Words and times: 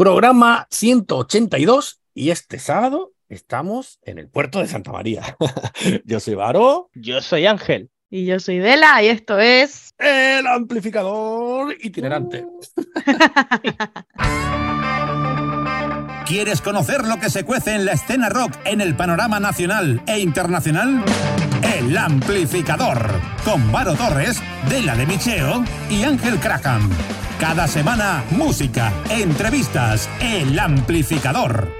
Programa 0.00 0.66
182 0.70 2.00
y 2.14 2.30
este 2.30 2.58
sábado 2.58 3.12
estamos 3.28 3.98
en 4.02 4.18
el 4.18 4.30
puerto 4.30 4.60
de 4.60 4.66
Santa 4.66 4.92
María. 4.92 5.36
Yo 6.06 6.20
soy 6.20 6.36
Varo. 6.36 6.88
Yo 6.94 7.20
soy 7.20 7.44
Ángel. 7.44 7.90
Y 8.08 8.24
yo 8.24 8.40
soy 8.40 8.60
Dela 8.60 9.02
y 9.02 9.08
esto 9.08 9.38
es... 9.38 9.90
El 9.98 10.46
amplificador 10.46 11.76
itinerante. 11.82 12.46
¿Quieres 16.30 16.60
conocer 16.60 17.08
lo 17.08 17.18
que 17.18 17.28
se 17.28 17.42
cuece 17.42 17.74
en 17.74 17.84
la 17.84 17.90
escena 17.90 18.28
rock 18.28 18.52
en 18.64 18.80
el 18.80 18.94
panorama 18.94 19.40
nacional 19.40 20.00
e 20.06 20.20
internacional? 20.20 21.02
El 21.60 21.98
Amplificador, 21.98 23.10
con 23.44 23.72
Varo 23.72 23.94
Torres, 23.94 24.40
Dela 24.68 24.94
de 24.94 25.06
Micheo 25.06 25.64
y 25.90 26.04
Ángel 26.04 26.38
Craham. 26.38 26.88
Cada 27.40 27.66
semana, 27.66 28.22
música, 28.30 28.92
entrevistas, 29.08 30.08
El 30.20 30.56
Amplificador. 30.56 31.72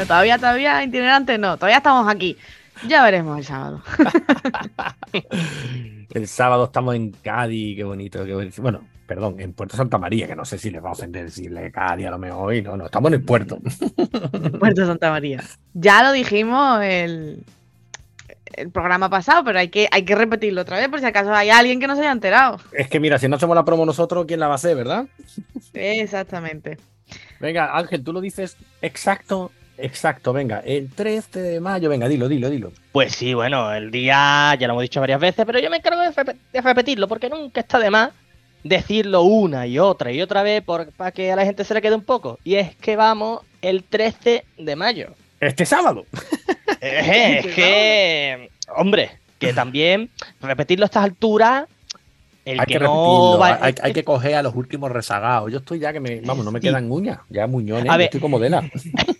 Bueno, 0.00 0.08
todavía, 0.08 0.38
todavía 0.38 0.82
itinerante 0.82 1.36
no, 1.36 1.58
todavía 1.58 1.76
estamos 1.76 2.08
aquí. 2.08 2.34
Ya 2.88 3.04
veremos 3.04 3.36
el 3.36 3.44
sábado. 3.44 3.82
el 6.14 6.26
sábado 6.26 6.64
estamos 6.64 6.94
en 6.94 7.10
Cádiz, 7.10 7.76
qué 7.76 7.84
bonito, 7.84 8.24
qué 8.24 8.32
bonito. 8.32 8.62
Bueno, 8.62 8.82
perdón, 9.06 9.38
en 9.40 9.52
Puerto 9.52 9.76
Santa 9.76 9.98
María, 9.98 10.26
que 10.26 10.34
no 10.34 10.46
sé 10.46 10.56
si 10.56 10.70
les 10.70 10.82
va 10.82 10.88
a 10.88 10.92
ofender 10.92 11.26
decirle 11.26 11.70
Cádiz 11.70 12.06
a 12.06 12.12
lo 12.12 12.18
mejor 12.18 12.48
hoy. 12.48 12.62
No, 12.62 12.78
no, 12.78 12.86
estamos 12.86 13.10
en 13.10 13.20
el 13.20 13.22
puerto. 13.22 13.58
Puerto 14.58 14.86
Santa 14.86 15.10
María. 15.10 15.44
Ya 15.74 16.02
lo 16.02 16.12
dijimos 16.12 16.80
el, 16.82 17.44
el 18.54 18.70
programa 18.70 19.10
pasado, 19.10 19.44
pero 19.44 19.58
hay 19.58 19.68
que, 19.68 19.86
hay 19.92 20.06
que 20.06 20.14
repetirlo 20.14 20.62
otra 20.62 20.78
vez 20.78 20.88
por 20.88 21.00
si 21.00 21.04
acaso 21.04 21.34
hay 21.34 21.50
alguien 21.50 21.78
que 21.78 21.86
no 21.86 21.94
se 21.94 22.00
haya 22.00 22.12
enterado. 22.12 22.56
Es 22.72 22.88
que 22.88 23.00
mira, 23.00 23.18
si 23.18 23.28
no 23.28 23.36
hacemos 23.36 23.54
la 23.54 23.66
promo 23.66 23.84
nosotros, 23.84 24.24
¿quién 24.26 24.40
la 24.40 24.46
va 24.46 24.54
a 24.54 24.56
hacer, 24.56 24.74
verdad? 24.74 25.08
Exactamente. 25.74 26.78
Venga, 27.38 27.76
Ángel, 27.76 28.02
tú 28.02 28.14
lo 28.14 28.22
dices 28.22 28.56
exacto 28.80 29.50
Exacto, 29.82 30.32
venga, 30.32 30.62
el 30.64 30.90
13 30.90 31.40
de 31.40 31.60
mayo, 31.60 31.88
venga, 31.88 32.08
dilo, 32.08 32.28
dilo, 32.28 32.50
dilo. 32.50 32.72
Pues 32.92 33.12
sí, 33.12 33.34
bueno, 33.34 33.72
el 33.72 33.90
día 33.90 34.54
ya 34.58 34.66
lo 34.66 34.74
hemos 34.74 34.82
dicho 34.82 35.00
varias 35.00 35.20
veces, 35.20 35.44
pero 35.46 35.58
yo 35.58 35.70
me 35.70 35.78
encargo 35.78 36.00
de, 36.00 36.60
repetirlo 36.60 37.08
porque 37.08 37.28
nunca 37.28 37.60
está 37.60 37.78
de 37.78 37.90
más 37.90 38.10
decirlo 38.62 39.22
una 39.22 39.66
y 39.66 39.78
otra 39.78 40.12
y 40.12 40.20
otra 40.20 40.42
vez 40.42 40.62
para 40.62 41.12
que 41.12 41.32
a 41.32 41.36
la 41.36 41.44
gente 41.44 41.64
se 41.64 41.74
le 41.74 41.82
quede 41.82 41.94
un 41.94 42.04
poco. 42.04 42.38
Y 42.44 42.56
es 42.56 42.76
que 42.76 42.96
vamos 42.96 43.40
el 43.62 43.84
13 43.84 44.44
de 44.58 44.76
mayo. 44.76 45.14
Este 45.40 45.64
sábado. 45.64 46.04
es 46.80 47.46
que, 47.54 48.50
hombre, 48.76 49.12
que 49.38 49.52
también 49.52 50.10
repetirlo 50.40 50.84
a 50.84 50.86
estas 50.86 51.04
alturas 51.04 51.64
hay 52.46 52.58
que, 52.66 52.78
no 52.78 53.42
hay, 53.42 53.92
que 53.92 54.04
coger 54.04 54.34
a 54.34 54.42
los 54.42 54.54
últimos 54.54 54.90
rezagados. 54.90 55.52
Yo 55.52 55.58
estoy 55.58 55.78
ya 55.78 55.92
que 55.92 56.00
me, 56.00 56.20
vamos, 56.20 56.44
no 56.44 56.52
me 56.52 56.60
quedan 56.60 56.90
uñas, 56.90 57.20
ya 57.28 57.46
muñones, 57.46 57.92
estoy 58.00 58.20
como 58.20 58.38
Dela. 58.38 58.68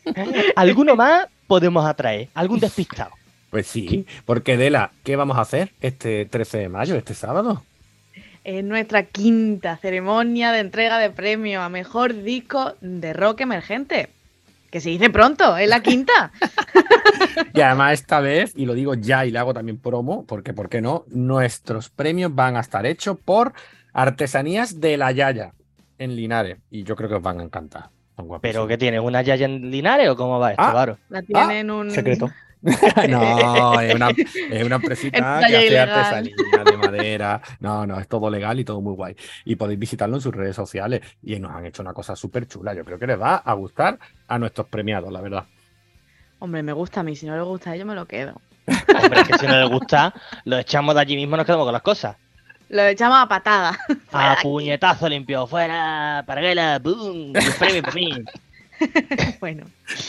¿Alguno 0.57 0.97
más 0.97 1.27
podemos 1.47 1.85
atraer? 1.85 2.29
¿Algún 2.35 2.61
despistado? 2.61 3.11
Pues 3.51 3.67
sí, 3.67 4.07
porque 4.25 4.57
Dela, 4.57 4.93
¿qué 5.03 5.17
vamos 5.17 5.37
a 5.37 5.43
hacer 5.43 5.73
este 5.81 6.25
13 6.25 6.59
de 6.59 6.69
mayo, 6.69 6.95
este 6.97 7.15
sábado? 7.15 7.63
Es 8.45 8.65
nuestra 8.65 9.03
quinta 9.03 9.77
ceremonia 9.77 10.53
de 10.53 10.61
entrega 10.61 10.99
de 10.99 11.11
premio 11.11 11.61
a 11.61 11.69
mejor 11.69 12.23
disco 12.23 12.75
de 12.81 13.13
rock 13.13 13.43
emergente. 13.43 14.09
Que 14.71 14.81
se 14.81 14.91
dice 14.91 15.11
pronto, 15.11 15.57
es 15.57 15.69
la 15.69 15.83
quinta. 15.83 16.31
y 17.55 17.61
además 17.61 17.95
esta 17.95 18.21
vez, 18.21 18.53
y 18.55 18.67
lo 18.67 18.75
digo 18.75 18.95
ya 18.95 19.27
y 19.27 19.31
le 19.31 19.39
hago 19.39 19.53
también 19.53 19.79
promo, 19.79 20.25
porque 20.27 20.55
¿por 20.55 20.69
qué 20.69 20.81
no? 20.81 21.05
Nuestros 21.09 21.91
premios 21.91 22.35
van 22.35 22.57
a 22.57 22.61
estar 22.61 22.87
hechos 22.87 23.19
por 23.25 23.53
Artesanías 23.93 24.81
de 24.81 24.97
la 24.97 25.11
Yaya 25.11 25.53
en 25.99 26.15
Linares. 26.15 26.59
Y 26.71 26.85
yo 26.85 26.95
creo 26.95 27.09
que 27.09 27.17
os 27.17 27.23
van 27.23 27.41
a 27.41 27.43
encantar. 27.43 27.91
¿Pero 28.41 28.67
qué 28.67 28.79
tiene? 28.79 29.01
¿Una 29.01 29.23
Yaya 29.23 29.47
en 29.47 29.71
Linares 29.71 30.09
o 30.09 30.17
cómo 30.17 30.39
va 30.39 30.53
esto, 30.53 30.63
ah, 30.63 30.97
La 31.09 31.23
tienen 31.23 31.71
ah, 31.71 31.75
un... 31.75 31.91
Secreto. 31.91 32.31
no, 33.09 33.81
es 33.81 33.95
una, 33.95 34.11
es 34.11 34.65
una 34.65 34.77
empresita 34.77 35.41
que 35.47 35.57
hace 35.57 35.79
artesanía 35.79 36.35
de 36.65 36.77
madera. 36.77 37.41
No, 37.61 37.87
no, 37.87 37.99
es 37.99 38.07
todo 38.07 38.29
legal 38.29 38.61
y 38.61 38.65
todo 38.65 38.81
muy 38.81 38.95
guay. 38.95 39.17
Y 39.45 39.57
podéis 39.57 39.79
visitarlo 39.79 40.17
en 40.17 40.23
sus 40.23 40.35
redes 40.35 40.57
sociales. 40.57 41.01
Y 41.23 41.39
nos 41.39 41.53
han 41.53 41.67
hecho 41.67 41.83
una 41.83 41.95
cosa 41.95 42.15
súper 42.17 42.47
chula. 42.47 42.75
Yo 42.75 42.85
creo 42.85 42.99
que 42.99 43.07
les 43.07 43.21
va 43.21 43.37
a 43.37 43.55
gustar 43.55 43.99
a 44.29 44.39
nuestros 44.39 44.67
premiados, 44.69 45.11
la 45.11 45.21
verdad. 45.21 45.47
Hombre, 46.39 46.63
me 46.63 46.73
gusta 46.73 47.01
a 47.01 47.03
mí. 47.03 47.17
Si 47.17 47.27
no 47.27 47.35
les 47.35 47.45
gusta 47.45 47.71
a 47.71 47.75
ellos, 47.75 47.87
me 47.87 47.95
lo 47.95 48.07
quedo. 48.07 48.41
Hombre, 48.67 49.21
es 49.21 49.29
que 49.29 49.39
si 49.39 49.47
no 49.47 49.59
les 49.59 49.71
gusta, 49.71 50.13
lo 50.45 50.59
echamos 50.59 50.95
de 50.95 51.01
allí 51.01 51.17
mismo 51.17 51.37
y 51.37 51.39
nos 51.39 51.47
quedamos 51.47 51.67
con 51.67 51.73
las 51.73 51.83
cosas. 51.83 52.17
Lo 52.69 52.83
echamos 52.85 53.19
a 53.19 53.27
patada. 53.27 53.79
A 54.13 54.37
puñetazo 54.43 55.09
limpio. 55.09 55.47
Fuera, 55.47 56.23
paraguela, 56.27 56.79
boom. 56.79 57.33
Premio 57.59 57.83
para 57.83 57.95
mí. 57.95 58.25
bueno. 59.41 59.65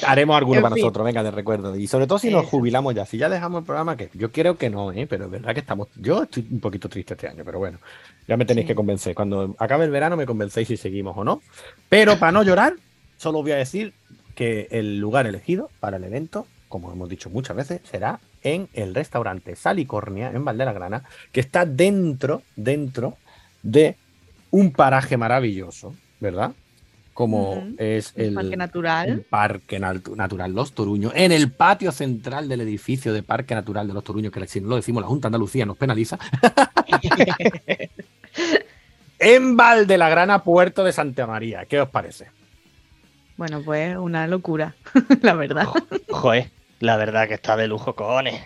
Haremos 0.06 0.38
alguno 0.38 0.62
para 0.62 0.76
nosotros, 0.76 1.06
venga, 1.06 1.24
de 1.24 1.32
recuerdo. 1.32 1.76
Y 1.76 1.88
sobre 1.88 2.08
todo 2.08 2.20
si 2.20 2.30
nos 2.30 2.46
jubilamos 2.46 2.96
ya. 2.96 3.06
Si 3.06 3.18
ya 3.18 3.30
dejamos 3.30 3.60
el 3.60 3.66
programa, 3.66 3.98
que 3.98 4.10
yo 4.14 4.32
creo 4.32 4.58
que 4.58 4.70
no, 4.70 4.92
¿eh? 4.92 5.08
pero 5.08 5.26
es 5.26 5.32
verdad 5.32 5.54
que 5.54 5.60
estamos. 5.60 5.88
Yo 5.96 6.24
estoy 6.24 6.48
un 6.50 6.60
poquito 6.60 6.90
triste 6.90 7.14
este 7.14 7.28
año, 7.28 7.44
pero 7.46 7.60
bueno, 7.60 7.80
ya 8.28 8.38
me 8.38 8.46
tenéis 8.46 8.68
que 8.68 8.76
convencer. 8.76 9.16
Cuando 9.16 9.56
acabe 9.60 9.86
el 9.86 9.92
verano 9.92 10.16
me 10.16 10.26
convencéis 10.26 10.68
si 10.68 10.78
seguimos 10.78 11.18
o 11.18 11.24
no. 11.24 11.42
Pero 11.90 12.18
para 12.18 12.32
no 12.32 12.44
llorar, 12.44 12.76
solo 13.18 13.42
voy 13.42 13.52
a 13.52 13.58
decir 13.58 13.94
que 14.36 14.68
el 14.72 15.00
lugar 15.00 15.28
elegido 15.28 15.70
para 15.80 15.98
el 15.98 16.04
evento, 16.04 16.48
como 16.70 16.92
hemos 16.92 17.10
dicho 17.10 17.30
muchas 17.30 17.56
veces, 17.56 17.82
será 17.84 18.20
en 18.44 18.70
el 18.74 18.96
restaurante 18.96 19.56
Salicornia, 19.56 20.32
en 20.32 20.44
Grana, 20.46 21.04
que 21.32 21.40
está 21.40 21.66
dentro, 21.66 22.42
dentro 22.56 23.18
de 23.62 23.96
un 24.50 24.72
paraje 24.72 25.18
maravilloso, 25.18 25.94
¿verdad? 26.20 26.52
Como 27.22 27.64
es 27.78 28.14
el, 28.16 28.34
Parque 28.34 28.58
Natural. 28.58 29.24
Parque 29.30 29.80
Natural 29.80 30.52
Los 30.52 30.74
Toruños, 30.74 31.14
en 31.16 31.32
el 31.32 31.52
patio 31.52 31.92
central 31.92 32.50
del 32.50 32.62
edificio 32.62 33.14
de 33.14 33.22
Parque 33.22 33.54
Natural 33.54 33.88
de 33.88 33.94
Los 33.94 34.04
Toruños, 34.04 34.32
que 34.32 34.48
si 34.48 34.60
no 34.60 34.70
lo 34.70 34.78
decimos 34.78 35.04
la 35.04 35.08
Junta 35.08 35.28
de 35.28 35.36
Andalucía 35.36 35.68
nos 35.68 35.78
penaliza. 35.78 36.18
en 39.20 39.56
Grana, 39.56 40.44
Puerto 40.44 40.84
de 40.84 40.92
Santa 40.92 41.28
María. 41.28 41.66
¿Qué 41.66 41.80
os 41.80 41.90
parece? 41.90 42.32
Bueno, 43.38 43.62
pues 43.64 43.96
una 43.98 44.26
locura, 44.26 44.74
la 45.22 45.36
verdad. 45.36 45.68
Joder, 46.10 46.50
la 46.80 46.98
verdad 46.98 47.28
que 47.28 47.36
está 47.36 47.56
de 47.56 47.68
lujo, 47.68 47.94
cojones. 47.94 48.42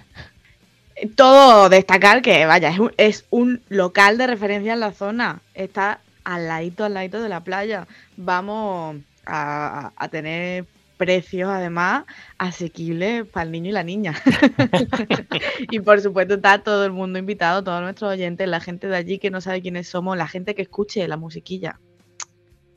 Todo 1.15 1.69
destacar 1.69 2.21
que, 2.21 2.45
vaya, 2.45 2.71
es 2.71 2.79
un, 2.79 2.91
es 2.97 3.25
un 3.29 3.61
local 3.69 4.17
de 4.17 4.27
referencia 4.27 4.73
en 4.73 4.81
la 4.81 4.91
zona. 4.91 5.39
Está 5.53 6.01
al 6.25 6.47
ladito, 6.47 6.83
al 6.83 6.93
ladito 6.93 7.21
de 7.21 7.29
la 7.29 7.43
playa. 7.43 7.87
Vamos 8.17 8.97
a, 9.25 9.91
tener 10.11 10.65
precios 10.97 11.49
además 11.49 12.05
asequibles 12.37 13.25
para 13.25 13.45
el 13.45 13.51
niño 13.51 13.69
y 13.69 13.73
la 13.73 13.83
niña. 13.83 14.13
y 15.71 15.79
por 15.79 16.01
supuesto 16.01 16.35
está 16.35 16.59
todo 16.59 16.85
el 16.85 16.91
mundo 16.91 17.19
invitado, 17.19 17.63
todos 17.63 17.81
nuestros 17.81 18.11
oyentes, 18.11 18.47
la 18.47 18.59
gente 18.59 18.87
de 18.87 18.95
allí 18.97 19.19
que 19.19 19.31
no 19.31 19.41
sabe 19.41 19.61
quiénes 19.61 19.87
somos, 19.87 20.17
la 20.17 20.27
gente 20.27 20.55
que 20.55 20.61
escuche 20.61 21.07
la 21.07 21.17
musiquilla 21.17 21.79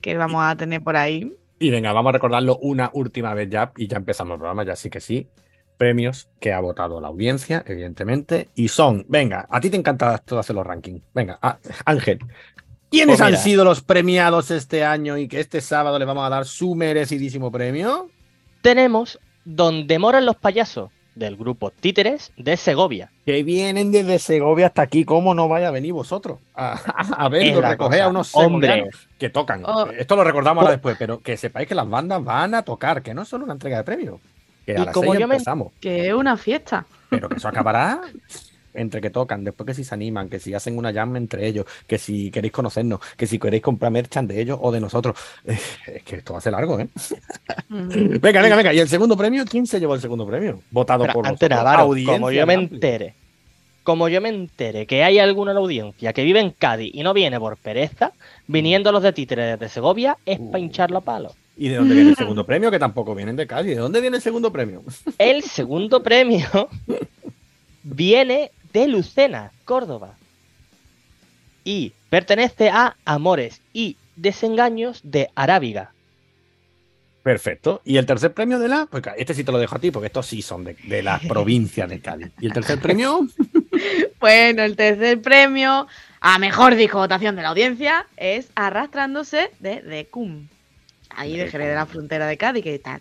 que 0.01 0.17
vamos 0.17 0.43
a 0.45 0.57
tener 0.57 0.83
por 0.83 0.97
ahí. 0.97 1.35
Y 1.59 1.71
venga, 1.71 1.93
vamos 1.93 2.11
a 2.11 2.13
recordarlo 2.13 2.59
una 2.59 2.91
última 2.93 3.35
vez 3.35 3.49
ya 3.51 3.73
y 3.77 3.89
ya 3.89 3.97
empezamos 3.97 4.35
el 4.35 4.39
programa, 4.39 4.65
ya 4.65 4.77
sí 4.77 4.91
que 4.91 5.01
sí. 5.01 5.29
Premios 5.77 6.29
que 6.41 6.53
ha 6.53 6.61
votado 6.61 7.01
la 7.01 7.09
audiencia, 7.09 7.63
evidentemente, 7.67 8.49
y 8.55 8.69
son, 8.69 9.07
venga, 9.09 9.47
a 9.49 9.61
ti 9.61 9.71
te 9.71 9.77
encanta 9.77 10.19
todo 10.19 10.41
hacer 10.41 10.57
los 10.57 10.67
rankings. 10.67 11.03
Venga, 11.15 11.39
Ángel, 11.85 12.19
¿Quiénes 12.91 13.19
pues 13.19 13.21
han 13.21 13.37
sido 13.37 13.65
los 13.65 13.83
premiados 13.83 14.51
este 14.51 14.85
año 14.85 15.19
y 15.19 15.29
que 15.29 15.41
este 15.41 15.61
sábado 15.61 15.99
le 15.99 16.05
vamos 16.05 16.25
a 16.27 16.31
dar 16.31 16.47
su 16.47 16.75
merecidísimo 16.75 17.53
premio? 17.53 18.09
Tenemos 18.63 19.19
Donde 19.45 19.99
moran 19.99 20.27
los 20.27 20.37
payasos 20.37 20.91
del 21.15 21.37
grupo 21.37 21.71
Títeres 21.71 22.33
de 22.37 22.57
Segovia. 22.57 23.11
Que 23.27 23.43
vienen 23.43 23.91
desde 23.91 24.19
Segovia 24.19 24.67
hasta 24.67 24.83
aquí, 24.83 25.05
¿cómo 25.05 25.35
no 25.35 25.49
vaya 25.49 25.69
a 25.69 25.71
venir 25.71 25.93
vosotros? 25.93 26.39
A, 26.55 26.75
a 26.75 27.29
verlo, 27.29 27.61
recoger 27.61 28.03
a 28.03 28.09
unos 28.09 28.35
hombres 28.35 28.95
que 29.19 29.29
tocan. 29.29 29.65
Oh. 29.67 29.87
Esto 29.87 30.17
lo 30.17 30.25
recordamos 30.25 30.63
ahora 30.63 30.71
oh. 30.71 30.77
después, 30.77 30.97
pero 30.99 31.21
que 31.21 31.37
sepáis 31.37 31.67
que 31.67 31.75
las 31.75 31.89
bandas 31.89 32.23
van 32.23 32.55
a 32.55 32.63
tocar, 32.63 33.03
que 33.03 33.15
no 33.15 33.23
es 33.23 33.29
solo 33.29 33.45
una 33.45 33.55
entrega 33.55 33.79
de 33.79 33.85
premios. 33.85 34.21
Que 34.65 34.77
a 34.77 34.85
las 34.85 34.95
como 34.95 35.15
empezamos. 35.15 35.73
Que 35.81 36.09
es 36.09 36.15
una 36.15 36.37
fiesta. 36.37 36.87
Pero 37.11 37.29
que 37.29 37.37
eso 37.37 37.49
acabará 37.49 38.01
entre 38.79 39.01
que 39.01 39.11
tocan, 39.11 39.45
después 39.45 39.67
que 39.67 39.75
si 39.75 39.85
se 39.85 39.95
animan, 39.95 40.29
que 40.29 40.39
si 40.39 40.55
hacen 40.55 40.79
una 40.79 40.93
jam 40.93 41.17
entre 41.17 41.47
ellos, 41.47 41.67
que 41.87 41.99
si 41.99 42.31
queréis 42.31 42.53
conocernos, 42.53 43.01
que 43.17 43.27
si 43.27 43.39
queréis 43.39 43.63
comprar 43.63 43.93
merchant 43.93 44.29
de 44.29 44.41
ellos 44.41 44.59
o 44.61 44.73
de 44.73 44.81
nosotros. 44.81 45.17
Eh, 45.45 45.59
es 45.87 46.03
que 46.03 46.17
esto 46.17 46.33
va 46.33 46.39
a 46.39 46.43
ser 46.43 46.53
largo, 46.53 46.79
¿eh? 46.81 46.89
venga, 47.69 48.43
venga, 48.43 48.57
venga. 48.57 48.73
¿Y 48.73 48.81
el 48.81 48.89
segundo 48.89 49.17
premio? 49.17 49.45
¿Quién 49.45 49.67
se 49.67 49.81
llevó 49.81 49.95
el 49.95 50.01
segundo 50.01 50.27
premio? 50.27 50.61
Votado 50.71 51.07
por 51.13 51.27
antes 51.27 51.49
como 52.07 52.31
yo 52.31 52.47
me 52.47 52.55
entere, 52.55 53.15
como 53.83 54.09
yo 54.09 54.21
me 54.21 54.29
entere 54.29 54.87
que 54.87 55.03
hay 55.03 55.19
alguna 55.19 55.53
en 55.53 55.57
la 55.57 55.61
audiencia 55.61 56.13
que 56.13 56.25
vive 56.25 56.41
en 56.41 56.51
Cádiz 56.51 56.91
y 56.95 57.03
no 57.03 57.15
viene 57.15 57.39
por 57.39 57.57
pereza, 57.57 58.13
viniendo 58.47 58.93
los 58.93 59.03
de 59.03 59.13
títeres 59.13 59.59
de 59.59 59.69
Segovia, 59.69 60.19
es 60.27 60.39
para 60.39 60.59
hincharlo 60.59 60.99
a 60.99 61.01
palo. 61.01 61.33
¿Y 61.57 61.69
de 61.69 61.77
dónde 61.77 61.95
viene 61.95 62.11
el 62.11 62.17
segundo 62.19 62.45
premio? 62.45 62.71
Que 62.71 62.79
tampoco 62.79 63.15
vienen 63.15 63.37
de 63.37 63.47
Cádiz. 63.47 63.75
¿De 63.75 63.81
dónde 63.81 64.01
viene 64.01 64.17
el 64.17 64.23
segundo 64.23 64.53
premio? 64.53 64.83
El 65.19 65.43
segundo 65.43 66.03
premio 66.03 66.69
viene 67.83 68.51
de 68.79 68.87
Lucena, 68.87 69.51
Córdoba. 69.65 70.15
Y 71.65 71.93
pertenece 72.11 72.71
a 72.71 72.97
Amores 73.05 73.61
y 73.73 73.97
Desengaños 74.15 75.01
de 75.03 75.31
Arábiga. 75.35 75.91
Perfecto. 77.25 77.83
¿Y 77.85 77.97
el 77.97 78.07
tercer 78.07 78.33
premio 78.33 78.61
de 78.61 78.69
la? 78.69 78.87
Pues 78.87 79.03
este 79.17 79.35
sí 79.35 79.43
te 79.43 79.51
lo 79.51 79.59
dejo 79.59 79.75
a 79.75 79.81
ti, 79.81 79.91
porque 79.91 80.07
estos 80.07 80.27
sí 80.27 80.43
son 80.43 80.63
de, 80.63 80.75
de 80.85 81.03
la 81.03 81.19
provincia 81.29 81.89
de 81.89 82.01
Cádiz. 82.01 82.31
¿Y 82.41 82.47
el 82.47 82.53
tercer 82.53 82.81
premio? 82.81 83.27
bueno, 84.21 84.63
el 84.63 84.77
tercer 84.77 85.21
premio 85.21 85.89
a 86.21 86.39
mejor 86.39 86.77
disco 86.77 86.99
votación 86.99 87.35
de 87.35 87.43
la 87.43 87.49
audiencia 87.49 88.07
es 88.17 88.49
Arrastrándose 88.55 89.51
de 89.59 89.83
Decum. 89.83 90.47
Ahí 91.11 91.37
de 91.37 91.51
Jerez 91.51 91.67
de 91.67 91.75
la 91.75 91.87
Frontera 91.87 92.29
de 92.29 92.37
Cádiz, 92.37 92.63
que 92.63 92.77
está, 92.77 93.01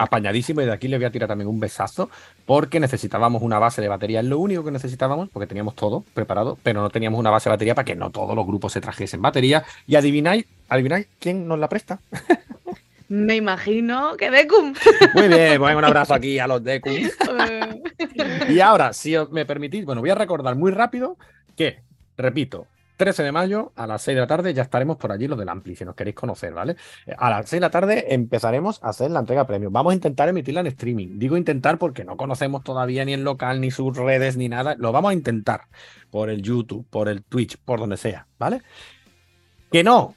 apañadísimo 0.00 0.62
y 0.62 0.64
de 0.64 0.72
aquí 0.72 0.88
le 0.88 0.96
voy 0.96 1.04
a 1.04 1.10
tirar 1.10 1.28
también 1.28 1.48
un 1.48 1.60
besazo 1.60 2.08
porque 2.46 2.80
necesitábamos 2.80 3.42
una 3.42 3.58
base 3.58 3.82
de 3.82 3.88
batería, 3.88 4.20
es 4.20 4.26
lo 4.26 4.38
único 4.38 4.64
que 4.64 4.70
necesitábamos 4.70 5.28
porque 5.28 5.46
teníamos 5.46 5.74
todo 5.76 6.04
preparado, 6.14 6.58
pero 6.62 6.80
no 6.80 6.88
teníamos 6.88 7.20
una 7.20 7.30
base 7.30 7.48
de 7.48 7.54
batería 7.54 7.74
para 7.74 7.84
que 7.84 7.94
no 7.94 8.10
todos 8.10 8.34
los 8.34 8.46
grupos 8.46 8.72
se 8.72 8.80
trajesen 8.80 9.20
batería 9.20 9.62
y 9.86 9.96
adivináis, 9.96 10.46
adivináis 10.68 11.06
quién 11.18 11.46
nos 11.46 11.58
la 11.58 11.68
presta. 11.68 12.00
Me 13.08 13.34
imagino 13.34 14.16
que 14.16 14.30
Decum. 14.30 14.72
Muy 15.14 15.28
bien, 15.28 15.58
pues 15.58 15.76
un 15.76 15.84
abrazo 15.84 16.14
aquí 16.14 16.38
a 16.38 16.46
los 16.46 16.62
Decum. 16.62 16.94
y 18.48 18.60
ahora, 18.60 18.92
si 18.92 19.16
me 19.32 19.44
permitís, 19.44 19.84
bueno, 19.84 20.00
voy 20.00 20.10
a 20.10 20.14
recordar 20.14 20.54
muy 20.54 20.70
rápido 20.70 21.16
que, 21.56 21.80
repito, 22.16 22.68
13 23.00 23.22
de 23.22 23.32
mayo 23.32 23.72
a 23.76 23.86
las 23.86 24.02
6 24.02 24.14
de 24.14 24.20
la 24.20 24.26
tarde 24.26 24.52
ya 24.52 24.60
estaremos 24.60 24.98
por 24.98 25.10
allí 25.10 25.26
los 25.26 25.38
del 25.38 25.48
Ampli, 25.48 25.74
si 25.74 25.86
nos 25.86 25.94
queréis 25.94 26.14
conocer, 26.14 26.52
¿vale? 26.52 26.76
A 27.16 27.30
las 27.30 27.48
6 27.48 27.52
de 27.52 27.60
la 27.60 27.70
tarde 27.70 28.12
empezaremos 28.12 28.78
a 28.84 28.90
hacer 28.90 29.10
la 29.10 29.20
entrega 29.20 29.46
premium. 29.46 29.72
Vamos 29.72 29.92
a 29.92 29.94
intentar 29.94 30.28
emitirla 30.28 30.60
en 30.60 30.66
streaming. 30.66 31.18
Digo 31.18 31.38
intentar 31.38 31.78
porque 31.78 32.04
no 32.04 32.18
conocemos 32.18 32.62
todavía 32.62 33.02
ni 33.06 33.14
el 33.14 33.24
local, 33.24 33.62
ni 33.62 33.70
sus 33.70 33.96
redes, 33.96 34.36
ni 34.36 34.50
nada. 34.50 34.74
Lo 34.76 34.92
vamos 34.92 35.12
a 35.12 35.14
intentar 35.14 35.62
por 36.10 36.28
el 36.28 36.42
YouTube, 36.42 36.86
por 36.90 37.08
el 37.08 37.24
Twitch, 37.24 37.56
por 37.56 37.80
donde 37.80 37.96
sea, 37.96 38.26
¿vale? 38.38 38.60
Que 39.72 39.82
no, 39.82 40.14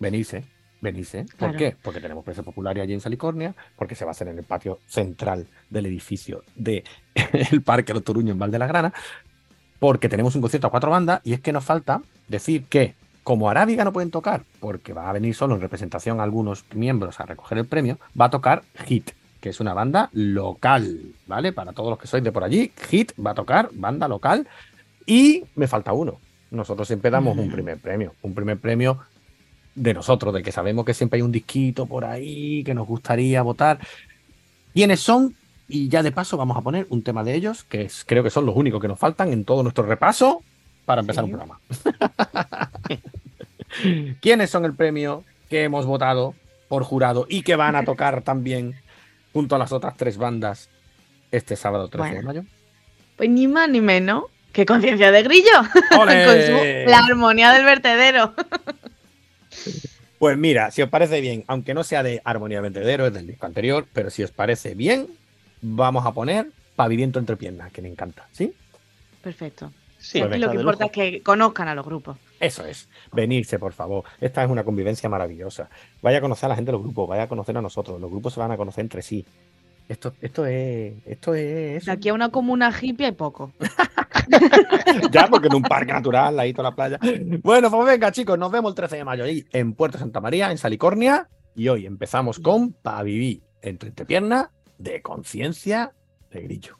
venirse, 0.00 0.42
venirse. 0.80 1.24
¿Por 1.38 1.54
qué? 1.54 1.76
Porque 1.80 2.00
tenemos 2.00 2.24
precio 2.24 2.42
popular 2.42 2.80
allí 2.80 2.94
en 2.94 3.00
Salicornia, 3.00 3.54
porque 3.76 3.94
se 3.94 4.04
va 4.04 4.10
a 4.10 4.12
hacer 4.12 4.26
en 4.26 4.38
el 4.38 4.44
patio 4.44 4.80
central 4.88 5.46
del 5.70 5.86
edificio 5.86 6.42
del 6.56 6.82
Parque 7.64 7.94
Los 7.94 8.02
Toruño 8.02 8.32
en 8.32 8.40
Val 8.40 8.50
de 8.50 8.58
la 8.58 8.66
Grana, 8.66 8.92
porque 9.78 10.08
tenemos 10.08 10.34
un 10.34 10.42
concierto 10.42 10.66
a 10.66 10.70
cuatro 10.70 10.90
bandas 10.90 11.20
y 11.24 11.32
es 11.32 11.40
que 11.40 11.52
nos 11.52 11.64
falta 11.64 12.02
decir 12.28 12.64
que 12.64 12.94
como 13.22 13.50
Arábiga 13.50 13.84
no 13.84 13.92
pueden 13.92 14.10
tocar, 14.10 14.44
porque 14.58 14.94
va 14.94 15.10
a 15.10 15.12
venir 15.12 15.34
solo 15.34 15.54
en 15.54 15.60
representación 15.60 16.20
algunos 16.20 16.64
miembros 16.74 17.20
a 17.20 17.26
recoger 17.26 17.58
el 17.58 17.66
premio, 17.66 17.98
va 18.18 18.26
a 18.26 18.30
tocar 18.30 18.62
Hit, 18.86 19.10
que 19.40 19.50
es 19.50 19.60
una 19.60 19.74
banda 19.74 20.08
local, 20.14 21.12
¿vale? 21.26 21.52
Para 21.52 21.72
todos 21.72 21.90
los 21.90 21.98
que 21.98 22.06
sois 22.06 22.24
de 22.24 22.32
por 22.32 22.42
allí, 22.42 22.72
Hit 22.88 23.12
va 23.24 23.32
a 23.32 23.34
tocar 23.34 23.68
banda 23.74 24.08
local 24.08 24.48
y 25.04 25.44
me 25.56 25.68
falta 25.68 25.92
uno. 25.92 26.18
Nosotros 26.50 26.88
siempre 26.88 27.10
damos 27.10 27.36
un 27.36 27.50
primer 27.50 27.78
premio, 27.78 28.14
un 28.22 28.34
primer 28.34 28.58
premio 28.58 28.98
de 29.74 29.92
nosotros, 29.94 30.32
de 30.32 30.42
que 30.42 30.50
sabemos 30.50 30.86
que 30.86 30.94
siempre 30.94 31.18
hay 31.18 31.22
un 31.22 31.30
disquito 31.30 31.84
por 31.84 32.06
ahí 32.06 32.64
que 32.64 32.74
nos 32.74 32.86
gustaría 32.86 33.42
votar. 33.42 33.78
¿Quiénes 34.72 35.00
son? 35.00 35.34
Y 35.68 35.88
ya 35.88 36.02
de 36.02 36.12
paso 36.12 36.36
vamos 36.36 36.56
a 36.56 36.62
poner 36.62 36.86
un 36.88 37.02
tema 37.02 37.22
de 37.22 37.34
ellos, 37.34 37.64
que 37.64 37.82
es, 37.82 38.04
creo 38.06 38.22
que 38.22 38.30
son 38.30 38.46
los 38.46 38.56
únicos 38.56 38.80
que 38.80 38.88
nos 38.88 38.98
faltan 38.98 39.32
en 39.32 39.44
todo 39.44 39.62
nuestro 39.62 39.84
repaso 39.84 40.42
para 40.86 41.02
empezar 41.02 41.24
un 41.24 41.30
programa. 41.30 41.60
¿Quiénes 44.20 44.48
son 44.48 44.64
el 44.64 44.74
premio 44.74 45.24
que 45.50 45.64
hemos 45.64 45.84
votado 45.84 46.34
por 46.68 46.84
jurado 46.84 47.26
y 47.28 47.42
que 47.42 47.56
van 47.56 47.76
a 47.76 47.84
tocar 47.84 48.22
también 48.22 48.76
junto 49.34 49.56
a 49.56 49.58
las 49.58 49.72
otras 49.72 49.96
tres 49.96 50.16
bandas 50.16 50.70
este 51.30 51.56
sábado 51.56 51.88
13 51.88 52.14
de 52.14 52.22
mayo? 52.22 52.44
Pues 53.16 53.28
ni 53.28 53.46
más 53.46 53.68
ni 53.68 53.82
menos 53.82 54.24
que 54.52 54.64
Conciencia 54.64 55.12
de 55.12 55.22
Grillo, 55.22 55.62
con 55.94 56.08
la 56.08 56.98
armonía 56.98 57.52
del 57.52 57.64
vertedero. 57.64 58.34
Pues 60.18 60.36
mira, 60.36 60.70
si 60.70 60.82
os 60.82 60.88
parece 60.88 61.20
bien, 61.20 61.44
aunque 61.46 61.74
no 61.74 61.84
sea 61.84 62.02
de 62.02 62.20
Armonía 62.24 62.60
del 62.60 62.72
Vertedero, 62.72 63.06
es 63.06 63.14
del 63.14 63.26
disco 63.26 63.46
anterior, 63.46 63.86
pero 63.92 64.10
si 64.10 64.24
os 64.24 64.32
parece 64.32 64.74
bien, 64.74 65.06
vamos 65.60 66.06
a 66.06 66.12
poner 66.12 66.48
Pavimento 66.76 67.18
entre 67.18 67.36
piernas, 67.36 67.72
que 67.72 67.82
me 67.82 67.88
encanta, 67.88 68.28
¿sí? 68.30 68.54
Perfecto. 69.20 69.72
Sí, 69.98 70.20
lo 70.20 70.50
que 70.50 70.56
importa 70.56 70.84
es 70.84 70.92
que 70.92 71.22
conozcan 71.24 71.66
a 71.66 71.74
los 71.74 71.84
grupos. 71.84 72.16
Eso 72.38 72.64
es, 72.64 72.88
venirse, 73.12 73.58
por 73.58 73.72
favor. 73.72 74.04
Esta 74.20 74.44
es 74.44 74.50
una 74.50 74.62
convivencia 74.62 75.08
maravillosa. 75.08 75.68
Vaya 76.02 76.18
a 76.18 76.20
conocer 76.20 76.46
a 76.46 76.50
la 76.50 76.54
gente 76.54 76.70
de 76.70 76.78
los 76.78 76.82
grupos, 76.82 77.08
vaya 77.08 77.24
a 77.24 77.28
conocer 77.28 77.56
a 77.56 77.62
nosotros. 77.62 78.00
Los 78.00 78.10
grupos 78.10 78.34
se 78.34 78.40
van 78.40 78.52
a 78.52 78.56
conocer 78.56 78.82
entre 78.82 79.02
sí. 79.02 79.26
Esto, 79.88 80.12
esto 80.20 80.46
es. 80.46 80.94
Esto 81.04 81.34
es. 81.34 81.86
De 81.86 81.90
aquí 81.92 82.10
a 82.10 82.14
una 82.14 82.28
comuna 82.28 82.72
hippie 82.80 83.06
hay 83.06 83.12
poco. 83.12 83.52
ya, 85.10 85.26
porque 85.26 85.48
en 85.48 85.56
un 85.56 85.62
parque 85.62 85.92
natural, 85.92 86.38
ahí 86.38 86.52
toda 86.52 86.70
la 86.70 86.76
playa. 86.76 87.00
Bueno, 87.42 87.70
pues 87.70 87.86
venga, 87.86 88.12
chicos, 88.12 88.38
nos 88.38 88.52
vemos 88.52 88.70
el 88.70 88.76
13 88.76 88.98
de 88.98 89.04
mayo 89.04 89.24
ahí 89.24 89.44
en 89.52 89.72
Puerto 89.72 89.98
Santa 89.98 90.20
María, 90.20 90.52
en 90.52 90.58
Salicornia. 90.58 91.28
Y 91.56 91.68
hoy 91.68 91.86
empezamos 91.86 92.38
con 92.38 92.72
Pa' 92.72 93.02
vivir 93.02 93.42
entre 93.62 93.90
piernas 93.90 94.48
de 94.78 95.02
conciencia 95.02 95.94
de 96.30 96.42
grillo. 96.42 96.78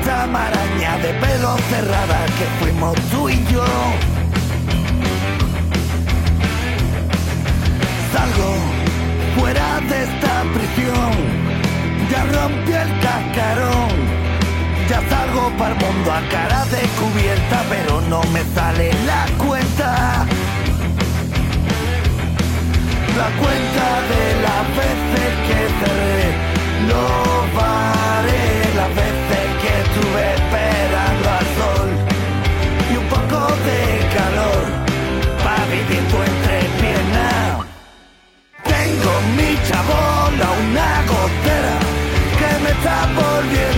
Esta 0.00 0.26
maraña 0.26 0.96
de 0.98 1.12
pelo 1.14 1.56
cerrada 1.68 2.26
que 2.38 2.46
fuimos 2.60 2.94
tú 3.10 3.28
y 3.28 3.44
yo. 3.52 3.64
Salgo 8.12 8.50
fuera 9.38 9.80
de 9.90 10.02
esta 10.04 10.34
prisión, 10.54 11.12
ya 12.10 12.24
rompí 12.24 12.72
el 12.72 12.90
cascarón. 13.00 13.90
Ya 14.88 15.00
salgo 15.08 15.50
para 15.56 15.74
el 15.74 15.80
mundo 15.84 16.10
a 16.10 16.20
cara 16.30 16.64
descubierta, 16.66 17.62
pero 17.68 18.00
no 18.02 18.22
me 18.32 18.42
sale 18.54 18.92
la 19.06 19.26
cuenta 19.38 20.26
la 23.16 23.28
cuenta 23.42 23.86
de 24.10 24.24
las 24.46 24.64
veces 24.80 25.30
que 25.46 25.58
cerré 25.80 26.30
no 26.88 27.60
paré 27.60 28.50
que 28.88 29.09
estuve 29.90 30.34
esperando 30.34 31.30
al 31.38 31.46
sol 31.58 31.88
y 32.92 32.96
un 32.96 33.06
poco 33.08 33.38
de 33.68 33.80
calor 34.16 34.62
para 35.42 35.64
vivir 35.66 36.02
tu 36.10 36.16
piernas. 36.80 37.66
Tengo 38.64 39.12
mi 39.36 39.50
chabola, 39.66 40.48
una 40.64 40.90
gotera 41.12 41.76
que 42.38 42.50
me 42.62 42.70
está 42.70 42.96
volviendo 43.14 43.69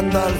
al 0.00 0.39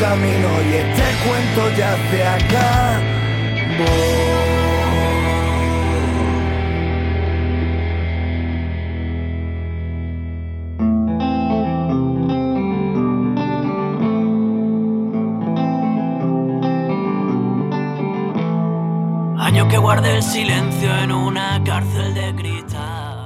camino 0.00 0.48
y 0.70 0.74
este 0.76 1.02
cuento 1.26 1.62
ya 1.76 1.94
se 2.10 2.26
acabó. 2.26 3.84
Año 19.38 19.68
que 19.68 19.76
guardé 19.76 20.16
el 20.16 20.22
silencio 20.22 20.96
en 20.98 21.12
una 21.12 21.62
cárcel 21.64 22.14
de 22.14 22.34
cristal. 22.34 23.20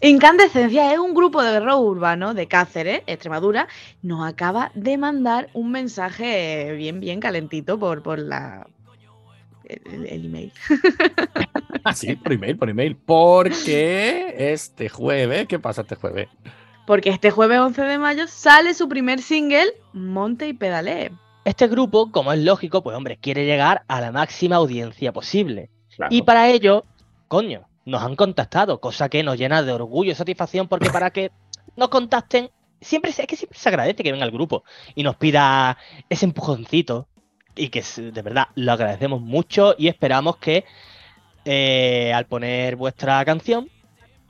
Incandescencia 0.00 0.92
es 0.92 0.98
un 0.98 1.13
grupo 1.34 1.50
de 1.50 1.58
rock 1.58 1.80
urbano 1.80 2.32
de 2.32 2.46
Cáceres, 2.46 3.02
Extremadura. 3.08 3.66
Nos 4.02 4.24
acaba 4.24 4.70
de 4.76 4.96
mandar 4.96 5.48
un 5.52 5.72
mensaje 5.72 6.72
bien, 6.76 7.00
bien 7.00 7.18
calentito 7.18 7.76
por, 7.76 8.04
por 8.04 8.20
la. 8.20 8.68
El, 9.64 10.06
el 10.06 10.26
email. 10.26 10.52
Ah, 11.86 11.92
sí, 11.92 12.16
por 12.16 12.32
email, 12.32 12.56
por 12.56 12.70
email. 12.70 12.96
Porque 12.96 14.34
este 14.38 14.88
jueves, 14.88 15.46
¿qué 15.46 15.58
pasa 15.58 15.82
este 15.82 15.96
jueves? 15.96 16.28
Porque 16.86 17.10
este 17.10 17.30
jueves 17.30 17.58
11 17.58 17.82
de 17.82 17.98
mayo 17.98 18.26
sale 18.26 18.72
su 18.72 18.88
primer 18.88 19.20
single, 19.20 19.70
Monte 19.92 20.48
y 20.48 20.54
Pedale. 20.54 21.12
Este 21.44 21.66
grupo, 21.68 22.10
como 22.10 22.32
es 22.32 22.38
lógico, 22.38 22.82
pues 22.82 22.96
hombre, 22.96 23.18
quiere 23.18 23.44
llegar 23.44 23.82
a 23.86 24.00
la 24.00 24.12
máxima 24.12 24.56
audiencia 24.56 25.12
posible. 25.12 25.68
Claro. 25.94 26.14
Y 26.14 26.22
para 26.22 26.48
ello, 26.48 26.84
coño, 27.28 27.66
nos 27.84 28.02
han 28.02 28.16
contactado, 28.16 28.80
cosa 28.80 29.08
que 29.08 29.22
nos 29.22 29.36
llena 29.38 29.62
de 29.62 29.72
orgullo 29.72 30.12
y 30.12 30.14
satisfacción, 30.14 30.68
porque 30.68 30.90
para 30.90 31.10
que 31.10 31.30
nos 31.76 31.88
contacten, 31.88 32.50
siempre 32.80 33.12
se- 33.12 33.22
es 33.22 33.28
que 33.28 33.36
siempre 33.36 33.58
se 33.58 33.68
agradece 33.68 34.02
que 34.02 34.12
venga 34.12 34.24
el 34.24 34.30
grupo 34.30 34.64
y 34.94 35.02
nos 35.02 35.16
pida 35.16 35.76
ese 36.08 36.24
empujoncito. 36.26 37.08
Y 37.56 37.68
que 37.68 37.84
de 37.96 38.22
verdad 38.22 38.48
lo 38.56 38.72
agradecemos 38.72 39.20
mucho 39.20 39.76
y 39.78 39.86
esperamos 39.86 40.38
que 40.38 40.64
eh, 41.44 42.12
al 42.12 42.26
poner 42.26 42.74
vuestra 42.74 43.24
canción 43.24 43.68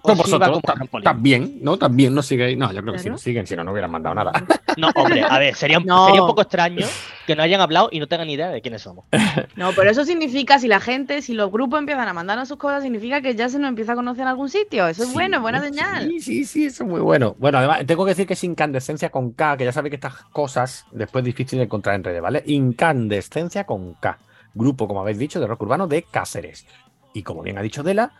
Vosotros 0.04 0.60
también, 1.02 1.58
¿no? 1.62 1.78
También 1.78 2.14
nos 2.14 2.26
sigáis. 2.26 2.58
No, 2.58 2.70
yo 2.72 2.82
creo 2.82 2.92
que 2.92 2.98
sí 2.98 3.04
Claro. 3.04 3.14
nos 3.14 3.20
siguen, 3.22 3.46
si 3.46 3.56
no, 3.56 3.64
no 3.64 3.72
hubieran 3.72 3.90
mandado 3.90 4.14
nada. 4.14 4.32
No, 4.76 4.90
hombre, 4.96 5.22
a 5.22 5.38
ver, 5.38 5.54
sería, 5.54 5.78
No. 5.78 6.06
sería 6.06 6.20
un 6.22 6.26
poco 6.28 6.42
extraño 6.42 6.84
que 7.28 7.36
no 7.36 7.44
hayan 7.44 7.60
hablado 7.60 7.88
y 7.92 8.00
no 8.00 8.08
tengan 8.08 8.26
ni 8.26 8.32
idea 8.34 8.48
de 8.48 8.60
quiénes 8.60 8.82
somos. 8.82 9.04
No, 9.56 9.70
pero 9.76 9.88
eso 9.90 10.04
significa, 10.04 10.58
si 10.58 10.66
la 10.68 10.80
gente, 10.80 11.22
si 11.22 11.32
los 11.32 11.50
grupos 11.52 11.78
empiezan 11.78 12.08
a 12.08 12.12
mandarnos 12.12 12.48
sus 12.48 12.56
cosas, 12.56 12.82
significa 12.82 13.20
que 13.22 13.34
ya 13.36 13.48
se 13.48 13.58
nos 13.60 13.68
empieza 13.68 13.92
a 13.92 13.94
conocer 13.94 14.22
en 14.22 14.28
algún 14.28 14.48
sitio. 14.48 14.86
Eso 14.88 15.02
es 15.04 15.08
Sí, 15.08 15.14
bueno, 15.14 15.36
es 15.36 15.42
buena 15.42 15.60
señal. 15.62 16.08
Sí, 16.08 16.20
sí, 16.20 16.44
sí, 16.44 16.64
eso 16.66 16.82
es 16.84 16.90
muy 16.90 17.00
bueno. 17.00 17.36
Bueno, 17.38 17.58
además, 17.58 17.86
tengo 17.86 18.04
que 18.04 18.10
decir 18.10 18.26
que 18.26 18.32
es 18.34 18.42
incandescencia 18.44 19.10
con 19.10 19.30
K, 19.32 19.56
que 19.56 19.64
ya 19.64 19.72
sabéis 19.72 19.90
que 19.90 19.96
estas 19.96 20.14
cosas 20.32 20.84
después 20.92 21.22
es 21.22 21.26
difícil 21.26 21.58
de 21.60 21.66
encontrar 21.66 21.94
en 21.94 22.02
redes, 22.04 22.20
¿vale? 22.20 22.42
Incandescencia 22.46 23.64
con 23.64 23.94
K. 23.94 24.18
Grupo, 24.54 24.86
como 24.86 25.00
habéis 25.00 25.18
dicho, 25.18 25.40
de 25.40 25.46
rock 25.46 25.62
urbano 25.62 25.86
de 25.86 26.02
Cáceres. 26.02 26.66
Y 27.12 27.22
como 27.22 27.42
bien 27.42 27.58
ha 27.58 27.62
dicho 27.62 27.82
Dela, 27.84 28.12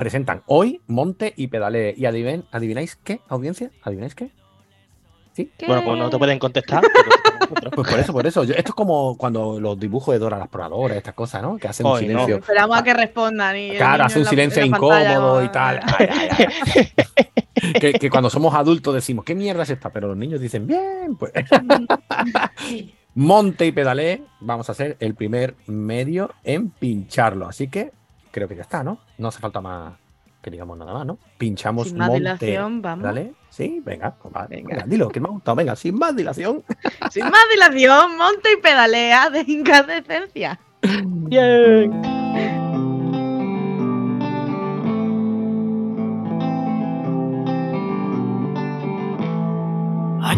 presentan 0.00 0.42
hoy 0.46 0.80
Monte 0.88 1.32
y 1.36 1.46
Pedale. 1.46 1.94
¿Y 1.96 2.02
adiven- 2.06 2.44
adivináis 2.50 2.96
qué, 2.96 3.20
audiencia? 3.28 3.70
¿Adivináis 3.84 4.14
qué? 4.16 4.30
¿Sí? 5.32 5.52
¿Qué? 5.56 5.66
Bueno, 5.66 5.82
pues 5.84 5.98
no 5.98 6.10
te 6.10 6.18
pueden 6.18 6.38
contestar. 6.40 6.82
pero. 6.82 7.70
Pues 7.70 7.88
por 7.90 7.98
eso, 8.00 8.12
por 8.12 8.26
eso. 8.26 8.44
Yo- 8.44 8.54
esto 8.54 8.70
es 8.70 8.74
como 8.74 9.16
cuando 9.16 9.60
los 9.60 9.78
dibujos 9.78 10.12
de 10.12 10.18
Dora 10.18 10.38
la 10.38 10.44
exploradora, 10.44 10.96
estas 10.96 11.14
cosas, 11.14 11.42
¿no? 11.42 11.56
Que 11.56 11.68
hacen 11.68 11.86
un 11.86 11.92
no. 11.92 11.98
silencio. 11.98 12.36
Esperamos 12.38 12.78
a 12.78 12.82
que 12.82 12.94
respondan. 12.94 13.56
Y 13.56 13.76
Claro, 13.76 14.04
hace 14.04 14.18
un 14.20 14.24
silencio 14.24 14.60
la 14.62 14.66
incómodo 14.66 15.44
y 15.44 15.48
tal. 15.50 15.80
Ay, 15.98 16.08
ay, 16.10 16.46
ay. 16.74 17.72
que, 17.80 17.92
que 17.94 18.10
cuando 18.10 18.30
somos 18.30 18.54
adultos 18.54 18.94
decimos, 18.94 19.24
¿qué 19.24 19.34
mierda 19.34 19.62
es 19.64 19.70
esta? 19.70 19.90
Pero 19.90 20.08
los 20.08 20.16
niños 20.16 20.40
dicen, 20.40 20.66
bien, 20.66 21.16
pues. 21.18 21.32
Monte 23.14 23.66
y 23.66 23.72
pedalé, 23.72 24.22
vamos 24.40 24.70
a 24.70 24.74
ser 24.74 24.96
el 25.00 25.14
primer 25.14 25.56
medio 25.66 26.30
en 26.44 26.70
pincharlo. 26.70 27.48
Así 27.48 27.68
que 27.68 27.92
creo 28.30 28.48
que 28.48 28.56
ya 28.56 28.62
está, 28.62 28.82
¿no? 28.82 28.98
No 29.18 29.28
hace 29.28 29.40
falta 29.40 29.60
más 29.60 29.94
que 30.42 30.50
digamos 30.50 30.78
nada 30.78 30.94
más, 30.94 31.04
¿no? 31.06 31.18
Pinchamos 31.36 31.88
Sin 31.88 31.98
más 31.98 32.08
Monte. 32.08 32.20
dilación, 32.20 32.80
vamos. 32.80 33.02
Pedalé. 33.02 33.34
Sí, 33.50 33.82
venga, 33.84 34.14
pues 34.14 34.34
va, 34.34 34.46
Venga. 34.46 34.68
venga, 34.70 34.86
dilo, 34.86 35.08
que 35.08 35.20
me 35.20 35.28
ha 35.28 35.32
gustado. 35.32 35.56
Venga, 35.56 35.76
sin 35.76 35.98
más 35.98 36.16
dilación. 36.16 36.62
Sin 37.10 37.24
más 37.24 37.44
dilación, 37.52 38.16
monte 38.16 38.52
y 38.52 38.60
pedalea 38.62 39.28
de 39.30 39.40
incandescencia. 39.46 40.58
Bien. 40.80 42.19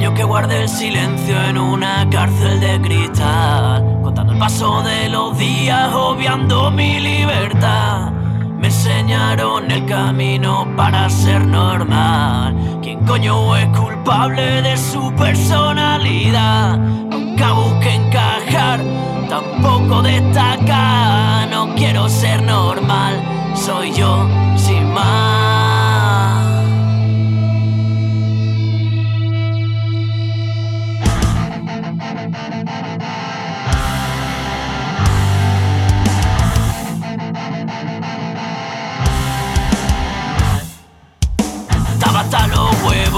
Años 0.02 0.14
que 0.14 0.24
guardé 0.24 0.62
el 0.62 0.68
silencio 0.68 1.40
en 1.44 1.56
una 1.56 2.10
cárcel 2.10 2.58
de 2.58 2.80
cristal, 2.80 4.00
contando 4.02 4.32
el 4.32 4.38
paso 4.40 4.82
de 4.82 5.08
los 5.08 5.38
días, 5.38 5.94
obviando 5.94 6.72
mi 6.72 6.98
libertad. 6.98 8.10
Me 8.58 8.66
enseñaron 8.66 9.70
el 9.70 9.86
camino 9.86 10.66
para 10.76 11.08
ser 11.08 11.46
normal. 11.46 12.80
¿Quién 12.82 12.98
coño 13.06 13.56
es 13.56 13.68
culpable 13.78 14.62
de 14.62 14.76
su 14.76 15.14
personalidad? 15.14 16.78
Nunca 16.78 17.52
busque 17.52 17.94
encajar, 17.94 18.80
tampoco 19.28 20.02
destacar. 20.02 21.48
No 21.48 21.76
quiero 21.76 22.08
ser 22.08 22.42
normal, 22.42 23.22
soy 23.54 23.92
yo 23.92 24.28
sin 24.56 24.92
más. 24.92 25.31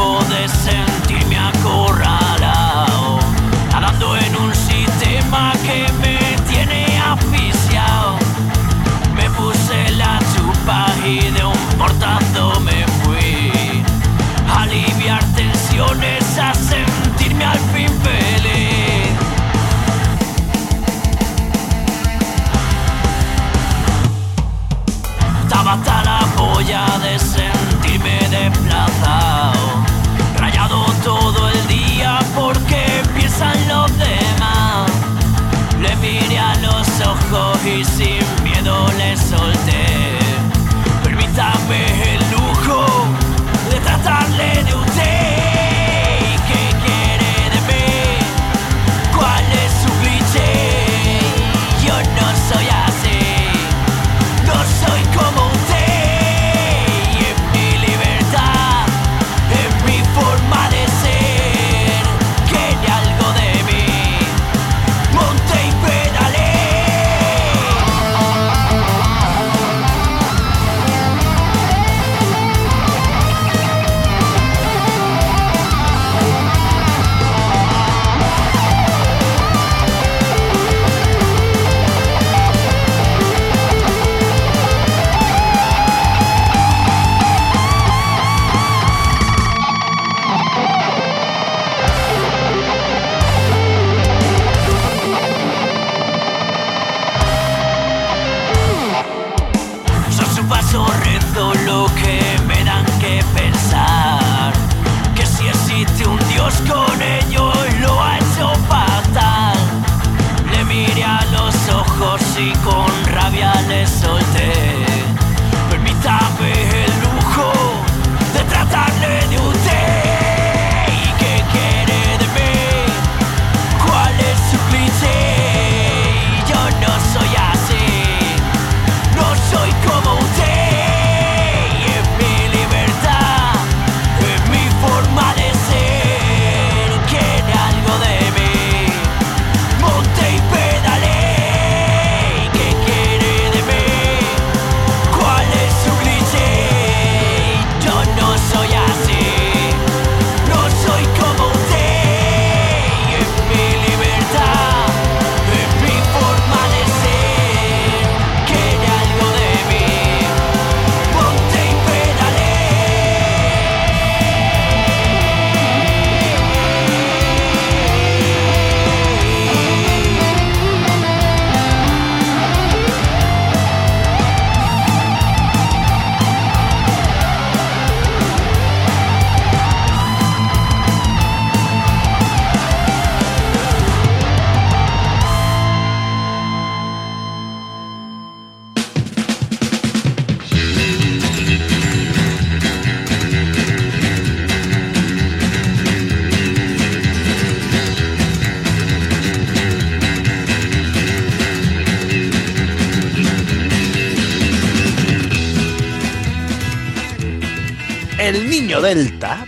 De 0.05 0.49
sentirme 0.49 1.39
acorralado, 1.39 2.04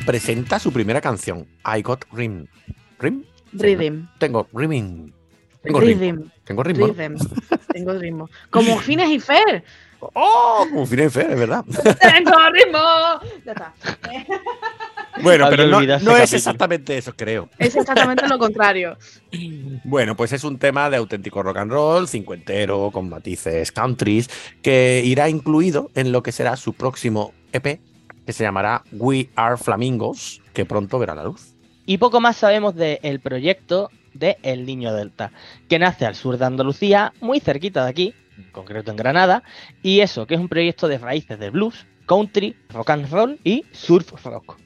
presenta 0.07 0.59
su 0.59 0.73
primera 0.73 1.01
canción, 1.01 1.47
I 1.65 1.83
Got 1.83 2.05
Rim. 2.13 2.47
¿Rim? 2.99 3.25
Rhythm. 3.53 4.09
Tengo 4.19 4.49
rimming. 4.55 5.13
Tengo 5.63 5.81
ritmo. 5.81 6.07
Rhythm. 6.07 6.31
Tengo 6.45 6.63
ritmo. 6.63 6.87
¿no? 6.87 6.93
Rhythm. 6.95 7.17
Tengo 7.73 7.93
ritmo. 7.93 8.31
Como 8.51 8.79
Fines 8.79 9.11
y 9.11 9.21
Fer. 9.21 9.65
¡Oh! 10.01 10.67
Un 10.73 10.87
fin 10.87 10.99
de 10.99 11.11
fe, 11.11 11.27
es 11.31 11.39
verdad. 11.39 11.65
Tengo 11.65 12.33
ritmo. 12.53 12.79
Ya 13.45 13.53
está. 13.53 13.75
Bueno, 15.23 15.47
pero 15.49 15.67
no, 15.67 15.81
no 15.81 15.83
es 15.83 16.03
capítulo. 16.03 16.23
exactamente 16.23 16.99
eso, 16.99 17.15
creo. 17.17 17.49
Es 17.59 17.75
exactamente 17.75 18.29
lo 18.29 18.39
contrario. 18.39 18.99
Bueno, 19.85 20.15
pues 20.15 20.33
es 20.33 20.45
un 20.45 20.59
tema 20.59 20.91
de 20.91 20.99
auténtico 20.99 21.43
rock 21.43 21.57
and 21.57 21.73
roll, 21.73 22.07
cincuentero, 22.07 22.91
con 22.93 23.09
matices 23.09 23.73
countries, 23.73 24.29
que 24.63 25.03
irá 25.05 25.29
incluido 25.31 25.91
en 25.95 26.13
lo 26.13 26.23
que 26.23 26.33
será 26.33 26.57
su 26.57 26.75
próximo 26.75 27.33
EP, 27.53 27.81
que 28.27 28.33
se 28.33 28.45
llamará 28.45 28.83
We 28.93 29.31
Are 29.37 29.57
Flamingos, 29.57 30.43
que 30.53 30.67
pronto 30.67 30.99
verá 30.99 31.15
la 31.15 31.25
luz. 31.25 31.55
Y 31.87 31.99
poco 31.99 32.21
más 32.21 32.37
sabemos 32.37 32.75
del 32.75 33.21
proyecto 33.21 33.91
de 34.13 34.37
El 34.43 34.67
Niño 34.67 34.93
Delta, 34.93 35.31
que 35.69 35.79
nace 35.79 36.05
al 36.05 36.17
sur 36.17 36.37
de 36.37 36.45
Andalucía, 36.45 37.13
muy 37.21 37.39
cerquita 37.39 37.85
de 37.85 37.91
aquí, 37.91 38.15
en 38.37 38.51
concreto 38.51 38.91
en 38.91 38.97
Granada, 38.97 39.45
y 39.83 40.01
eso, 40.01 40.27
que 40.27 40.35
es 40.35 40.41
un 40.41 40.49
proyecto 40.49 40.89
de 40.89 40.99
raíces 40.99 41.39
de 41.39 41.51
blues, 41.51 41.87
country, 42.07 42.57
rock 42.71 42.91
and 42.91 43.11
roll 43.11 43.39
y 43.45 43.65
surf 43.73 44.13
rock. 44.25 44.59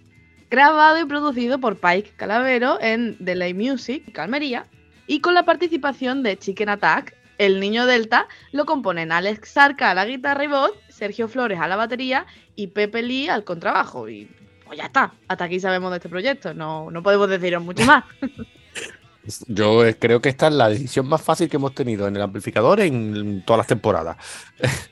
Grabado 0.50 0.98
y 0.98 1.04
producido 1.04 1.60
por 1.60 1.78
Pike 1.78 2.12
Calavero 2.16 2.80
en 2.80 3.16
Delay 3.20 3.54
Music, 3.54 4.10
Calmería, 4.12 4.66
y 5.06 5.20
con 5.20 5.34
la 5.34 5.44
participación 5.44 6.22
de 6.22 6.38
Chicken 6.38 6.70
Attack, 6.70 7.14
El 7.38 7.60
Niño 7.60 7.86
Delta, 7.86 8.26
lo 8.52 8.64
componen 8.64 9.12
Alex 9.12 9.50
Sarca 9.50 9.90
a 9.90 9.94
la 9.94 10.06
guitarra 10.06 10.44
y 10.44 10.48
voz, 10.48 10.72
Sergio 11.00 11.28
Flores 11.28 11.58
a 11.58 11.66
la 11.66 11.76
batería 11.76 12.26
y 12.54 12.68
Pepe 12.68 13.02
Lee 13.02 13.28
al 13.28 13.42
contrabajo. 13.42 14.08
Y 14.08 14.28
pues 14.66 14.78
ya 14.78 14.84
está. 14.84 15.14
Hasta 15.26 15.44
aquí 15.44 15.58
sabemos 15.58 15.90
de 15.90 15.96
este 15.96 16.10
proyecto. 16.10 16.52
No, 16.52 16.90
no 16.90 17.02
podemos 17.02 17.28
deciros 17.28 17.64
mucho 17.64 17.84
más. 17.86 18.04
Yo 19.48 19.84
eh, 19.84 19.96
creo 19.98 20.20
que 20.20 20.28
esta 20.28 20.48
es 20.48 20.54
la 20.54 20.68
decisión 20.68 21.08
más 21.08 21.22
fácil 21.22 21.48
que 21.48 21.56
hemos 21.56 21.74
tenido 21.74 22.06
en 22.06 22.16
el 22.16 22.22
amplificador 22.22 22.80
en 22.80 23.42
todas 23.44 23.58
las 23.58 23.66
temporadas. 23.66 24.16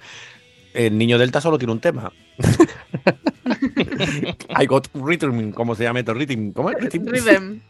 El 0.74 0.96
niño 0.96 1.18
Delta 1.18 1.40
solo 1.40 1.58
tiene 1.58 1.72
un 1.72 1.80
tema. 1.80 2.12
I 4.60 4.66
got 4.66 4.88
rhythm, 4.94 5.50
¿cómo 5.50 5.74
se 5.74 5.84
llama 5.84 6.00
este 6.00 6.14
rhythm? 6.14 6.52
¿Cómo 6.52 6.70
es? 6.70 6.76
Rhythm. 6.78 7.60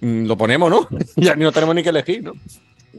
Mm, 0.00 0.26
Lo 0.26 0.36
ponemos, 0.36 0.70
¿no? 0.70 0.88
Ya 1.16 1.36
ni 1.36 1.44
no 1.44 1.52
tenemos 1.52 1.74
ni 1.74 1.82
que 1.82 1.90
elegir, 1.90 2.24
¿no? 2.24 2.32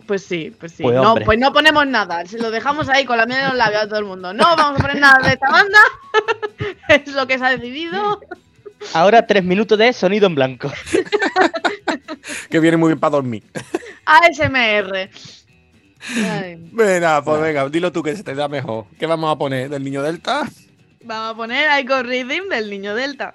Pues 0.06 0.24
sí, 0.24 0.56
pues 0.60 0.74
sí. 0.74 0.84
Pues, 0.84 0.96
no, 0.96 1.12
hombre. 1.12 1.26
pues 1.26 1.40
no 1.40 1.52
ponemos 1.52 1.88
nada. 1.88 2.26
Se 2.26 2.38
lo 2.38 2.52
dejamos 2.52 2.90
ahí 2.90 3.06
con 3.06 3.18
la 3.18 3.26
miel 3.26 3.40
en 3.40 3.48
los 3.48 3.56
labios 3.56 3.84
a 3.84 3.88
todo 3.88 4.00
el 4.00 4.06
mundo. 4.06 4.34
No 4.34 4.44
vamos 4.56 4.80
a 4.80 4.84
poner 4.84 5.00
nada 5.00 5.20
de 5.28 5.34
esta 5.34 5.50
banda. 5.50 5.80
es 6.90 7.14
lo 7.14 7.26
que 7.28 7.38
se 7.38 7.46
ha 7.46 7.50
decidido. 7.52 8.20
Ahora 8.94 9.26
tres 9.26 9.44
minutos 9.44 9.78
de 9.78 9.92
sonido 9.94 10.28
en 10.28 10.36
blanco. 10.36 10.72
Que 12.50 12.60
viene 12.60 12.78
muy 12.78 12.90
bien 12.90 13.00
para 13.00 13.12
dormir. 13.12 13.44
ASMR. 14.06 15.10
Ay, 16.16 16.58
Venga, 16.72 17.24
pues 17.24 17.42
venga, 17.42 17.68
dilo 17.70 17.92
tú 17.92 18.04
que 18.04 18.16
se 18.16 18.24
te 18.24 18.36
da 18.36 18.48
mejor. 18.48 18.86
¿Qué 18.98 19.06
vamos 19.06 19.34
a 19.34 19.38
poner? 19.38 19.70
¿Del 19.70 19.84
niño 19.84 20.02
Delta? 20.02 20.48
Vamos 21.04 21.34
a 21.34 21.36
poner 21.36 21.82
Icon 21.82 22.06
Rhythm 22.06 22.50
del 22.50 22.70
niño 22.70 22.96
Delta. 22.96 23.34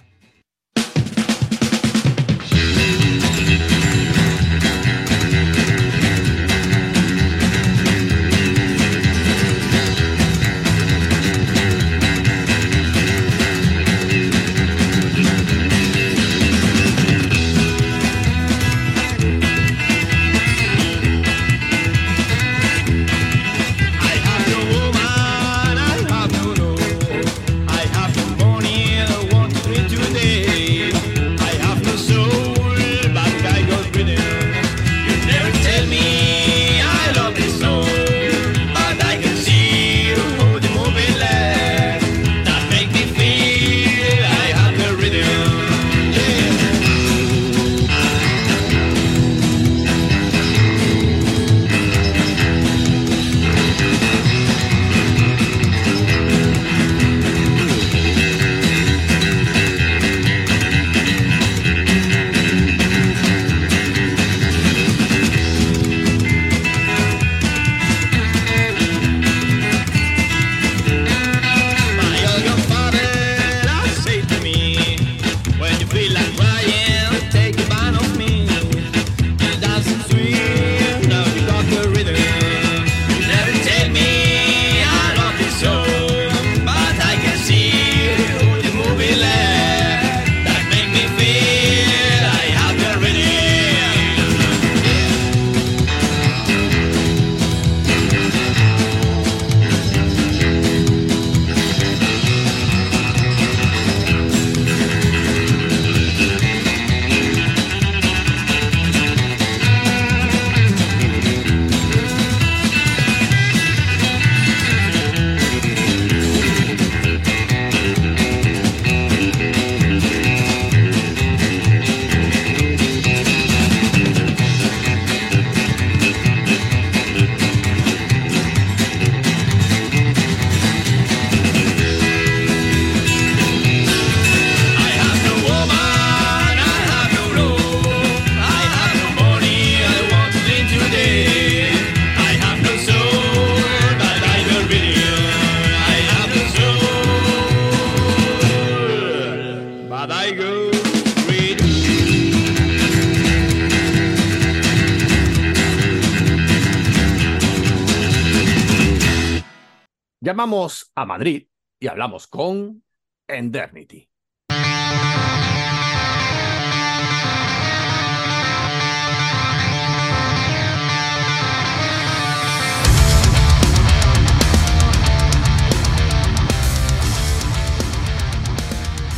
Llamamos 160.32 160.90
a 160.94 161.04
Madrid 161.04 161.46
y 161.78 161.88
hablamos 161.88 162.26
con 162.26 162.82
Endernity. 163.28 164.08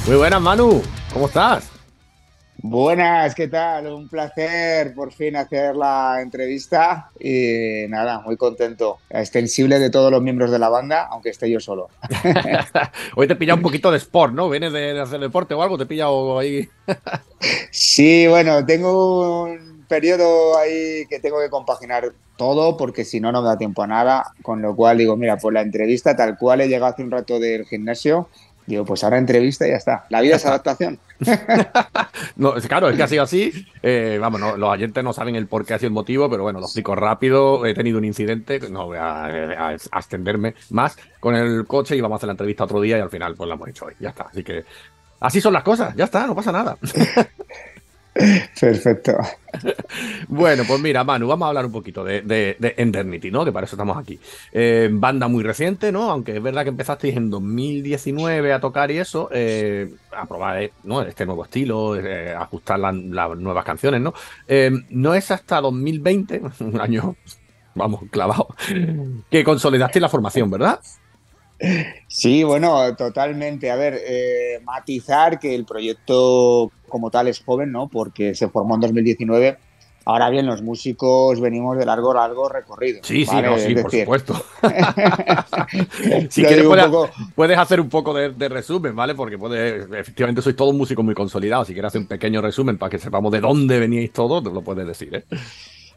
Muy 0.08 0.16
buenas, 0.16 0.42
Manu. 0.42 0.82
¿Cómo 1.12 1.26
estás? 1.28 1.73
Buenas, 2.66 3.34
¿qué 3.34 3.48
tal? 3.48 3.88
Un 3.88 4.08
placer 4.08 4.94
por 4.94 5.12
fin 5.12 5.36
hacer 5.36 5.76
la 5.76 6.22
entrevista 6.22 7.10
y 7.20 7.84
nada, 7.90 8.20
muy 8.20 8.38
contento. 8.38 9.00
Extensible 9.10 9.78
de 9.78 9.90
todos 9.90 10.10
los 10.10 10.22
miembros 10.22 10.50
de 10.50 10.58
la 10.58 10.70
banda, 10.70 11.06
aunque 11.10 11.28
esté 11.28 11.50
yo 11.50 11.60
solo. 11.60 11.90
Hoy 13.16 13.28
te 13.28 13.36
pilla 13.36 13.52
un 13.52 13.60
poquito 13.60 13.90
de 13.90 13.98
sport, 13.98 14.32
¿no? 14.32 14.48
¿Vienes 14.48 14.72
de, 14.72 14.98
hacer 14.98 15.20
deporte 15.20 15.52
o 15.52 15.62
algo? 15.62 15.76
¿Te 15.76 15.84
pilla 15.84 16.06
ahí? 16.38 16.66
Sí, 17.70 18.26
bueno, 18.28 18.64
tengo 18.64 19.42
un 19.42 19.84
periodo 19.86 20.56
ahí 20.56 21.04
que 21.10 21.20
tengo 21.20 21.40
que 21.40 21.50
compaginar 21.50 22.14
todo 22.38 22.78
porque 22.78 23.04
si 23.04 23.20
no, 23.20 23.30
no 23.30 23.42
me 23.42 23.48
da 23.48 23.58
tiempo 23.58 23.82
a 23.82 23.88
nada. 23.88 24.32
Con 24.40 24.62
lo 24.62 24.74
cual 24.74 24.96
digo, 24.96 25.18
mira, 25.18 25.36
pues 25.36 25.52
la 25.52 25.60
entrevista 25.60 26.16
tal 26.16 26.38
cual 26.38 26.62
he 26.62 26.68
llegado 26.68 26.94
hace 26.94 27.02
un 27.02 27.10
rato 27.10 27.38
del 27.38 27.66
gimnasio. 27.66 28.30
Digo, 28.66 28.84
pues 28.84 29.04
ahora 29.04 29.18
entrevista 29.18 29.66
y 29.66 29.70
ya 29.70 29.76
está. 29.76 30.06
La 30.08 30.20
vida 30.20 30.36
es 30.36 30.46
adaptación. 30.46 30.98
No, 32.36 32.56
es- 32.56 32.66
claro, 32.66 32.88
es 32.88 32.96
que 32.96 33.02
ha 33.02 33.08
sido 33.08 33.22
así. 33.22 33.52
Eh, 33.82 34.18
vamos, 34.20 34.40
no, 34.40 34.56
los 34.56 34.68
oyentes 34.70 35.04
no 35.04 35.12
saben 35.12 35.36
el 35.36 35.46
por 35.46 35.64
qué 35.64 35.74
ha 35.74 35.78
sido 35.78 35.88
el 35.88 35.92
motivo, 35.94 36.28
pero 36.28 36.42
bueno, 36.42 36.58
lo 36.58 36.66
explico 36.66 36.94
rápido. 36.96 37.64
He 37.66 37.74
tenido 37.74 37.98
un 37.98 38.04
incidente, 38.04 38.58
no 38.70 38.86
voy 38.86 38.98
a, 38.98 39.24
a- 39.26 39.68
a 39.68 39.98
extenderme 39.98 40.54
más, 40.70 40.96
con 41.20 41.36
el 41.36 41.64
coche 41.66 41.94
y 41.96 42.00
vamos 42.00 42.16
a 42.16 42.18
hacer 42.18 42.26
la 42.28 42.32
entrevista 42.32 42.64
otro 42.64 42.80
día 42.80 42.98
y 42.98 43.00
al 43.00 43.10
final 43.10 43.34
pues 43.36 43.46
la 43.48 43.54
hemos 43.54 43.68
hecho 43.68 43.84
hoy. 43.86 43.94
Ya 44.00 44.08
está. 44.10 44.24
Así 44.24 44.42
que 44.42 44.64
así 45.20 45.40
son 45.40 45.52
las 45.52 45.62
cosas, 45.62 45.94
ya 45.94 46.04
está, 46.04 46.26
no 46.26 46.34
pasa 46.34 46.50
nada. 46.52 46.76
Perfecto. 48.60 49.16
Bueno, 50.28 50.64
pues 50.66 50.80
mira, 50.80 51.04
Manu, 51.04 51.26
vamos 51.26 51.46
a 51.46 51.48
hablar 51.48 51.66
un 51.66 51.72
poquito 51.72 52.04
de, 52.04 52.22
de, 52.22 52.56
¿no? 53.30 53.44
Que 53.44 53.52
para 53.52 53.66
eso 53.66 53.76
estamos 53.76 53.96
aquí. 53.98 54.20
Eh, 54.52 54.88
banda 54.92 55.28
muy 55.28 55.42
reciente, 55.42 55.92
¿no? 55.92 56.10
Aunque 56.10 56.36
es 56.36 56.42
verdad 56.42 56.62
que 56.62 56.68
empezasteis 56.70 57.16
en 57.16 57.30
2019 57.30 58.52
a 58.52 58.60
tocar 58.60 58.90
y 58.90 58.98
eso, 58.98 59.28
eh, 59.32 59.90
a 60.12 60.26
probar 60.26 60.62
eh, 60.62 60.72
¿no? 60.84 61.02
este 61.02 61.26
nuevo 61.26 61.44
estilo, 61.44 61.94
ajustar 62.38 62.78
la- 62.78 62.92
las 62.92 63.36
nuevas 63.38 63.64
canciones, 63.64 64.00
¿no? 64.00 64.14
No 64.90 65.14
es 65.14 65.30
hasta 65.30 65.60
2020, 65.60 66.40
un 66.60 66.80
año, 66.80 67.16
vamos, 67.74 68.02
clavado, 68.10 68.48
que 69.30 69.44
consolidasteis 69.44 70.02
la 70.02 70.08
formación, 70.08 70.50
¿verdad? 70.50 70.80
Sí, 72.08 72.42
bueno, 72.44 72.94
totalmente. 72.96 73.70
A 73.70 73.76
ver, 73.76 74.00
eh, 74.06 74.60
matizar 74.64 75.38
que 75.38 75.54
el 75.54 75.64
proyecto 75.64 76.70
como 76.88 77.10
tal 77.10 77.28
es 77.28 77.42
joven, 77.44 77.72
¿no? 77.72 77.88
Porque 77.88 78.34
se 78.34 78.48
formó 78.48 78.74
en 78.76 78.80
2019. 78.82 79.56
Ahora 80.06 80.28
bien, 80.28 80.44
los 80.44 80.60
músicos 80.60 81.40
venimos 81.40 81.78
de 81.78 81.86
largo, 81.86 82.12
largo 82.12 82.46
recorrido. 82.48 83.00
Sí, 83.02 83.24
sí, 83.24 83.34
¿vale? 83.34 83.48
no, 83.48 83.58
sí, 83.58 83.74
por 83.74 83.84
decir, 83.84 84.00
supuesto. 84.04 84.34
si 86.30 86.42
lo 86.42 86.48
quieres, 86.48 86.66
puedes, 86.66 86.84
poco- 86.86 87.10
puedes 87.34 87.58
hacer 87.58 87.80
un 87.80 87.88
poco 87.88 88.12
de, 88.12 88.30
de 88.30 88.48
resumen, 88.50 88.94
¿vale? 88.94 89.14
Porque 89.14 89.38
puedes, 89.38 89.86
efectivamente 89.92 90.42
sois 90.42 90.56
todos 90.56 90.74
músicos 90.74 91.04
muy 91.04 91.14
consolidados. 91.14 91.68
Si 91.68 91.72
quieres 91.72 91.88
hacer 91.88 92.02
un 92.02 92.06
pequeño 92.06 92.42
resumen 92.42 92.76
para 92.76 92.90
que 92.90 92.98
sepamos 92.98 93.32
de 93.32 93.40
dónde 93.40 93.78
veníais 93.78 94.12
todos, 94.12 94.44
lo 94.44 94.60
puedes 94.62 94.86
decir, 94.86 95.14
¿eh? 95.14 95.24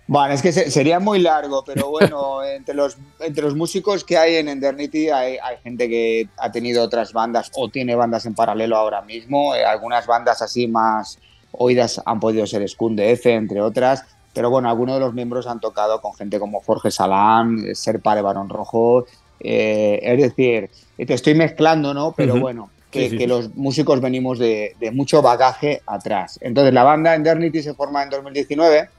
Bueno, 0.07 0.33
es 0.33 0.41
que 0.41 0.51
se- 0.53 0.71
sería 0.71 0.99
muy 0.99 1.19
largo, 1.19 1.63
pero 1.65 1.89
bueno, 1.89 2.43
entre 2.55 2.73
los, 2.75 2.97
entre 3.19 3.43
los 3.43 3.55
músicos 3.55 4.03
que 4.03 4.17
hay 4.17 4.35
en 4.37 4.47
Endernity 4.47 5.09
hay, 5.09 5.37
hay 5.43 5.57
gente 5.63 5.89
que 5.89 6.29
ha 6.37 6.51
tenido 6.51 6.83
otras 6.83 7.11
bandas 7.13 7.51
o 7.55 7.67
tiene 7.69 7.95
bandas 7.95 8.25
en 8.25 8.33
paralelo 8.33 8.77
ahora 8.77 9.01
mismo. 9.01 9.53
Eh, 9.55 9.65
algunas 9.65 10.07
bandas 10.07 10.41
así 10.41 10.67
más 10.67 11.19
oídas 11.51 12.01
han 12.05 12.19
podido 12.19 12.45
ser 12.47 12.67
Skun 12.67 12.95
DF, 12.95 13.25
entre 13.33 13.61
otras. 13.61 14.03
Pero 14.33 14.49
bueno, 14.49 14.69
algunos 14.69 14.95
de 14.95 14.99
los 15.01 15.13
miembros 15.13 15.47
han 15.47 15.59
tocado 15.59 15.99
con 15.99 16.13
gente 16.13 16.39
como 16.39 16.61
Jorge 16.61 16.91
Salán, 16.91 17.65
eh, 17.67 17.75
Serpa 17.75 18.15
de 18.15 18.21
Barón 18.21 18.49
Rojo. 18.49 19.05
eh, 19.39 19.99
es 20.01 20.21
decir, 20.21 20.69
te 20.97 21.13
estoy 21.13 21.35
mezclando, 21.35 21.93
¿no? 21.93 22.13
Pero 22.15 22.33
Ujú. 22.33 22.41
bueno, 22.41 22.69
que, 22.91 23.03
Sí, 23.05 23.09
sí, 23.11 23.17
que 23.17 23.27
los 23.27 23.55
músicos 23.55 23.99
venimos 24.01 24.39
de, 24.39 24.75
de 24.79 24.91
mucho 24.91 25.21
bagaje 25.21 25.81
atrás. 25.85 26.39
Entonces, 26.41 26.73
la 26.73 26.83
banda 26.83 27.13
Endernity 27.13 27.61
se 27.61 27.73
forma 27.73 28.01
en 28.03 28.09
2019 28.09 28.89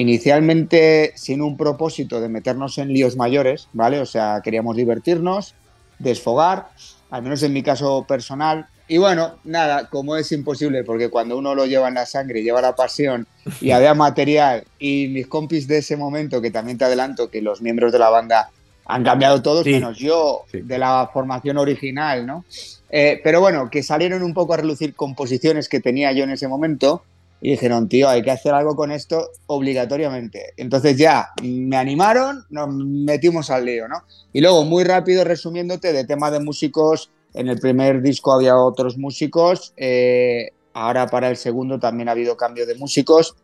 inicialmente 0.00 1.12
sin 1.16 1.40
un 1.42 1.56
propósito 1.56 2.20
de 2.20 2.28
meternos 2.28 2.78
en 2.78 2.88
líos 2.88 3.16
mayores, 3.16 3.68
¿vale? 3.72 4.00
O 4.00 4.06
sea, 4.06 4.40
queríamos 4.42 4.76
divertirnos, 4.76 5.54
desfogar, 5.98 6.68
al 7.10 7.22
menos 7.22 7.42
en 7.42 7.52
mi 7.52 7.62
caso 7.62 8.04
personal. 8.08 8.66
Y 8.88 8.98
bueno, 8.98 9.34
nada, 9.44 9.88
como 9.88 10.16
es 10.16 10.30
imposible, 10.32 10.84
porque 10.84 11.08
cuando 11.08 11.36
uno 11.36 11.54
lo 11.54 11.66
lleva 11.66 11.88
en 11.88 11.94
la 11.94 12.06
sangre, 12.06 12.42
lleva 12.42 12.60
la 12.60 12.74
pasión 12.76 13.26
y 13.60 13.70
había 13.72 13.94
material, 14.06 14.64
y 14.78 15.08
mis 15.08 15.26
compis 15.26 15.66
de 15.66 15.78
ese 15.78 15.96
momento, 15.96 16.40
que 16.40 16.50
también 16.50 16.78
te 16.78 16.84
adelanto 16.84 17.28
que 17.30 17.42
los 17.42 17.60
miembros 17.62 17.92
de 17.92 17.98
la 17.98 18.10
banda 18.10 18.50
han 18.84 19.02
cambiado 19.02 19.42
todos, 19.42 19.64
Sí. 19.64 19.70
menos 19.72 19.98
yo, 19.98 20.42
Sí. 20.52 20.60
de 20.60 20.78
la 20.78 21.10
formación 21.12 21.58
original, 21.58 22.24
¿no? 22.26 22.44
Eh, 22.90 23.20
pero 23.24 23.40
bueno, 23.40 23.68
que 23.70 23.82
salieron 23.82 24.22
un 24.22 24.32
poco 24.32 24.54
a 24.54 24.58
relucir 24.58 24.94
composiciones 24.94 25.68
que 25.68 25.80
tenía 25.80 26.12
yo 26.12 26.22
en 26.22 26.30
ese 26.30 26.46
momento 26.46 27.02
y 27.40 27.50
dijeron, 27.50 27.88
tío, 27.88 28.08
hay 28.08 28.22
que 28.22 28.30
hacer 28.30 28.54
algo 28.54 28.74
con 28.74 28.90
esto 28.90 29.30
obligatoriamente. 29.46 30.54
Entonces 30.56 30.96
ya 30.96 31.28
me 31.42 31.76
animaron, 31.76 32.44
nos 32.50 32.68
metimos 32.68 33.50
al 33.50 33.66
lío, 33.66 33.88
¿no? 33.88 34.02
Y 34.32 34.40
luego, 34.40 34.64
muy 34.64 34.84
rápido, 34.84 35.22
resumiéndote, 35.24 35.92
de 35.92 36.04
tema 36.04 36.30
de 36.30 36.40
músicos, 36.40 37.10
en 37.34 37.48
el 37.48 37.58
primer 37.58 38.00
disco 38.00 38.32
había 38.32 38.56
otros 38.56 38.96
músicos, 38.96 39.74
eh, 39.76 40.52
ahora 40.72 41.06
para 41.06 41.28
el 41.28 41.36
segundo 41.36 41.78
también 41.78 42.08
ha 42.08 42.12
habido 42.12 42.36
cambio 42.36 42.66
de 42.66 42.74
músicos. 42.74 43.36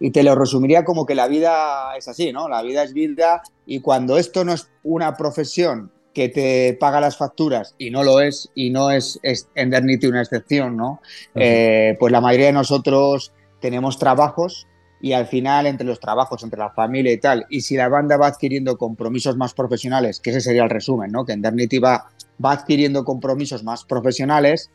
Y 0.00 0.10
te 0.10 0.22
lo 0.22 0.34
resumiría 0.34 0.84
como 0.84 1.04
que 1.04 1.14
la 1.14 1.28
vida 1.28 1.94
es 1.96 2.08
así, 2.08 2.32
¿no? 2.32 2.48
La 2.48 2.62
vida 2.62 2.82
es 2.82 2.94
vida 2.94 3.42
y 3.66 3.80
cuando 3.80 4.16
esto 4.16 4.44
no 4.44 4.54
es 4.54 4.68
una 4.82 5.16
profesión 5.16 5.92
que 6.14 6.28
te 6.28 6.76
paga 6.78 7.00
las 7.00 7.16
facturas 7.16 7.74
y 7.78 7.90
no 7.90 8.02
lo 8.02 8.20
es, 8.20 8.50
y 8.54 8.70
no 8.70 8.90
es, 8.90 9.20
es 9.22 9.48
Endernity 9.54 10.06
una 10.06 10.22
excepción, 10.22 10.76
¿no? 10.76 11.00
Eh, 11.34 11.96
pues 12.00 12.12
la 12.12 12.20
mayoría 12.20 12.46
de 12.46 12.52
nosotros 12.52 13.32
tenemos 13.60 13.98
trabajos 13.98 14.66
y 15.00 15.12
al 15.12 15.26
final 15.26 15.66
entre 15.66 15.86
los 15.86 16.00
trabajos, 16.00 16.42
entre 16.42 16.58
la 16.58 16.70
familia 16.70 17.12
y 17.12 17.18
tal, 17.18 17.46
y 17.48 17.62
si 17.62 17.76
la 17.76 17.88
banda 17.88 18.16
va 18.16 18.26
adquiriendo 18.26 18.76
compromisos 18.76 19.36
más 19.36 19.54
profesionales, 19.54 20.20
que 20.20 20.30
ese 20.30 20.40
sería 20.40 20.64
el 20.64 20.70
resumen, 20.70 21.10
¿no? 21.10 21.24
Que 21.24 21.32
Endernity 21.32 21.78
va, 21.78 22.10
va 22.44 22.52
adquiriendo 22.52 23.04
compromisos 23.04 23.62
más 23.62 23.84
profesionales 23.84 24.70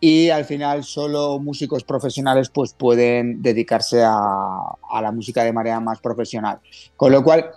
y 0.00 0.28
al 0.28 0.44
final 0.44 0.84
solo 0.84 1.38
músicos 1.38 1.82
profesionales 1.82 2.50
pues 2.50 2.74
pueden 2.74 3.42
dedicarse 3.42 4.02
a, 4.04 4.12
a 4.12 5.02
la 5.02 5.12
música 5.12 5.42
de 5.42 5.52
manera 5.52 5.80
más 5.80 6.00
profesional. 6.00 6.60
Con 6.96 7.10
lo 7.10 7.24
cual, 7.24 7.50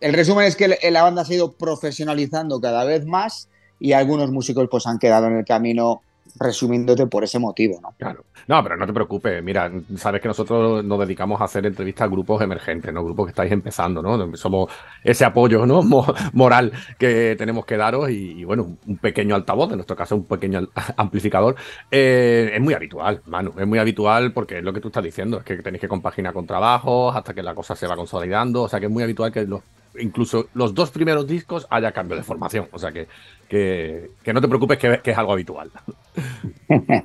el 0.00 0.12
resumen 0.12 0.46
es 0.46 0.56
que 0.56 0.78
la 0.90 1.02
banda 1.02 1.24
se 1.24 1.32
ha 1.32 1.36
ido 1.36 1.52
profesionalizando 1.52 2.60
cada 2.60 2.84
vez 2.84 3.04
más 3.06 3.48
y 3.80 3.92
algunos 3.92 4.30
músicos 4.30 4.68
pues 4.70 4.86
han 4.86 4.98
quedado 4.98 5.26
en 5.28 5.36
el 5.38 5.44
camino 5.44 6.02
resumiéndote 6.38 7.06
por 7.06 7.24
ese 7.24 7.38
motivo, 7.38 7.80
¿no? 7.82 7.94
Claro. 7.98 8.24
No, 8.46 8.62
pero 8.62 8.76
no 8.76 8.86
te 8.86 8.92
preocupes. 8.92 9.42
Mira, 9.42 9.70
sabes 9.96 10.20
que 10.20 10.28
nosotros 10.28 10.84
nos 10.84 10.98
dedicamos 11.00 11.40
a 11.40 11.44
hacer 11.44 11.66
entrevistas 11.66 12.04
a 12.04 12.08
grupos 12.08 12.40
emergentes, 12.42 12.92
¿no? 12.92 13.02
Grupos 13.04 13.26
que 13.26 13.30
estáis 13.30 13.50
empezando, 13.50 14.02
¿no? 14.02 14.36
Somos 14.36 14.70
ese 15.02 15.24
apoyo, 15.24 15.66
¿no? 15.66 15.82
Mo- 15.82 16.06
moral 16.34 16.72
que 16.98 17.34
tenemos 17.36 17.64
que 17.66 17.76
daros 17.76 18.10
y, 18.10 18.44
bueno, 18.44 18.76
un 18.86 18.96
pequeño 18.98 19.34
altavoz, 19.34 19.70
en 19.70 19.76
nuestro 19.78 19.96
caso 19.96 20.16
un 20.16 20.24
pequeño 20.24 20.68
amplificador. 20.96 21.56
Eh, 21.90 22.52
es 22.54 22.60
muy 22.60 22.74
habitual, 22.74 23.20
Manu. 23.26 23.52
Es 23.58 23.66
muy 23.66 23.78
habitual 23.78 24.32
porque 24.32 24.58
es 24.58 24.64
lo 24.64 24.72
que 24.72 24.80
tú 24.80 24.88
estás 24.88 25.04
diciendo, 25.04 25.38
es 25.38 25.44
que 25.44 25.56
tenéis 25.56 25.80
que 25.80 25.88
compaginar 25.88 26.34
con 26.34 26.46
trabajos 26.46 27.16
hasta 27.16 27.34
que 27.34 27.42
la 27.42 27.54
cosa 27.54 27.74
se 27.74 27.86
va 27.86 27.96
consolidando. 27.96 28.62
O 28.62 28.68
sea 28.68 28.78
que 28.78 28.86
es 28.86 28.92
muy 28.92 29.02
habitual 29.02 29.32
que 29.32 29.44
los, 29.44 29.62
incluso 30.00 30.46
los 30.54 30.74
dos 30.74 30.90
primeros 30.90 31.26
discos 31.26 31.66
haya 31.70 31.92
cambio 31.92 32.16
de 32.16 32.22
formación. 32.22 32.68
O 32.72 32.78
sea 32.78 32.92
que, 32.92 33.08
que, 33.48 34.10
que 34.22 34.32
no 34.32 34.40
te 34.40 34.48
preocupes 34.48 34.78
que, 34.78 35.00
que 35.02 35.10
es 35.10 35.18
algo 35.18 35.32
habitual. 35.32 35.70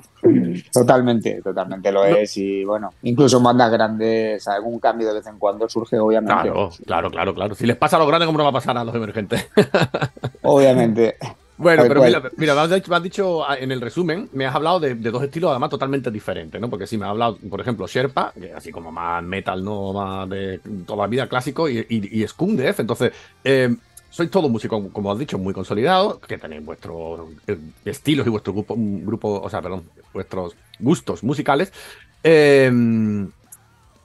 Totalmente, 0.72 1.40
totalmente 1.42 1.92
lo 1.92 2.04
es. 2.04 2.36
Y 2.36 2.64
bueno, 2.64 2.94
incluso 3.02 3.38
en 3.38 3.42
bandas 3.42 3.70
grandes, 3.70 4.46
algún 4.48 4.78
cambio 4.78 5.08
de 5.08 5.14
vez 5.14 5.26
en 5.26 5.38
cuando 5.38 5.68
surge, 5.68 5.98
obviamente. 5.98 6.42
Claro, 6.42 6.70
claro, 6.86 7.10
claro, 7.10 7.34
claro. 7.34 7.54
Si 7.54 7.66
les 7.66 7.76
pasa 7.76 7.96
a 7.96 7.98
los 7.98 8.08
grandes, 8.08 8.26
¿cómo 8.26 8.38
no 8.38 8.44
va 8.44 8.50
a 8.50 8.54
pasar 8.54 8.76
a 8.76 8.84
los 8.84 8.94
emergentes? 8.94 9.48
Obviamente. 10.42 11.16
Bueno, 11.56 11.84
pero 11.86 12.02
mira, 12.02 12.30
mira, 12.36 12.54
me 12.54 12.60
has 12.96 13.02
dicho, 13.02 13.48
ah, 13.48 13.56
en 13.56 13.70
el 13.70 13.80
resumen, 13.80 14.28
me 14.32 14.44
has 14.44 14.54
hablado 14.54 14.80
de, 14.80 14.96
de 14.96 15.10
dos 15.10 15.22
estilos 15.22 15.50
además 15.50 15.70
totalmente 15.70 16.10
diferentes, 16.10 16.60
¿no? 16.60 16.68
Porque 16.68 16.86
sí, 16.86 16.98
me 16.98 17.04
has 17.04 17.10
hablado, 17.10 17.38
por 17.48 17.60
ejemplo, 17.60 17.86
Sherpa, 17.86 18.32
que 18.32 18.46
es 18.46 18.56
así 18.56 18.72
como 18.72 18.90
más 18.90 19.22
metal, 19.22 19.62
¿no? 19.62 19.92
Más 19.92 20.28
de 20.28 20.60
toda 20.84 21.04
la 21.04 21.06
vida 21.06 21.28
clásico, 21.28 21.68
y, 21.68 21.78
y, 21.88 22.22
y 22.22 22.26
Skunk 22.26 22.58
Def. 22.58 22.80
Entonces, 22.80 23.12
eh, 23.44 23.74
sois 24.10 24.30
todos 24.30 24.50
músicos, 24.50 24.82
como 24.92 25.12
has 25.12 25.18
dicho, 25.18 25.38
muy 25.38 25.54
consolidados, 25.54 26.18
que 26.18 26.38
tenéis 26.38 26.64
vuestros 26.64 27.28
eh, 27.46 27.56
estilos 27.84 28.26
y 28.26 28.30
vuestro 28.30 28.52
grupo, 28.52 28.74
un 28.74 29.06
grupo, 29.06 29.40
o 29.40 29.48
sea, 29.48 29.62
perdón, 29.62 29.84
vuestros 30.12 30.56
gustos 30.80 31.22
musicales. 31.22 31.72
Eh, 32.24 32.70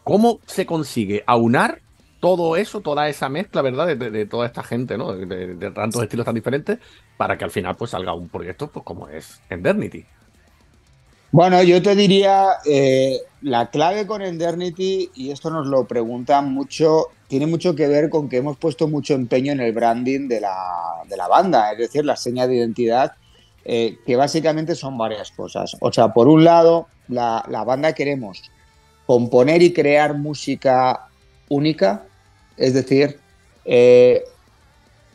¿Cómo 0.03 0.39
se 0.45 0.65
consigue 0.65 1.23
aunar 1.25 1.81
todo 2.19 2.55
eso, 2.55 2.81
toda 2.81 3.07
esa 3.09 3.29
mezcla, 3.29 3.61
¿verdad? 3.61 3.95
De, 3.95 4.25
toda 4.25 4.45
esta 4.45 4.63
gente, 4.63 4.97
¿no? 4.97 5.13
De 5.13 5.71
tantos 5.71 6.03
estilos 6.03 6.25
tan 6.25 6.35
diferentes, 6.35 6.79
para 7.17 7.37
que 7.37 7.45
al 7.45 7.51
final 7.51 7.75
pues 7.75 7.91
salga 7.91 8.13
un 8.13 8.29
proyecto 8.29 8.67
pues 8.67 8.85
como 8.85 9.07
es 9.07 9.41
Endernity. 9.49 10.05
Bueno, 11.31 11.61
yo 11.61 11.81
te 11.81 11.95
diría, 11.95 12.53
eh, 12.65 13.19
la 13.41 13.69
clave 13.69 14.07
con 14.07 14.23
Endernity, 14.23 15.11
y 15.13 15.29
esto 15.29 15.51
nos 15.51 15.67
lo 15.67 15.85
preguntan 15.85 16.51
mucho, 16.51 17.09
tiene 17.27 17.45
mucho 17.45 17.75
que 17.75 17.87
ver 17.87 18.09
con 18.09 18.29
que 18.29 18.37
hemos 18.37 18.57
puesto 18.57 18.87
mucho 18.87 19.13
empeño 19.13 19.51
en 19.51 19.59
el 19.59 19.71
branding 19.71 20.27
de 20.27 20.41
la, 20.41 21.03
de 21.07 21.15
la 21.15 21.27
banda, 21.27 21.71
es 21.71 21.77
decir, 21.77 22.03
la 22.03 22.15
seña 22.15 22.47
de 22.47 22.55
identidad, 22.55 23.13
eh, 23.63 23.99
que 24.07 24.15
básicamente 24.15 24.73
son 24.73 24.97
varias 24.97 25.29
cosas. 25.29 25.77
O 25.81 25.93
sea, 25.93 26.13
por 26.13 26.27
un 26.27 26.43
lado, 26.43 26.87
la, 27.07 27.45
la 27.47 27.63
banda 27.63 27.93
queremos 27.93 28.41
componer 29.05 29.61
y 29.61 29.71
crear 29.71 30.17
música 30.17 31.09
única, 31.47 32.05
es 32.59 32.73
decir, 32.73 33.19
eh, 33.65 34.23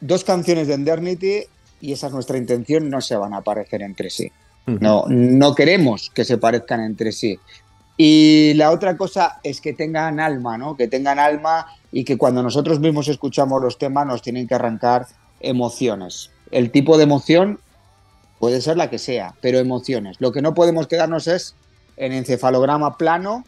dos 0.00 0.24
canciones 0.24 0.66
de 0.66 0.74
Endernity, 0.74 1.42
y 1.80 1.92
esa 1.92 2.08
es 2.08 2.12
nuestra 2.12 2.38
intención, 2.38 2.90
no 2.90 3.00
se 3.00 3.16
van 3.16 3.34
a 3.34 3.42
parecer 3.42 3.82
entre 3.82 4.10
sí. 4.10 4.32
No, 4.66 5.04
no 5.08 5.54
queremos 5.54 6.10
que 6.14 6.24
se 6.24 6.38
parezcan 6.38 6.80
entre 6.80 7.12
sí. 7.12 7.38
Y 7.96 8.54
la 8.54 8.70
otra 8.70 8.96
cosa 8.96 9.40
es 9.42 9.60
que 9.60 9.74
tengan 9.74 10.18
alma, 10.18 10.56
¿no? 10.56 10.76
Que 10.76 10.88
tengan 10.88 11.18
alma 11.18 11.66
y 11.92 12.04
que 12.04 12.16
cuando 12.16 12.42
nosotros 12.42 12.80
mismos 12.80 13.08
escuchamos 13.08 13.62
los 13.62 13.78
temas 13.78 14.06
nos 14.06 14.22
tienen 14.22 14.48
que 14.48 14.54
arrancar 14.54 15.06
emociones. 15.40 16.30
El 16.50 16.70
tipo 16.70 16.96
de 16.96 17.04
emoción 17.04 17.60
puede 18.38 18.60
ser 18.60 18.76
la 18.76 18.90
que 18.90 18.98
sea, 18.98 19.34
pero 19.40 19.58
emociones. 19.58 20.16
Lo 20.18 20.32
que 20.32 20.42
no 20.42 20.54
podemos 20.54 20.86
quedarnos 20.86 21.28
es 21.28 21.54
en 21.96 22.12
encefalograma 22.12 22.96
plano 22.96 23.44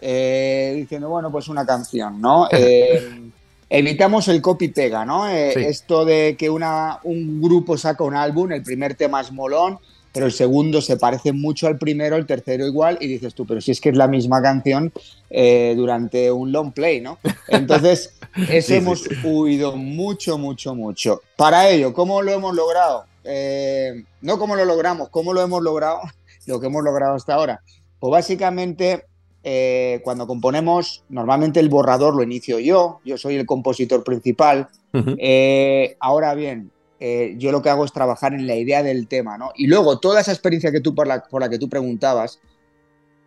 eh, 0.00 0.74
diciendo, 0.76 1.08
bueno, 1.08 1.30
pues 1.30 1.48
una 1.48 1.64
canción, 1.66 2.20
¿no? 2.20 2.48
Eh, 2.52 3.30
evitamos 3.70 4.28
el 4.28 4.40
copy-pega, 4.42 5.04
¿no? 5.04 5.28
Eh, 5.28 5.52
Sí. 5.54 5.60
Esto 5.64 6.04
de 6.04 6.36
que 6.38 6.50
una, 6.50 7.00
un 7.04 7.40
grupo 7.42 7.76
saca 7.76 8.04
un 8.04 8.14
álbum, 8.14 8.52
el 8.52 8.62
primer 8.62 8.94
tema 8.94 9.20
es 9.20 9.32
molón, 9.32 9.78
pero 10.12 10.26
el 10.26 10.32
segundo 10.32 10.80
se 10.80 10.96
parece 10.96 11.32
mucho 11.32 11.66
al 11.66 11.76
primero, 11.76 12.14
el 12.14 12.24
tercero 12.26 12.64
igual, 12.66 12.98
y 13.00 13.08
dices 13.08 13.34
tú, 13.34 13.46
pero 13.46 13.60
si 13.60 13.72
es 13.72 13.80
que 13.80 13.88
es 13.88 13.96
la 13.96 14.06
misma 14.06 14.40
canción 14.40 14.92
eh, 15.28 15.74
durante 15.76 16.30
un 16.30 16.52
long 16.52 16.70
play, 16.72 17.00
¿no? 17.00 17.18
Entonces, 17.48 18.14
eso 18.48 18.68
Sí, 18.68 18.74
hemos 18.74 19.02
sí. 19.02 19.08
huido 19.24 19.76
mucho, 19.76 20.38
mucho, 20.38 20.74
mucho. 20.76 21.22
Para 21.36 21.68
ello, 21.68 21.92
¿cómo 21.92 22.22
lo 22.22 22.30
hemos 22.30 22.54
logrado? 22.54 23.06
Eh, 23.24 24.04
no 24.20 24.38
cómo 24.38 24.54
lo 24.54 24.64
logramos, 24.64 25.08
cómo 25.08 25.32
lo 25.32 25.42
hemos 25.42 25.62
logrado, 25.62 25.98
lo 26.46 26.60
que 26.60 26.66
hemos 26.66 26.84
logrado 26.84 27.14
hasta 27.14 27.34
ahora. 27.34 27.60
Pues 27.98 28.12
básicamente, 28.12 29.06
eh, 29.46 30.00
cuando 30.02 30.26
componemos, 30.26 31.04
normalmente 31.10 31.60
el 31.60 31.68
borrador 31.68 32.16
lo 32.16 32.22
inicio 32.22 32.58
yo, 32.58 33.00
yo 33.04 33.18
soy 33.18 33.36
el 33.36 33.44
compositor 33.44 34.02
principal. 34.02 34.68
Ujú. 34.94 35.16
Eh, 35.18 35.96
ahora 36.00 36.34
bien, 36.34 36.70
eh, 36.98 37.34
yo 37.36 37.52
lo 37.52 37.60
que 37.60 37.68
hago 37.68 37.84
es 37.84 37.92
trabajar 37.92 38.32
en 38.32 38.46
la 38.46 38.56
idea 38.56 38.82
del 38.82 39.06
tema, 39.06 39.36
¿no? 39.36 39.50
Y 39.54 39.66
luego 39.66 40.00
toda 40.00 40.22
esa 40.22 40.32
experiencia 40.32 40.72
que 40.72 40.80
tú 40.80 40.94
por 40.94 41.06
la, 41.06 41.22
por 41.22 41.42
la 41.42 41.50
que 41.50 41.58
tú 41.58 41.68
preguntabas, 41.68 42.40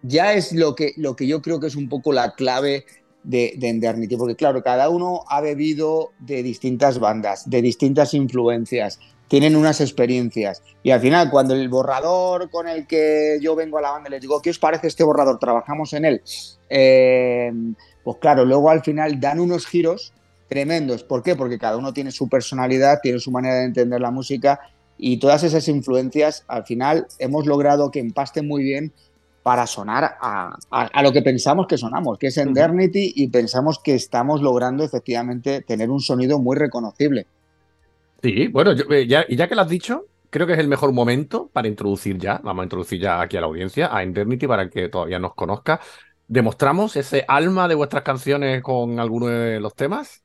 ya 0.02 0.34
es 0.34 0.54
lo 0.54 0.74
que, 0.74 0.94
lo 0.98 1.16
que 1.16 1.28
yo 1.28 1.42
creo 1.44 1.60
que 1.60 1.68
es 1.68 1.76
un 1.76 1.88
poco 1.88 2.12
la 2.12 2.34
clave 2.34 2.86
de, 3.24 3.54
de 3.58 3.70
Endernity, 3.70 4.16
porque 4.16 4.36
claro, 4.36 4.64
cada 4.64 4.90
uno 4.90 5.24
ha 5.30 5.40
bebido 5.42 6.14
de 6.20 6.42
distintas 6.42 6.98
bandas, 6.98 7.48
de 7.48 7.62
distintas 7.62 8.16
influencias, 8.16 9.00
tienen 9.28 9.56
unas 9.56 9.82
experiencias. 9.82 10.64
Y 10.84 10.92
al 10.92 11.00
final, 11.02 11.30
cuando 11.30 11.54
el 11.54 11.68
borrador 11.70 12.50
con 12.50 12.68
el 12.68 12.88
que 12.88 13.40
yo 13.42 13.56
vengo 13.56 13.78
a 13.78 13.82
la 13.82 13.92
banda 13.92 14.10
les 14.10 14.22
digo, 14.22 14.42
¿qué 14.42 14.50
os 14.52 14.60
parece 14.60 14.88
este 14.88 15.04
borrador? 15.04 15.38
Trabajamos 15.40 15.92
en 15.94 16.06
él. 16.06 16.22
Eh, 16.70 17.52
pues 18.04 18.18
claro, 18.18 18.46
luego 18.46 18.70
al 18.70 18.84
final 18.84 19.20
dan 19.20 19.40
unos 19.40 19.66
giros 19.68 20.14
tremendos. 20.48 21.04
¿Por 21.04 21.24
qué? 21.24 21.36
Porque 21.36 21.60
cada 21.60 21.78
uno 21.78 21.94
tiene 21.94 22.12
su 22.12 22.30
personalidad, 22.30 23.00
tiene 23.02 23.20
su 23.20 23.32
manera 23.32 23.56
de 23.56 23.66
entender 23.66 24.00
la 24.00 24.12
música 24.12 24.60
y 24.98 25.18
todas 25.20 25.44
esas 25.44 25.68
influencias 25.68 26.44
al 26.48 26.66
final 26.66 27.08
hemos 27.20 27.46
logrado 27.46 27.92
que 27.92 28.00
empasten 28.00 28.48
muy 28.48 28.64
bien 28.64 28.94
para 29.44 29.68
sonar 29.68 30.04
a, 30.20 30.58
a- 30.72 30.86
a 30.88 31.04
lo 31.04 31.12
que 31.12 31.22
pensamos 31.22 31.68
que 31.68 31.78
sonamos, 31.78 32.18
que 32.18 32.28
es 32.28 32.38
Endernity, 32.38 33.14
y 33.16 33.28
pensamos 33.30 33.80
que 33.84 33.96
estamos 33.96 34.42
logrando 34.42 34.84
efectivamente 34.84 35.62
tener 35.62 35.90
un 35.90 36.00
sonido 36.02 36.40
muy 36.40 36.58
reconocible. 36.58 37.28
Sí, 38.22 38.48
bueno, 38.48 38.74
yo- 38.74 38.86
eh, 38.92 39.08
ya, 39.08 39.26
y 39.28 39.36
ya 39.36 39.48
que 39.48 39.56
lo 39.56 39.62
has 39.62 39.70
dicho, 39.70 40.06
creo 40.30 40.48
que 40.48 40.54
es 40.54 40.60
el 40.60 40.68
mejor 40.68 40.92
momento 40.92 41.50
para 41.54 41.68
introducir 41.68 42.18
ya, 42.18 42.40
vamos 42.44 42.62
a 42.64 42.66
introducir 42.66 43.00
ya 43.00 43.22
aquí 43.22 43.38
a 43.38 43.42
la 43.42 43.48
audiencia, 43.48 43.96
a 43.96 44.04
Indemnity, 44.04 44.48
para 44.48 44.70
que 44.70 44.90
todavía 44.90 45.20
nos 45.20 45.36
conozca. 45.36 45.80
¿Demostramos 46.28 46.96
ese 46.96 47.24
alma 47.28 47.68
de 47.68 47.76
vuestras 47.76 48.04
canciones 48.04 48.62
con 48.64 49.00
alguno 49.00 49.28
de 49.28 49.60
los 49.60 49.76
temas? 49.76 50.24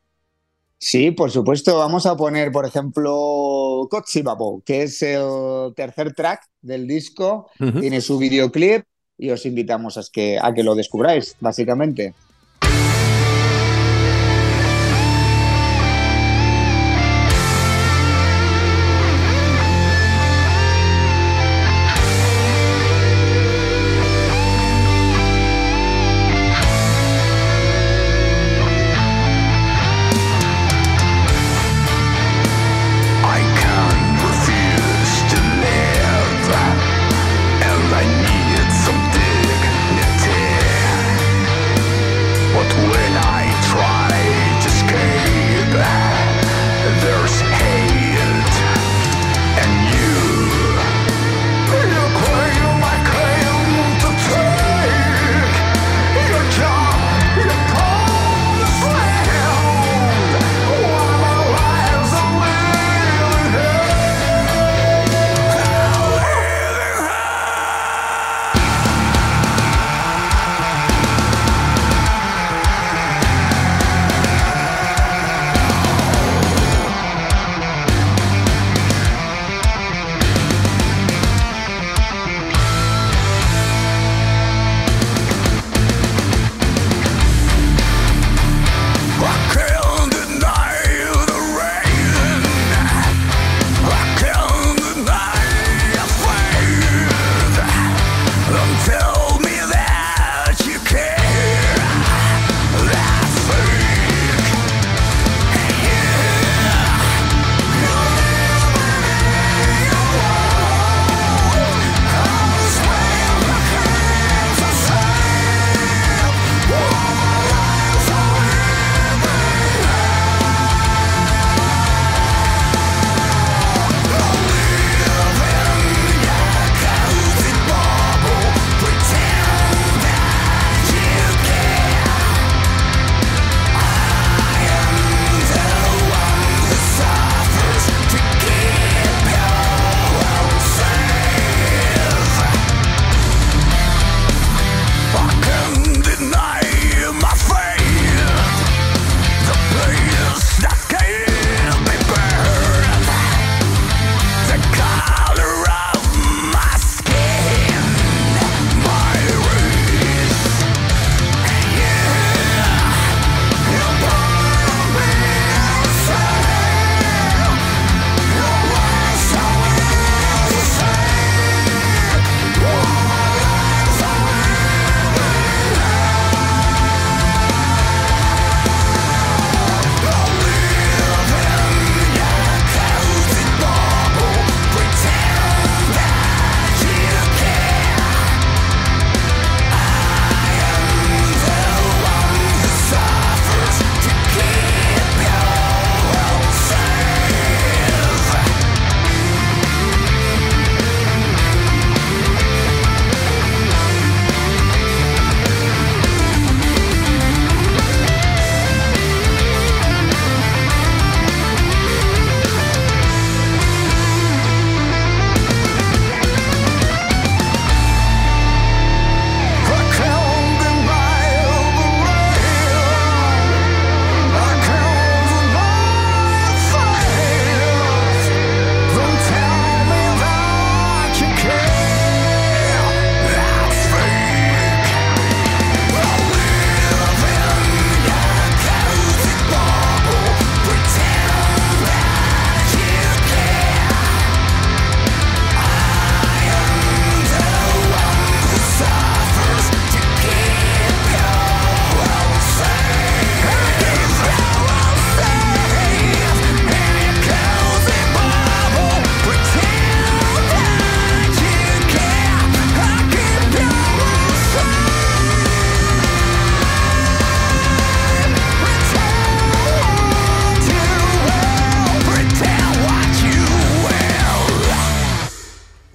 Sí, 0.79 1.13
por 1.13 1.31
supuesto. 1.31 1.79
Vamos 1.79 2.07
a 2.07 2.17
poner, 2.17 2.51
por 2.51 2.67
ejemplo, 2.67 3.87
Kotsibabo, 3.91 4.63
que 4.65 4.83
es 4.83 5.01
el 5.03 5.73
tercer 5.77 6.13
track 6.15 6.43
del 6.61 6.87
disco. 6.87 7.51
Tiene 7.79 8.01
su 8.01 8.19
videoclip 8.19 8.85
y 9.17 9.31
os 9.31 9.47
invitamos 9.47 9.97
a 9.97 10.03
que, 10.13 10.39
a 10.43 10.53
que 10.53 10.65
lo 10.65 10.75
descubráis, 10.75 11.37
básicamente. 11.41 12.17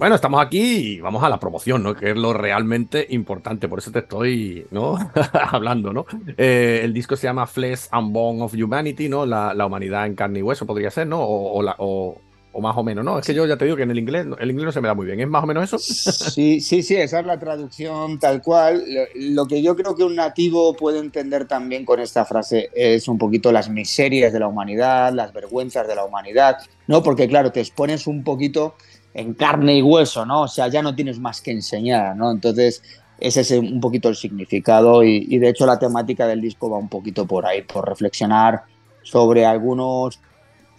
Bueno, 0.08 0.16
estamos 0.16 0.40
aquí 0.42 0.58
y 0.94 1.00
vamos 1.02 1.22
a 1.22 1.28
la 1.28 1.38
promoción, 1.38 1.82
¿no? 1.82 1.94
Que 1.94 2.12
es 2.12 2.16
lo 2.16 2.32
realmente 2.32 3.06
importante. 3.10 3.68
Por 3.68 3.80
eso 3.80 3.92
te 3.92 3.98
estoy, 3.98 4.66
¿no? 4.70 4.96
Hablando, 5.52 5.92
¿no? 5.92 6.06
Eh, 6.38 6.80
el 6.82 6.94
disco 6.94 7.14
se 7.14 7.24
llama 7.26 7.46
Flesh 7.46 7.88
and 7.90 8.10
Bone 8.10 8.40
of 8.40 8.54
Humanity, 8.54 9.10
¿no? 9.10 9.26
La, 9.26 9.52
la 9.52 9.66
humanidad 9.66 10.06
en 10.06 10.14
carne 10.14 10.38
y 10.38 10.42
hueso 10.42 10.64
podría 10.64 10.90
ser, 10.90 11.08
¿no? 11.08 11.20
O, 11.20 11.58
o 11.58 11.62
la- 11.62 11.76
o- 11.76 12.16
o 12.52 12.60
más 12.62 12.74
o 12.78 12.82
menos, 12.82 13.04
¿no? 13.04 13.18
Es 13.18 13.26
que 13.26 13.34
yo 13.34 13.44
ya 13.44 13.58
te 13.58 13.66
digo 13.66 13.76
que 13.76 13.82
en 13.82 13.90
el 13.90 13.98
inglés, 13.98 14.26
el 14.40 14.50
inglés 14.50 14.64
no 14.64 14.72
se 14.72 14.80
me 14.80 14.88
da 14.88 14.94
muy 14.94 15.04
bien. 15.04 15.20
¿Es 15.20 15.28
más 15.28 15.44
o 15.44 15.46
menos 15.46 15.64
eso? 15.64 15.78
Sí, 15.78 16.62
sí, 16.62 16.82
sí, 16.82 16.96
esa 16.96 17.20
es 17.20 17.26
la 17.26 17.38
traducción 17.38 18.18
tal 18.18 18.40
cual. 18.40 18.82
Lo, 18.88 19.02
lo 19.42 19.46
que 19.46 19.60
yo 19.62 19.76
creo 19.76 19.94
que 19.94 20.04
un 20.04 20.16
nativo 20.16 20.72
puede 20.74 21.00
entender 21.00 21.46
también 21.46 21.84
con 21.84 22.00
esta 22.00 22.24
frase 22.24 22.70
es 22.74 23.06
un 23.08 23.18
poquito 23.18 23.52
las 23.52 23.68
miserias 23.68 24.32
de 24.32 24.40
la 24.40 24.48
humanidad, 24.48 25.12
las 25.12 25.34
vergüenzas 25.34 25.86
de 25.86 25.94
la 25.94 26.04
humanidad, 26.06 26.56
¿no? 26.86 27.02
Porque 27.02 27.28
claro, 27.28 27.52
te 27.52 27.60
expones 27.60 28.06
un 28.06 28.24
poquito 28.24 28.74
en 29.14 29.34
carne 29.34 29.76
y 29.76 29.82
hueso, 29.82 30.24
¿no? 30.24 30.42
O 30.42 30.48
sea, 30.48 30.68
ya 30.68 30.82
no 30.82 30.94
tienes 30.94 31.18
más 31.18 31.40
que 31.40 31.50
enseñar, 31.50 32.16
¿no? 32.16 32.30
Entonces, 32.30 32.82
ese 33.18 33.40
es 33.40 33.50
un 33.50 33.80
poquito 33.80 34.08
el 34.08 34.16
significado 34.16 35.02
y, 35.02 35.26
y 35.28 35.38
de 35.38 35.48
hecho 35.48 35.66
la 35.66 35.78
temática 35.78 36.26
del 36.26 36.40
disco 36.40 36.70
va 36.70 36.78
un 36.78 36.88
poquito 36.88 37.26
por 37.26 37.46
ahí, 37.46 37.62
por 37.62 37.88
reflexionar 37.88 38.62
sobre 39.02 39.44
algunos 39.44 40.20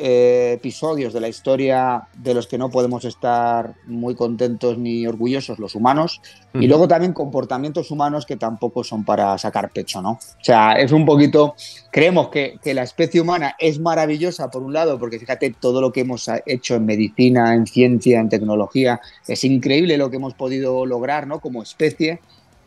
eh, 0.02 0.54
episodios 0.54 1.12
de 1.12 1.20
la 1.20 1.28
historia 1.28 2.08
de 2.18 2.34
los 2.34 2.48
que 2.48 2.58
no 2.58 2.70
podemos 2.70 3.04
estar 3.04 3.76
muy 3.86 4.16
contentos 4.16 4.78
ni 4.78 5.06
orgullosos 5.06 5.60
los 5.60 5.76
humanos 5.76 6.22
y 6.54 6.68
luego 6.68 6.88
también 6.88 7.12
comportamientos 7.12 7.92
humanos 7.92 8.26
que 8.26 8.38
tampoco 8.38 8.86
son 8.86 9.04
para 9.04 9.38
sacar 9.38 9.72
pecho, 9.72 10.02
¿no? 10.02 10.12
O 10.12 10.44
sea, 10.44 10.74
es 10.74 10.94
un 10.94 11.06
poquito, 11.06 11.54
creemos 11.92 12.30
que, 12.30 12.58
que 12.64 12.74
la 12.74 12.84
especie 12.84 13.20
humana 13.20 13.56
es 13.60 13.80
maravillosa 13.80 14.50
por 14.50 14.64
un 14.64 14.72
lado, 14.72 14.98
porque 14.98 15.20
fíjate 15.20 15.54
todo 15.60 15.82
lo 15.82 15.92
que 15.92 16.02
hemos 16.02 16.30
hecho 16.46 16.76
en 16.76 16.86
medicina, 16.86 17.54
en 17.54 17.68
ciencia, 17.68 18.22
en 18.22 18.30
tecnología, 18.30 19.02
es 19.28 19.44
increíble 19.44 19.98
lo 19.98 20.10
que 20.10 20.16
hemos 20.16 20.34
podido 20.34 20.86
lograr, 20.86 21.28
¿no? 21.28 21.42
Como 21.42 21.62
especie, 21.62 22.22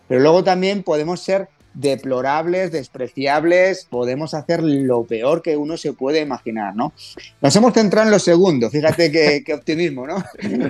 pero 0.06 0.20
luego 0.20 0.44
también 0.44 0.82
podemos 0.82 1.20
ser 1.20 1.48
deplorables, 1.74 2.72
despreciables, 2.72 3.86
podemos 3.88 4.34
hacer 4.34 4.62
lo 4.62 5.04
peor 5.04 5.42
que 5.42 5.56
uno 5.56 5.76
se 5.76 5.92
puede 5.92 6.20
imaginar, 6.20 6.76
¿no? 6.76 6.92
Nos 7.40 7.56
hemos 7.56 7.72
centrado 7.72 8.06
en 8.06 8.12
lo 8.12 8.18
segundo, 8.18 8.70
fíjate 8.70 9.10
qué, 9.10 9.42
qué 9.44 9.54
optimismo, 9.54 10.06
¿no? 10.06 10.22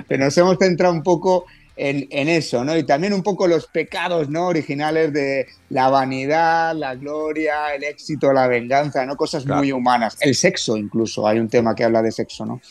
Que 0.07 0.17
nos 0.19 0.37
hemos 0.37 0.57
centrado 0.57 0.93
un 0.93 1.03
poco 1.03 1.45
en, 1.75 2.07
en 2.11 2.29
eso, 2.29 2.63
¿no? 2.63 2.77
Y 2.77 2.83
también 2.85 3.13
un 3.13 3.23
poco 3.23 3.47
los 3.47 3.67
pecados, 3.67 4.29
¿no? 4.29 4.47
Originales 4.47 5.11
de 5.13 5.47
la 5.69 5.89
vanidad, 5.89 6.75
la 6.75 6.95
gloria, 6.95 7.73
el 7.75 7.83
éxito, 7.83 8.31
la 8.33 8.47
venganza, 8.47 9.05
¿no? 9.05 9.15
Cosas 9.15 9.45
Claro. 9.45 9.59
muy 9.61 9.71
humanas. 9.71 10.17
El 10.21 10.35
sexo 10.35 10.77
incluso, 10.77 11.27
hay 11.27 11.39
un 11.39 11.49
tema 11.49 11.75
que 11.75 11.83
habla 11.83 12.01
de 12.01 12.11
sexo, 12.11 12.45
¿no? 12.45 12.61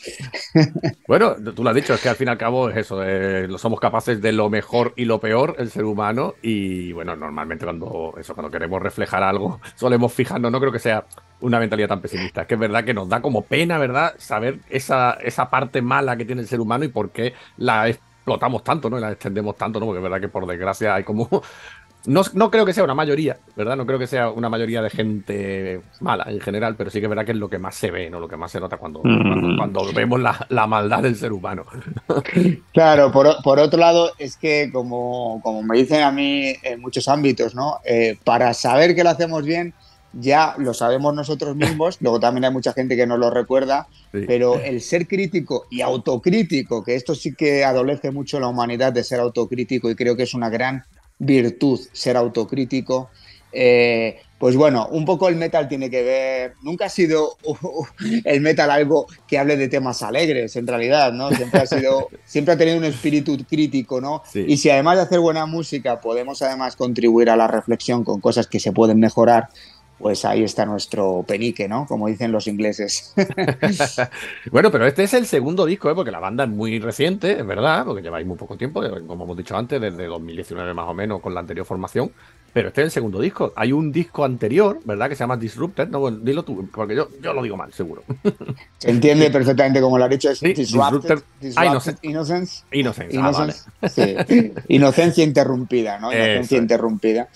Bueno, 1.07 1.35
tú 1.53 1.63
lo 1.63 1.69
has 1.69 1.75
dicho, 1.75 1.93
es 1.93 2.01
que 2.01 2.09
al 2.09 2.15
fin 2.15 2.27
y 2.29 2.31
al 2.31 2.37
cabo 2.37 2.69
es 2.69 2.77
eso, 2.77 3.03
lo 3.03 3.57
somos 3.57 3.79
capaces 3.79 4.21
de 4.21 4.31
lo 4.31 4.49
mejor 4.49 4.93
y 4.95 5.05
lo 5.05 5.19
peor, 5.19 5.55
el 5.59 5.69
ser 5.69 5.83
humano, 5.83 6.35
y 6.41 6.91
bueno, 6.93 7.15
normalmente 7.15 7.65
cuando 7.65 8.13
eso, 8.17 8.33
cuando 8.33 8.49
queremos 8.51 8.81
reflejar 8.81 9.21
algo, 9.21 9.59
solemos 9.75 10.13
fijarnos, 10.13 10.51
no 10.51 10.59
creo 10.59 10.71
que 10.71 10.79
sea 10.79 11.05
una 11.41 11.59
mentalidad 11.59 11.89
tan 11.89 12.01
pesimista, 12.01 12.41
es 12.43 12.47
que 12.47 12.53
es 12.53 12.59
verdad 12.59 12.85
que 12.85 12.93
nos 12.93 13.09
da 13.09 13.21
como 13.21 13.43
pena, 13.43 13.77
¿verdad?, 13.77 14.13
saber 14.17 14.59
esa, 14.69 15.13
esa 15.21 15.49
parte 15.49 15.81
mala 15.81 16.15
que 16.15 16.23
tiene 16.25 16.41
el 16.41 16.47
ser 16.47 16.61
humano 16.61 16.85
y 16.85 16.87
por 16.87 17.11
qué 17.11 17.33
la 17.57 17.87
explotamos 18.23 18.63
tanto, 18.63 18.89
¿no? 18.89 18.97
Y 18.97 19.01
la 19.01 19.11
extendemos 19.11 19.57
tanto, 19.57 19.79
¿no? 19.79 19.85
Porque 19.85 19.99
es 19.99 20.03
verdad 20.03 20.21
que 20.21 20.29
por 20.29 20.47
desgracia 20.47 20.95
hay 20.95 21.03
como... 21.03 21.29
No, 22.05 22.21
no 22.33 22.51
creo 22.51 22.65
que 22.65 22.73
sea 22.73 22.83
una 22.83 22.93
mayoría, 22.93 23.37
¿verdad? 23.55 23.77
No 23.77 23.85
creo 23.85 23.97
que 23.97 24.07
sea 24.07 24.29
una 24.29 24.49
mayoría 24.49 24.81
de 24.81 24.89
gente 24.89 25.81
mala 26.01 26.25
en 26.27 26.41
general, 26.41 26.75
pero 26.75 26.89
sí 26.89 26.99
que 26.99 27.05
es 27.05 27.09
verdad 27.09 27.23
que 27.23 27.31
es 27.31 27.37
lo 27.37 27.49
que 27.49 27.59
más 27.59 27.75
se 27.75 27.91
ve, 27.91 28.09
¿no? 28.09 28.19
Lo 28.19 28.27
que 28.27 28.35
más 28.35 28.51
se 28.51 28.59
nota 28.59 28.75
cuando, 28.75 28.99
cuando, 28.99 29.55
cuando 29.55 29.93
vemos 29.93 30.19
la, 30.19 30.45
la 30.49 30.67
maldad 30.67 31.01
del 31.01 31.15
ser 31.15 31.31
humano. 31.31 31.63
Claro, 32.73 33.09
por, 33.09 33.41
por 33.41 33.57
otro 33.57 33.79
lado, 33.79 34.11
es 34.17 34.35
que 34.35 34.69
como, 34.73 35.39
como 35.43 35.63
me 35.63 35.77
dicen 35.77 36.03
a 36.03 36.11
mí 36.11 36.53
en 36.63 36.81
muchos 36.81 37.07
ámbitos, 37.07 37.55
¿no? 37.55 37.77
Eh, 37.85 38.17
para 38.25 38.53
saber 38.53 38.95
que 38.95 39.05
lo 39.05 39.11
hacemos 39.11 39.45
bien, 39.45 39.73
ya 40.13 40.55
lo 40.57 40.73
sabemos 40.73 41.13
nosotros 41.13 41.55
mismos, 41.55 41.97
luego 41.99 42.19
también 42.19 42.45
hay 42.45 42.51
mucha 42.51 42.73
gente 42.73 42.95
que 42.95 43.07
nos 43.07 43.19
lo 43.19 43.29
recuerda, 43.29 43.87
Sí. 44.11 44.23
pero 44.27 44.59
el 44.59 44.79
ser 44.81 45.07
crítico 45.07 45.65
y 45.71 45.81
autocrítico, 45.81 46.83
que 46.83 46.95
esto 46.95 47.15
sí 47.15 47.33
que 47.35 47.63
adolece 47.65 48.11
mucho 48.11 48.39
la 48.39 48.47
humanidad 48.47 48.93
de 48.93 49.03
ser 49.03 49.19
autocrítico 49.19 49.89
y 49.89 49.95
creo 49.95 50.15
que 50.15 50.23
es 50.23 50.33
una 50.33 50.49
gran 50.49 50.83
virtud 51.19 51.79
ser 51.91 52.15
autocrítico. 52.17 53.09
eh, 53.55 54.17
pues 54.39 54.55
bueno, 54.57 54.87
un 54.91 55.05
poco 55.05 55.29
el 55.29 55.35
metal 55.37 55.69
tiene 55.69 55.89
que 55.89 56.01
ver. 56.01 56.53
Nunca 56.63 56.85
ha 56.85 56.89
sido 56.89 57.37
el 58.25 58.41
metal 58.41 58.69
algo 58.71 59.05
que 59.27 59.37
hable 59.37 59.55
de 59.55 59.69
temas 59.69 60.01
alegres, 60.01 60.55
en 60.57 60.67
realidad, 60.67 61.13
¿no? 61.13 61.29
Siempre 61.29 61.61
ha 61.61 61.65
sido, 61.67 62.09
siempre 62.25 62.55
ha 62.55 62.57
tenido 62.57 62.77
un 62.77 62.83
espíritu 62.83 63.37
crítico, 63.47 64.01
¿no? 64.01 64.21
Sí. 64.29 64.43
Y 64.47 64.57
si 64.57 64.69
además 64.69 64.97
de 64.97 65.03
hacer 65.03 65.19
buena 65.21 65.45
música 65.45 66.01
podemos 66.01 66.41
además 66.41 66.75
contribuir 66.75 67.29
a 67.29 67.37
la 67.37 67.47
reflexión 67.47 68.03
con 68.03 68.19
cosas 68.19 68.47
que 68.47 68.59
se 68.59 68.71
pueden 68.73 68.99
mejorar, 68.99 69.47
pues 70.03 70.25
ahí 70.25 70.43
está 70.43 70.65
nuestro 70.65 71.23
penique, 71.25 71.69
¿no? 71.69 71.85
Como 71.87 72.07
dicen 72.09 72.33
los 72.33 72.45
ingleses. 72.47 73.15
Bueno, 74.51 74.69
pero 74.69 74.85
este 74.85 75.03
es 75.03 75.13
el 75.13 75.25
segundo 75.25 75.65
disco, 75.65 75.89
¿eh? 75.89 75.95
porque 75.95 76.11
la 76.11 76.19
banda 76.19 76.43
es 76.43 76.49
muy 76.49 76.77
reciente, 76.79 77.39
es 77.39 77.45
verdad, 77.45 77.85
porque 77.85 78.01
lleváis 78.01 78.27
muy 78.27 78.37
poco 78.37 78.57
tiempo, 78.57 78.83
como 79.07 79.23
hemos 79.23 79.37
dicho 79.37 79.55
antes, 79.55 79.79
desde 79.79 80.05
2019 80.05 80.73
más 80.73 80.89
o 80.89 80.93
menos 80.93 81.21
con 81.21 81.33
la 81.33 81.39
anterior 81.39 81.65
formación. 81.65 82.11
Pero 82.53 82.67
este 82.67 82.81
es 82.81 82.85
el 82.85 82.91
segundo 82.91 83.19
disco. 83.19 83.51
Hay 83.55 83.71
un 83.71 83.91
disco 83.91 84.23
anterior, 84.23 84.79
¿verdad? 84.85 85.09
Que 85.09 85.15
se 85.15 85.21
llama 85.23 85.37
Disrupted. 85.37 85.87
No, 85.87 85.99
bueno, 85.99 86.19
dilo 86.21 86.43
tú, 86.43 86.69
porque 86.71 86.95
yo, 86.95 87.09
yo 87.21 87.33
lo 87.33 87.41
digo 87.41 87.57
mal, 87.57 87.73
seguro. 87.73 88.03
Se 88.77 88.91
entiende 88.91 89.31
perfectamente 89.31 89.81
como 89.81 89.97
lo 89.97 90.03
ha 90.05 90.07
dicho, 90.09 90.29
es 90.29 90.37
Sí, 90.39 90.53
disrupted, 90.53 91.23
disrupted. 91.41 91.53
Ah, 91.55 91.65
innocence. 92.03 92.63
Innocence. 92.71 93.17
Ah, 93.19 93.31
vale. 93.31 93.53
Sí. 93.89 94.51
Inocencia 94.67 95.23
interrumpida, 95.23 95.97
¿no? 95.99 96.11
Inocencia 96.11 96.41
Eso 96.41 96.55
interrumpida. 96.57 97.29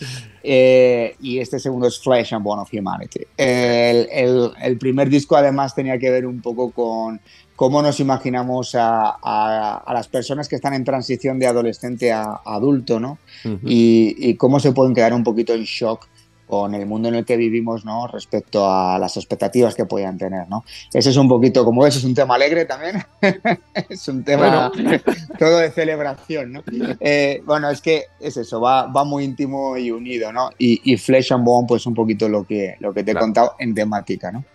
Eh, 0.44 1.16
y 1.20 1.40
este 1.40 1.58
segundo 1.60 1.88
es 1.88 2.00
Flesh 2.00 2.34
and 2.34 2.44
Bone 2.44 2.62
of 2.62 2.70
Humanity. 2.72 3.22
El, 3.36 4.08
el- 4.12 4.52
el 4.62 4.78
primer 4.78 5.10
disco 5.10 5.36
además 5.36 5.74
tenía 5.74 5.98
que 5.98 6.10
ver 6.12 6.26
un 6.28 6.42
poco 6.42 6.72
con 6.72 7.20
cómo 7.58 7.82
nos 7.82 8.00
imaginamos 8.00 8.74
a, 8.76 9.18
a- 9.22 9.84
a 9.86 9.94
las 9.94 10.08
personas 10.08 10.48
que 10.48 10.56
están 10.56 10.74
en 10.74 10.86
transición 10.86 11.40
de 11.40 11.48
adolescente 11.48 12.14
a, 12.14 12.22
a 12.24 12.56
adulto, 12.56 13.02
¿no? 13.02 13.18
Ujú. 13.44 13.60
y, 13.66 14.16
y 14.18 14.36
cómo 14.36 14.62
se 14.62 14.72
pueden 14.72 14.94
quedar 14.96 15.14
un 15.14 15.24
poquito 15.26 15.54
en 15.54 15.64
shock 15.64 16.08
con 16.48 16.74
el 16.74 16.86
mundo 16.86 17.10
en 17.10 17.16
el 17.16 17.26
que 17.26 17.36
vivimos, 17.36 17.84
¿no? 17.84 18.08
Respecto 18.08 18.72
a 18.72 18.98
las 18.98 19.18
expectativas 19.18 19.76
que 19.76 19.84
podían 19.84 20.18
tener, 20.18 20.48
¿no? 20.48 20.64
Ese 20.94 21.10
es 21.10 21.18
un 21.18 21.28
poquito, 21.28 21.66
como 21.66 21.82
ves, 21.84 21.98
es 21.98 22.06
un 22.06 22.14
tema 22.16 22.36
alegre 22.36 22.64
también. 22.64 23.04
es 23.90 24.08
un 24.08 24.24
tema 24.24 24.72
todo 25.40 25.58
de 25.58 25.72
celebración, 25.72 26.54
¿no? 26.54 26.64
Eh, 27.02 27.42
bueno, 27.46 27.70
es 27.70 27.82
que 27.82 28.04
es 28.22 28.38
eso, 28.38 28.62
va, 28.62 28.86
va 28.88 29.04
muy 29.04 29.26
íntimo 29.26 29.76
y 29.78 29.92
unido, 29.92 30.32
¿no? 30.32 30.50
Y, 30.58 30.80
y 30.90 30.96
Flesh 30.96 31.34
and 31.34 31.44
Bone, 31.44 31.66
pues 31.68 31.86
un 31.86 31.94
poquito 31.94 32.30
lo 32.30 32.46
que, 32.46 32.76
lo 32.80 32.94
que 32.94 33.04
te 33.04 33.12
he 33.12 33.14
Claro. 33.14 33.26
contado 33.26 33.56
en 33.60 33.74
temática, 33.76 34.32
¿no? 34.32 34.46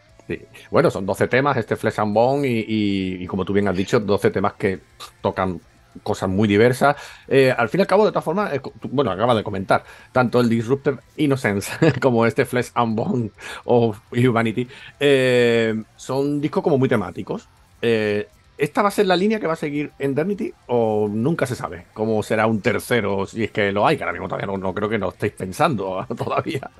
Bueno, 0.71 0.91
son 0.91 1.07
12 1.07 1.29
temas, 1.29 1.57
este 1.57 1.77
Flesh 1.77 2.01
and 2.01 2.15
Bone, 2.15 2.47
y, 2.47 3.27
como 3.27 3.45
tú 3.45 3.53
bien 3.53 3.69
has 3.69 3.77
dicho, 3.77 4.01
12 4.01 4.31
temas 4.31 4.55
que 4.55 4.81
tocan 5.21 5.61
cosas 6.03 6.29
muy 6.29 6.49
diversas. 6.49 6.97
Eh, 7.29 7.55
al 7.57 7.69
fin 7.69 7.81
y 7.81 7.83
al 7.83 7.87
cabo, 7.87 8.05
de 8.05 8.13
todas 8.13 8.25
formas, 8.25 8.53
eh, 8.55 8.61
bueno, 8.91 9.11
acaba 9.11 9.35
de 9.35 9.43
comentar, 9.43 9.85
tanto 10.11 10.41
el 10.41 10.49
Disrupted 10.49 10.95
Innocence 11.17 11.71
como 12.01 12.25
este 12.27 12.45
Flesh 12.45 12.71
and 12.75 12.97
Bone 12.97 13.31
of 13.65 13.99
Humanity 14.11 14.67
eh, 14.99 15.83
son 15.97 16.41
discos 16.41 16.63
como 16.63 16.79
muy 16.79 16.89
temáticos. 16.89 17.49
¿Esta 17.83 18.83
va 18.83 18.89
a 18.89 18.93
ser 18.93 19.07
la 19.07 19.17
línea 19.17 19.41
que 19.41 19.49
va 19.49 19.55
a 19.55 19.57
seguir 19.57 19.91
Endernity 19.99 20.53
o 20.69 21.09
nunca 21.11 21.47
se 21.47 21.57
sabe 21.57 21.87
cómo 21.95 22.23
será 22.23 22.47
un 22.47 22.61
tercero 22.61 23.27
si 23.27 23.43
es 23.43 23.51
que 23.51 23.73
lo 23.73 23.85
hay? 23.85 23.97
Que 23.97 24.05
ahora 24.05 24.13
mismo 24.13 24.29
todavía 24.29 24.47
no, 24.47 24.57
no 24.57 24.73
creo 24.73 24.89
que 24.89 24.99
no 24.99 25.09
estéis 25.09 25.33
pensando 25.33 26.07
todavía. 26.17 26.71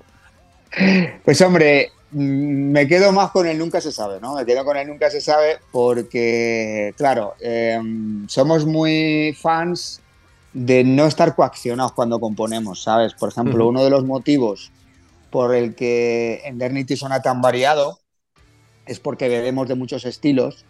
Pues 1.25 1.41
hombre, 1.43 1.93
mm, 2.11 2.71
me 2.73 2.89
quedo 2.89 3.13
más 3.13 3.31
con 3.31 3.47
el 3.47 3.59
nunca 3.59 3.81
se 3.81 3.93
sabe, 3.93 4.21
¿no? 4.21 4.35
Me 4.35 4.47
quedo 4.47 4.65
con 4.65 4.77
el 4.77 4.89
nunca 4.89 5.11
se 5.11 5.21
sabe 5.21 5.59
porque, 5.71 6.95
claro, 6.97 7.35
eh, 7.41 7.79
somos 8.29 8.67
muy 8.67 9.37
fans 9.41 10.01
de 10.53 10.85
no 10.85 11.07
estar 11.07 11.35
coaccionados 11.35 11.93
cuando 11.93 12.21
componemos, 12.21 12.83
¿sabes? 12.83 13.15
Por 13.15 13.31
ejemplo, 13.31 13.69
uno 13.69 13.83
de 13.83 13.91
los 13.91 14.05
motivos 14.05 14.71
por 15.31 15.55
el 15.55 15.75
que 15.75 16.43
Endernity 16.45 16.97
suena 16.97 17.23
tan 17.23 17.41
variado 17.41 17.99
es 18.87 19.01
porque 19.01 19.29
bebemos 19.29 19.69
de 19.69 19.75
muchos 19.75 20.05
estilos 20.05 20.65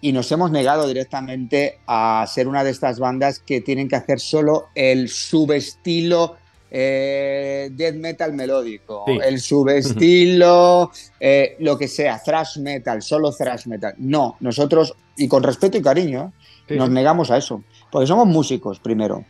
y 0.00 0.12
nos 0.12 0.30
hemos 0.32 0.50
negado 0.50 0.86
directamente 0.88 1.78
a 1.86 2.24
ser 2.28 2.48
una 2.48 2.64
de 2.64 2.70
estas 2.70 2.98
bandas 2.98 3.40
que 3.40 3.60
tienen 3.60 3.88
que 3.88 3.96
hacer 3.96 4.20
solo 4.20 4.66
el 4.74 5.08
subestilo 5.08 6.36
eh, 6.70 7.70
death 7.72 7.94
metal 7.94 8.32
melódico, 8.32 9.04
Sí. 9.06 9.18
el 9.24 9.40
subestilo, 9.40 10.90
eh, 11.20 11.56
lo 11.60 11.78
que 11.78 11.88
sea, 11.88 12.20
thrash 12.22 12.58
metal, 12.58 13.02
solo 13.02 13.32
thrash 13.32 13.66
metal. 13.66 13.94
No, 13.98 14.36
nosotros, 14.40 14.94
y 15.16 15.28
con 15.28 15.42
respeto 15.42 15.78
y 15.78 15.82
cariño, 15.82 16.32
Sí, 16.68 16.74
nos 16.76 16.90
negamos 16.90 17.30
a 17.30 17.36
eso, 17.36 17.62
porque 17.92 18.08
somos 18.08 18.26
músicos, 18.26 18.80
primero. 18.80 19.24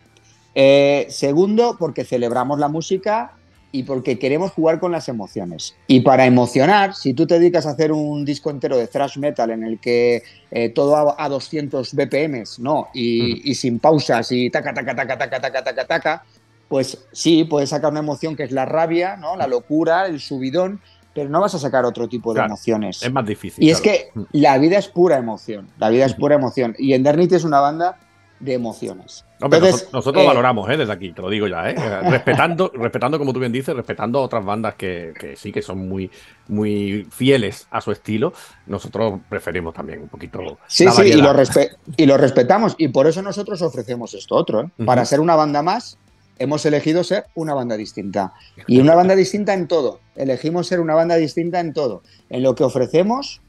Eh, 0.55 1.07
segundo, 1.11 1.77
porque 1.79 2.05
celebramos 2.05 2.59
la 2.59 2.69
música 2.69 3.33
y 3.73 3.83
porque 3.83 4.19
queremos 4.19 4.53
jugar 4.53 4.81
con 4.81 4.91
las 4.91 5.07
emociones. 5.11 5.77
Y 5.87 6.01
para 6.01 6.25
emocionar, 6.25 6.95
si 6.95 7.13
tú 7.13 7.27
te 7.27 7.39
dedicas 7.39 7.67
a 7.67 7.73
hacer 7.73 7.93
un 7.93 8.25
disco 8.25 8.49
entero 8.49 8.79
de 8.79 8.87
thrash 8.87 9.19
metal 9.19 9.51
en 9.51 9.65
el 9.65 9.79
que 9.79 10.23
eh, 10.51 10.71
todo 10.71 10.97
a, 10.97 11.15
a 11.23 11.29
200 11.29 11.93
BPMs, 11.93 12.59
¿no? 12.61 12.89
Y, 12.95 13.51
y 13.51 13.55
sin 13.55 13.79
pausas 13.81 14.33
y 14.33 14.49
taca, 14.49 14.73
taca, 14.73 14.95
taca, 14.97 15.19
taca, 15.19 15.39
taca, 15.41 15.63
taca, 15.63 15.85
taca, 15.87 16.25
pues 16.69 17.07
sí, 17.13 17.45
puedes 17.45 17.71
sacar 17.71 17.91
una 17.91 18.01
emoción 18.01 18.35
que 18.37 18.43
es 18.45 18.53
la 18.53 18.65
rabia, 18.65 19.17
¿no? 19.17 19.37
La 19.37 19.47
locura, 19.47 20.07
el 20.07 20.21
subidón, 20.21 20.81
pero 21.15 21.29
no 21.31 21.41
vas 21.41 21.55
a 21.55 21.59
sacar 21.59 21.85
otro 21.85 22.09
tipo 22.09 22.33
de 22.33 22.39
Claro, 22.39 22.49
emociones. 22.49 23.03
Es 23.03 23.13
más 23.13 23.25
difícil. 23.25 23.63
Y 23.65 23.71
es 23.71 23.81
que 23.81 24.11
la 24.33 24.59
vida 24.59 24.79
es 24.79 24.89
pura 24.89 25.17
emoción. 25.17 25.69
La 25.79 25.89
vida 25.89 26.05
es 26.07 26.15
pura 26.15 26.35
emoción. 26.35 26.75
Y 26.79 26.93
Endernity 26.93 27.37
es 27.37 27.45
una 27.45 27.61
banda 27.61 27.99
de 28.39 28.53
emociones. 28.53 29.25
Hombre, 29.41 29.61
Entonces, 29.61 29.89
nosotros 29.95 30.23
eh, 30.23 30.27
valoramos, 30.27 30.69
¿eh? 30.69 30.77
Desde 30.77 30.93
aquí, 30.93 31.13
te 31.13 31.23
lo 31.23 31.31
digo 31.31 31.47
ya, 31.47 31.71
¿eh? 31.71 31.75
Respetando, 32.11 32.71
respetando, 32.75 33.19
como 33.19 33.33
tú 33.33 33.41
bien 33.41 33.51
dices, 33.53 33.75
respetando 33.75 34.19
a 34.19 34.23
otras 34.23 34.45
bandas 34.45 34.75
que, 34.75 35.15
que 35.19 35.37
sí 35.37 35.53
que 35.53 35.63
son 35.63 35.89
muy, 35.89 36.11
muy 36.49 37.07
fieles 37.11 37.67
a 37.71 37.81
su 37.81 37.93
estilo, 37.93 38.35
nosotros 38.67 39.21
preferimos 39.31 39.73
también 39.73 40.03
un 40.03 40.09
poquito. 40.09 40.59
Sí, 40.67 40.85
la 40.85 40.93
sí, 40.93 41.03
y 41.05 41.13
lo, 41.15 41.33
respe- 41.33 41.77
y 41.97 42.05
lo 42.05 42.19
respetamos. 42.19 42.75
Y 42.77 42.89
por 42.89 43.07
eso 43.07 43.23
nosotros 43.23 43.63
ofrecemos 43.63 44.13
esto 44.13 44.35
otro. 44.35 44.61
¿eh? 44.63 44.85
Para 44.85 45.07
ser 45.07 45.21
una 45.21 45.35
banda 45.35 45.63
más, 45.63 45.97
hemos 46.39 46.65
elegido 46.67 47.05
ser 47.05 47.27
una 47.35 47.55
banda 47.55 47.77
distinta. 47.77 48.33
Y 48.67 48.81
una 48.81 48.95
banda 48.95 49.15
distinta 49.15 49.55
en 49.55 49.69
todo. 49.69 50.01
Elegimos 50.17 50.67
ser 50.67 50.81
una 50.81 50.95
banda 50.95 51.17
distinta 51.17 51.61
en 51.61 51.73
todo. 51.73 52.03
En 52.31 52.43
lo 52.43 52.55
que 52.55 52.65
ofrecemos, 52.65 53.41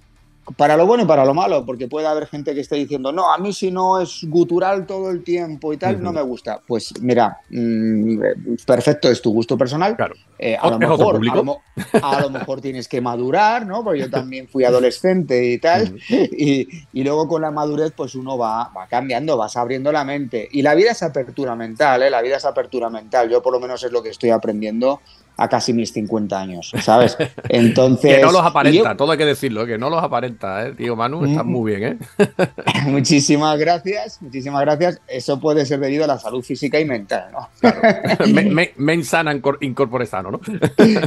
para 0.55 0.77
lo 0.77 0.85
bueno 0.87 1.03
y 1.03 1.05
para 1.05 1.25
lo 1.25 1.33
malo, 1.33 1.65
porque 1.65 1.87
puede 1.87 2.07
haber 2.07 2.27
gente 2.27 2.53
que 2.53 2.61
esté 2.61 2.75
diciendo, 2.75 3.11
no, 3.11 3.33
a 3.33 3.37
mí 3.37 3.51
si 3.51 3.69
no 3.71 3.99
es 3.99 4.19
gutural 4.23 4.85
todo 4.85 5.11
el 5.11 5.23
tiempo 5.23 5.73
y 5.73 5.77
tal, 5.77 6.01
no 6.01 6.13
me 6.13 6.21
gusta. 6.21 6.61
Pues 6.65 6.93
mira, 7.01 7.39
mm, 7.49 8.19
perfecto, 8.65 9.09
es 9.09 9.21
tu 9.21 9.33
gusto 9.33 9.57
personal. 9.57 9.95
Claro. 9.95 10.15
Eh, 10.39 10.55
a, 10.55 10.69
lo 10.69 10.77
mejor, 10.79 11.15
a, 11.15 11.35
lo, 11.35 11.43
mo- 11.43 11.61
a 12.01 12.21
lo 12.21 12.29
mejor 12.29 12.61
tienes 12.61 12.87
que 12.87 13.01
madurar, 13.01 13.65
¿no? 13.65 13.83
Porque 13.83 13.99
yo 14.01 14.09
también 14.09 14.47
fui 14.47 14.63
adolescente 14.63 15.51
y 15.51 15.57
tal. 15.59 15.97
Y 16.09 17.03
luego 17.03 17.27
con 17.27 17.41
la 17.41 17.51
madurez, 17.51 17.91
pues 17.95 18.15
uno 18.15 18.37
va, 18.37 18.69
va 18.75 18.87
cambiando, 18.87 19.35
vas 19.35 19.57
abriendo 19.57 19.91
la 19.91 20.03
mente. 20.03 20.47
Y 20.51 20.61
la 20.61 20.75
vida 20.75 20.91
es 20.91 21.03
apertura 21.03 21.55
mental, 21.55 22.03
¿eh? 22.03 22.09
La 22.09 22.21
vida 22.21 22.37
es 22.37 22.45
apertura 22.45 22.89
mental. 22.89 23.29
Yo 23.29 23.41
por 23.41 23.51
lo 23.53 23.59
menos 23.59 23.83
es 23.83 23.91
lo 23.91 24.03
que 24.03 24.09
estoy 24.09 24.29
aprendiendo 24.29 25.01
a 25.38 25.47
casi 25.47 25.71
mis 25.73 25.93
50 25.93 26.39
años, 26.39 26.71
¿sabes? 26.81 27.15
Entonces... 27.49 28.15
Que 28.17 28.21
no 28.21 28.31
los 28.31 28.41
aparenta, 28.41 28.89
yo- 28.91 28.97
todo 28.97 29.11
hay 29.11 29.17
que 29.17 29.25
decirlo, 29.25 29.65
que 29.65 29.77
no 29.77 29.89
los 29.89 30.03
aparenta, 30.03 30.67
¿eh? 30.67 30.73
Tío 30.73 30.95
Manu, 30.95 31.25
estás 31.25 31.45
Mm. 31.45 31.49
muy 31.49 31.75
bien, 31.75 31.83
¿eh? 32.17 32.25
muchísimas 32.85 33.57
gracias, 33.59 34.21
muchísimas 34.21 34.61
gracias. 34.61 34.99
Eso 35.07 35.39
puede 35.39 35.65
ser 35.65 35.79
debido 35.79 36.03
a 36.03 36.07
la 36.07 36.17
salud 36.19 36.41
física 36.43 36.79
y 36.79 36.85
mental, 36.85 37.29
¿no? 37.31 37.47
me, 38.33 38.71
me, 38.75 39.03
sana 39.03 39.33
incorpore 39.61 40.05
sano, 40.05 40.31
¿no? 40.31 40.41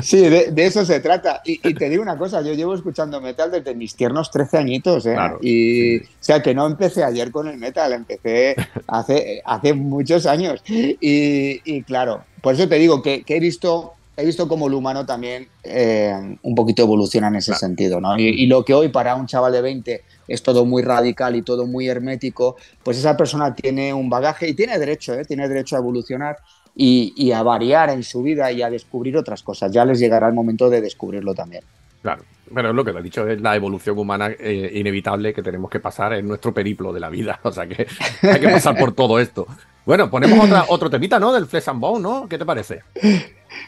Sí, 0.02 0.20
de, 0.28 0.50
de 0.52 0.66
eso 0.66 0.84
se 0.84 1.00
trata. 1.00 1.42
Y, 1.44 1.60
y 1.68 1.74
te 1.74 1.88
digo 1.88 2.02
una 2.02 2.16
cosa, 2.16 2.40
yo 2.42 2.54
llevo 2.54 2.74
escuchando 2.74 3.20
metal 3.20 3.50
desde 3.50 3.74
mis 3.74 3.94
tiernos 3.94 4.30
13 4.30 4.58
añitos, 4.58 5.06
¿eh? 5.06 5.14
Claro, 5.14 5.38
y, 5.42 5.98
sí. 5.98 6.04
O 6.04 6.22
sea, 6.24 6.42
que 6.42 6.54
no 6.54 6.66
empecé 6.66 7.02
ayer 7.04 7.30
con 7.30 7.48
el 7.48 7.56
metal, 7.58 7.92
empecé 7.92 8.54
hace, 8.86 9.42
hace 9.44 9.74
muchos 9.74 10.26
años. 10.26 10.62
Y, 10.68 11.60
y 11.64 11.82
claro, 11.82 12.24
por 12.40 12.54
eso 12.54 12.68
te 12.68 12.76
digo 12.76 13.02
que, 13.02 13.22
que 13.24 13.36
he 13.36 13.40
visto... 13.40 13.94
He 14.20 14.24
visto 14.26 14.46
cómo 14.46 14.66
el 14.68 14.74
humano 14.74 15.06
también 15.06 15.48
eh, 15.64 16.36
un 16.42 16.54
poquito 16.54 16.82
evoluciona 16.82 17.28
en 17.28 17.36
ese 17.36 17.52
Claro. 17.52 17.60
sentido, 17.60 18.00
¿no? 18.00 18.18
Y, 18.18 18.28
y 18.28 18.46
lo 18.46 18.64
que 18.64 18.74
hoy 18.74 18.88
para 18.88 19.14
un 19.16 19.26
chaval 19.26 19.52
de 19.52 19.62
20 19.62 20.02
es 20.28 20.42
todo 20.42 20.64
muy 20.64 20.82
radical 20.82 21.34
y 21.36 21.42
todo 21.42 21.66
muy 21.66 21.88
hermético, 21.88 22.56
pues 22.82 22.98
esa 22.98 23.16
persona 23.16 23.54
tiene 23.54 23.92
un 23.94 24.08
bagaje 24.10 24.48
y 24.48 24.54
tiene 24.54 24.78
derecho, 24.78 25.14
¿eh? 25.14 25.24
Tiene 25.24 25.48
derecho 25.48 25.76
a 25.76 25.78
evolucionar 25.80 26.36
y, 26.76 27.12
y 27.16 27.32
a 27.32 27.42
variar 27.42 27.90
en 27.90 28.02
su 28.04 28.22
vida 28.22 28.52
y 28.52 28.62
a 28.62 28.70
descubrir 28.70 29.16
otras 29.16 29.42
cosas. 29.42 29.72
Ya 29.72 29.84
les 29.84 29.98
llegará 29.98 30.28
el 30.28 30.34
momento 30.34 30.70
de 30.70 30.80
descubrirlo 30.80 31.34
también. 31.34 31.64
Claro, 32.02 32.22
pero 32.54 32.70
es 32.70 32.74
lo 32.74 32.84
que 32.84 32.92
te 32.92 32.98
he 32.98 33.02
dicho, 33.02 33.28
es 33.28 33.40
la 33.40 33.54
evolución 33.56 33.98
humana 33.98 34.30
eh, 34.38 34.70
inevitable 34.74 35.34
que 35.34 35.42
tenemos 35.42 35.70
que 35.70 35.80
pasar 35.80 36.14
en 36.14 36.26
nuestro 36.28 36.54
periplo 36.54 36.92
de 36.92 37.00
la 37.00 37.10
vida. 37.10 37.38
O 37.44 37.52
sea 37.52 37.66
que 37.66 37.86
hay 38.22 38.40
que 38.40 38.48
pasar 38.48 38.78
por 38.78 38.92
todo 38.92 39.18
esto. 39.18 39.46
Bueno, 39.84 40.08
ponemos 40.10 40.44
otra, 40.44 40.64
otro 40.68 40.88
temita, 40.88 41.18
¿no? 41.18 41.32
Del 41.32 41.46
Flesh 41.46 41.68
and 41.68 41.80
Bone, 41.80 42.00
¿no? 42.02 42.28
¿Qué 42.28 42.38
te 42.38 42.44
parece? 42.46 42.80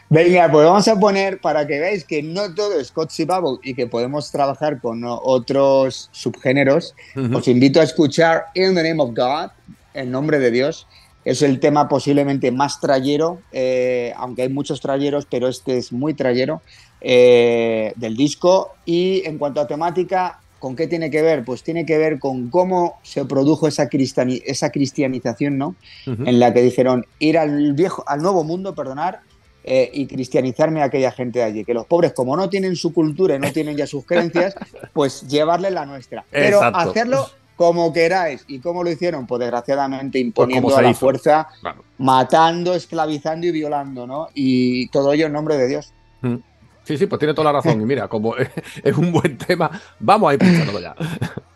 Venga, 0.09 0.49
pues 0.51 0.65
vamos 0.65 0.87
a 0.87 0.99
poner 0.99 1.39
para 1.39 1.65
que 1.67 1.79
veáis 1.79 2.03
que 2.03 2.23
no 2.23 2.53
todo 2.53 2.79
es 2.79 2.91
Cotsy 2.91 3.25
Bubble 3.25 3.59
y 3.63 3.73
que 3.73 3.87
podemos 3.87 4.31
trabajar 4.31 4.79
con 4.79 5.03
otros 5.05 6.09
subgéneros. 6.11 6.95
Os 7.33 7.47
invito 7.47 7.79
a 7.79 7.83
escuchar 7.83 8.45
In 8.55 8.75
the 8.75 8.83
Name 8.83 9.01
of 9.01 9.11
God, 9.15 9.51
el 9.93 10.09
nombre 10.11 10.39
de 10.39 10.51
Dios. 10.51 10.87
Es 11.25 11.41
el 11.41 11.59
tema 11.61 11.87
posiblemente 11.87 12.51
más 12.51 12.81
trayero, 12.81 13.39
eh, 13.53 14.13
aunque 14.17 14.41
hay 14.41 14.49
muchos 14.49 14.81
trayeros, 14.81 15.25
pero 15.25 15.47
este 15.47 15.77
es 15.77 15.93
muy 15.93 16.13
trayero 16.13 16.61
eh, 16.99 17.93
del 17.95 18.17
disco. 18.17 18.73
Y 18.85 19.21
en 19.25 19.37
cuanto 19.37 19.61
a 19.61 19.67
temática, 19.67 20.41
¿con 20.59 20.75
qué 20.75 20.85
tiene 20.87 21.09
que 21.09 21.21
ver? 21.21 21.45
Pues 21.45 21.63
tiene 21.63 21.85
que 21.85 21.97
ver 21.97 22.19
con 22.19 22.49
cómo 22.49 22.99
se 23.03 23.23
produjo 23.23 23.69
esa, 23.69 23.89
cristiani- 23.89 24.41
esa 24.45 24.69
cristianización, 24.69 25.57
¿no? 25.57 25.75
En 26.05 26.39
la 26.39 26.53
que 26.53 26.61
dijeron 26.61 27.05
ir 27.19 27.37
al 27.37 27.71
viejo, 27.73 28.03
al 28.05 28.21
nuevo 28.21 28.43
mundo, 28.43 28.75
perdonar, 28.75 29.21
eh, 29.63 29.89
y 29.93 30.05
cristianizarme 30.07 30.81
a 30.81 30.85
aquella 30.85 31.11
gente 31.11 31.39
de 31.39 31.45
allí. 31.45 31.65
Que 31.65 31.73
los 31.73 31.85
pobres, 31.85 32.13
como 32.13 32.35
no 32.35 32.49
tienen 32.49 32.75
su 32.75 32.93
cultura 32.93 33.35
y 33.35 33.39
no 33.39 33.51
tienen 33.51 33.77
ya 33.77 33.87
sus 33.87 34.05
creencias, 34.05 34.55
pues 34.93 35.27
llevarle 35.27 35.71
la 35.71 35.85
nuestra. 35.85 36.25
Pero 36.31 36.57
Exacto. 36.57 36.79
hacerlo 36.79 37.29
como 37.55 37.93
queráis. 37.93 38.43
¿Y 38.47 38.59
cómo 38.59 38.83
lo 38.83 38.89
hicieron? 38.91 39.27
Pues 39.27 39.39
desgraciadamente 39.39 40.19
imponiendo 40.19 40.63
como 40.67 40.75
se 40.75 40.79
a 40.79 40.83
la 40.83 40.89
hizo. 40.91 40.99
fuerza, 40.99 41.47
Claro. 41.61 41.83
matando, 41.97 42.73
esclavizando 42.73 43.45
y 43.47 43.51
violando, 43.51 44.05
¿no? 44.07 44.27
Y 44.33 44.87
todo 44.89 45.13
ello 45.13 45.27
en 45.27 45.33
nombre 45.33 45.55
de 45.57 45.67
Dios. 45.67 45.93
Mm. 46.21 46.35
Sí, 46.83 46.97
sí, 46.97 47.05
pues 47.05 47.19
tiene 47.19 47.33
toda 47.33 47.45
la 47.53 47.59
razón. 47.61 47.79
Y 47.81 47.85
mira, 47.85 48.07
como 48.09 48.35
es 48.83 48.97
un 48.97 49.11
buen 49.13 49.37
tema, 49.37 49.69
vamos 49.99 50.29
a 50.29 50.33
ir 50.33 50.43
escuchándolo 50.43 50.79
ya. 50.81 50.95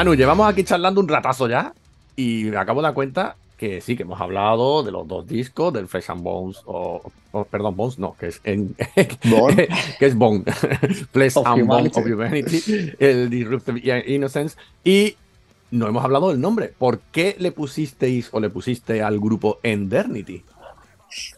Manu, 0.00 0.14
llevamos 0.14 0.48
aquí 0.48 0.64
charlando 0.64 0.98
un 1.02 1.08
ratazo 1.08 1.46
ya 1.46 1.74
y 2.16 2.44
me 2.44 2.56
acabo 2.56 2.80
de 2.80 2.84
dar 2.84 2.94
cuenta 2.94 3.36
que 3.58 3.82
sí, 3.82 3.98
que 3.98 4.04
hemos 4.04 4.18
hablado 4.18 4.82
de 4.82 4.90
los 4.90 5.06
dos 5.06 5.28
discos, 5.28 5.74
del 5.74 5.88
Fresh 5.88 6.10
and 6.10 6.22
Bones, 6.22 6.62
o, 6.64 7.02
o, 7.32 7.44
perdón, 7.44 7.76
Bones, 7.76 7.98
no, 7.98 8.16
que 8.18 8.28
es 8.28 8.40
en, 8.44 8.74
Bone. 9.24 9.68
que 9.98 10.06
es 10.06 10.16
Bone, 10.16 10.44
Flesh 11.12 11.36
Of 11.36 11.46
and 11.46 11.66
Bones 11.66 11.94
of 11.98 12.06
Humanity, 12.06 12.94
el 12.98 13.28
Disruptive 13.28 14.04
Innocence, 14.06 14.56
y 14.82 15.16
no 15.70 15.86
hemos 15.86 16.02
hablado 16.02 16.30
del 16.30 16.40
nombre. 16.40 16.72
¿Por 16.78 17.00
qué 17.12 17.36
le 17.38 17.52
pusisteis 17.52 18.30
o 18.32 18.40
le 18.40 18.48
pusiste 18.48 19.02
al 19.02 19.20
grupo 19.20 19.58
Endernity? 19.62 20.42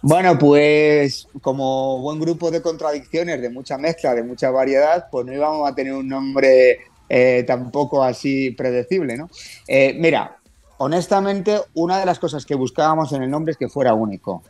Bueno, 0.02 0.38
pues 0.38 1.26
como 1.40 1.98
buen 1.98 2.20
grupo 2.20 2.52
de 2.52 2.62
contradicciones, 2.62 3.42
de 3.42 3.50
mucha 3.50 3.76
mezcla, 3.76 4.14
de 4.14 4.22
mucha 4.22 4.52
variedad, 4.52 5.08
pues 5.10 5.26
no 5.26 5.32
íbamos 5.32 5.68
a 5.68 5.74
tener 5.74 5.94
un 5.94 6.06
nombre 6.06 6.91
eh, 7.09 7.44
tampoco 7.46 8.03
así 8.03 8.50
predecible, 8.53 9.16
¿no? 9.16 9.28
Eh, 9.68 9.94
mira, 9.98 10.36
honestamente, 10.78 11.59
una 11.74 11.98
de 12.00 12.07
las 12.07 12.18
cosas 12.18 12.44
que 12.46 12.55
buscábamos 12.55 13.12
en 13.12 13.22
el 13.22 13.30
nombre 13.30 13.53
es 13.53 13.59
que 13.59 13.68
fuera 13.68 13.94
único. 13.94 14.42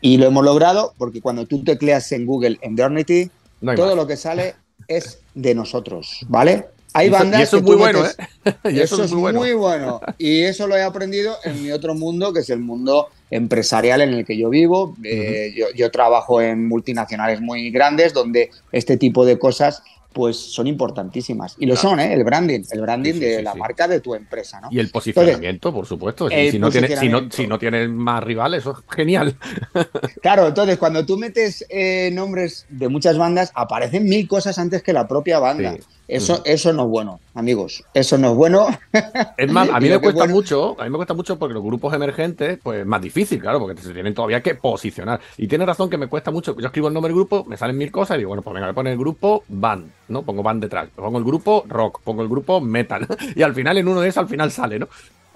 Y 0.00 0.16
lo 0.16 0.26
hemos 0.26 0.44
logrado 0.44 0.94
porque 0.98 1.20
cuando 1.20 1.46
tú 1.46 1.62
tecleas 1.64 2.10
en 2.12 2.26
Google 2.26 2.58
Endernity, 2.62 3.30
No 3.60 3.74
todo 3.74 3.88
más. 3.88 3.96
lo 3.96 4.06
que 4.06 4.16
sale 4.16 4.54
es 4.88 5.20
de 5.34 5.54
nosotros, 5.54 6.24
¿vale? 6.28 6.66
Hay 6.94 7.06
Y 7.06 7.10
eso- 7.10 7.18
bandas 7.18 7.40
y 7.40 7.42
eso 7.44 7.56
es 7.56 7.62
muy 7.62 7.76
bueno, 7.76 8.02
metes- 8.02 8.16
¿eh? 8.44 8.54
Y 8.72 8.80
eso, 8.80 9.02
es 9.02 9.12
muy 9.12 9.52
bueno. 9.54 10.00
Y 10.18 10.42
eso 10.42 10.66
lo 10.66 10.76
he 10.76 10.82
aprendido 10.82 11.36
en 11.44 11.62
mi 11.62 11.70
otro 11.70 11.94
mundo, 11.94 12.32
que 12.32 12.40
es 12.40 12.50
el 12.50 12.58
mundo 12.60 13.08
empresarial 13.30 14.02
en 14.02 14.10
el 14.12 14.26
que 14.26 14.36
yo 14.36 14.50
vivo. 14.50 14.94
Eh, 15.02 15.54
yo, 15.56 15.66
yo 15.74 15.90
trabajo 15.90 16.42
en 16.42 16.68
multinacionales 16.68 17.40
muy 17.40 17.70
grandes 17.70 18.12
donde 18.12 18.50
este 18.72 18.98
tipo 18.98 19.24
de 19.24 19.38
cosas 19.38 19.82
pues 20.12 20.36
son 20.36 20.66
importantísimas. 20.66 21.56
Y 21.58 21.66
lo 21.66 21.76
son, 21.76 22.00
¿eh? 22.00 22.12
El 22.12 22.24
branding, 22.24 22.62
el 22.70 22.80
branding 22.80 23.12
Sí, 23.12 23.18
sí, 23.18 23.24
de 23.24 23.36
sí, 23.38 23.42
la 23.42 23.54
marca 23.54 23.88
de 23.88 24.00
tu 24.00 24.14
empresa, 24.14 24.60
¿no? 24.60 24.68
Y 24.70 24.78
el 24.78 24.90
posicionamiento, 24.90 25.72
por 25.72 25.86
supuesto. 25.86 26.28
Si, 26.28 26.58
no 26.58 26.70
tiene, 26.70 26.96
si, 26.96 27.08
no, 27.08 27.30
si 27.30 27.46
no 27.46 27.58
tienes 27.58 27.88
más 27.88 28.22
rivales, 28.22 28.60
eso 28.60 28.72
es 28.72 28.94
genial. 28.94 29.36
Claro, 30.20 30.46
entonces 30.46 30.78
cuando 30.78 31.04
tú 31.04 31.16
metes 31.16 31.64
eh, 31.68 32.10
nombres 32.12 32.66
de 32.68 32.88
muchas 32.88 33.18
bandas, 33.18 33.50
aparecen 33.54 34.04
mil 34.04 34.28
cosas 34.28 34.58
antes 34.58 34.82
que 34.82 34.92
la 34.92 35.08
propia 35.08 35.38
banda. 35.38 35.76
Eso, 36.08 36.42
eso 36.44 36.72
no 36.72 36.82
es 36.82 36.88
bueno, 36.88 37.20
amigos. 37.34 37.84
Eso 37.94 38.18
no 38.18 38.30
es 38.30 38.36
bueno. 38.36 38.66
Es 39.36 39.50
más, 39.50 39.68
a 39.70 39.80
mí 39.80 39.88
me 39.88 39.98
cuesta 39.98 40.20
bueno- 40.20 40.34
mucho, 40.34 40.80
a 40.80 40.84
mí 40.84 40.90
me 40.90 40.96
cuesta 40.96 41.14
mucho 41.14 41.38
porque 41.38 41.54
los 41.54 41.62
grupos 41.62 41.94
emergentes, 41.94 42.58
pues 42.62 42.80
es 42.80 42.86
más 42.86 43.00
difícil, 43.00 43.40
claro, 43.40 43.60
porque 43.60 43.80
se 43.80 43.92
tienen 43.92 44.12
todavía 44.14 44.42
que 44.42 44.54
posicionar. 44.54 45.20
Y 45.36 45.48
tiene 45.48 45.64
razón 45.64 45.88
que 45.88 45.96
me 45.96 46.06
cuesta 46.08 46.30
mucho. 46.30 46.56
Yo 46.58 46.66
escribo 46.66 46.88
el 46.88 46.94
nombre 46.94 47.08
del 47.08 47.16
grupo, 47.16 47.44
me 47.44 47.56
salen 47.56 47.78
mil 47.78 47.90
cosas 47.90 48.16
y 48.16 48.18
digo, 48.18 48.28
bueno, 48.28 48.42
pues 48.42 48.52
venga, 48.54 48.66
voy 48.66 48.72
a 48.72 48.74
poner 48.74 48.92
el 48.92 48.98
grupo 48.98 49.44
band, 49.48 49.90
¿no? 50.08 50.22
Pongo 50.22 50.42
band 50.42 50.62
detrás, 50.62 50.88
pongo 50.94 51.18
el 51.18 51.24
grupo 51.24 51.64
rock, 51.68 52.00
pongo 52.02 52.22
el 52.22 52.28
grupo 52.28 52.60
metal. 52.60 53.06
Y 53.34 53.42
al 53.42 53.54
final, 53.54 53.78
en 53.78 53.88
uno 53.88 54.00
de 54.00 54.08
esos, 54.08 54.18
al 54.22 54.28
final 54.28 54.50
sale, 54.50 54.78
¿no? 54.78 54.88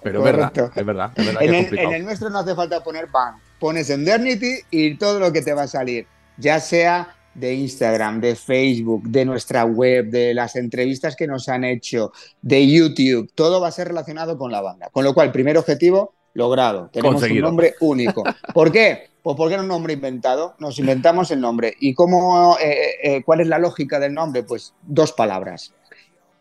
Pero 0.02 0.18
es 0.18 0.24
verdad, 0.24 0.52
es 0.54 0.86
verdad, 0.86 1.10
es 1.16 1.26
verdad 1.26 1.42
En 1.42 1.50
que 1.50 1.58
es 1.60 1.72
el, 1.72 1.78
en 1.78 1.92
el 1.94 2.04
nuestro 2.04 2.30
no 2.30 2.38
hace 2.38 2.54
falta 2.54 2.84
poner 2.84 3.06
band. 3.06 3.38
Pones 3.58 3.88
Endernity 3.90 4.58
y 4.70 4.94
todo 4.96 5.18
lo 5.18 5.32
que 5.32 5.42
te 5.42 5.54
va 5.54 5.62
a 5.62 5.66
salir, 5.66 6.06
ya 6.36 6.60
sea 6.60 7.15
de 7.38 7.54
Instagram, 7.54 8.20
de 8.20 8.34
Facebook, 8.34 9.04
de 9.04 9.24
nuestra 9.24 9.64
web, 9.64 10.10
de 10.10 10.34
las 10.34 10.56
entrevistas 10.56 11.16
que 11.16 11.26
nos 11.26 11.48
han 11.48 11.64
hecho, 11.64 12.12
de 12.42 12.66
YouTube, 12.66 13.30
todo 13.34 13.60
va 13.60 13.68
a 13.68 13.72
ser 13.72 13.88
relacionado 13.88 14.38
con 14.38 14.50
la 14.50 14.60
banda. 14.60 14.88
Con 14.90 15.04
lo 15.04 15.14
cual, 15.14 15.32
primer 15.32 15.58
objetivo 15.58 16.14
logrado. 16.34 16.90
Tenemos 16.92 17.14
Conseguido. 17.14 17.46
un 17.46 17.50
nombre 17.50 17.74
único. 17.80 18.22
¿Por 18.54 18.70
qué? 18.70 19.10
Pues 19.22 19.36
porque 19.36 19.54
era 19.54 19.62
un 19.62 19.68
nombre 19.68 19.94
inventado. 19.94 20.54
Nos 20.58 20.78
inventamos 20.78 21.30
el 21.30 21.40
nombre. 21.40 21.74
¿Y 21.80 21.94
cómo, 21.94 22.56
eh, 22.60 22.94
eh, 23.02 23.22
cuál 23.24 23.40
es 23.40 23.48
la 23.48 23.58
lógica 23.58 23.98
del 23.98 24.14
nombre? 24.14 24.42
Pues 24.42 24.74
dos 24.82 25.12
palabras. 25.12 25.72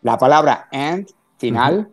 La 0.02 0.18
palabra 0.18 0.68
end, 0.70 1.08
final, 1.38 1.88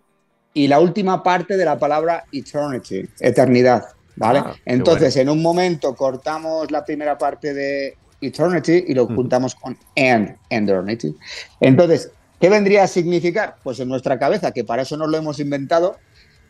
y 0.53 0.67
la 0.67 0.79
última 0.79 1.23
parte 1.23 1.57
de 1.57 1.65
la 1.65 1.79
palabra 1.79 2.25
eternity, 2.31 3.09
eternidad. 3.19 3.85
¿Vale? 4.15 4.39
Ah, 4.45 4.53
Entonces, 4.65 5.15
en 5.17 5.29
un 5.29 5.41
momento 5.41 5.95
cortamos 5.95 6.69
la 6.69 6.85
primera 6.85 7.17
parte 7.17 7.53
de 7.53 7.97
eternity 8.27 8.85
y 8.87 8.93
lo 8.93 9.07
juntamos 9.07 9.55
con 9.55 9.77
end, 9.95 10.35
eternity. 10.49 11.15
Entonces, 11.59 12.11
¿qué 12.39 12.49
vendría 12.49 12.83
a 12.83 12.87
significar? 12.87 13.55
Pues 13.63 13.79
en 13.79 13.89
nuestra 13.89 14.17
cabeza, 14.19 14.51
que 14.51 14.63
para 14.63 14.83
eso 14.83 14.97
nos 14.97 15.09
lo 15.09 15.17
hemos 15.17 15.39
inventado, 15.39 15.97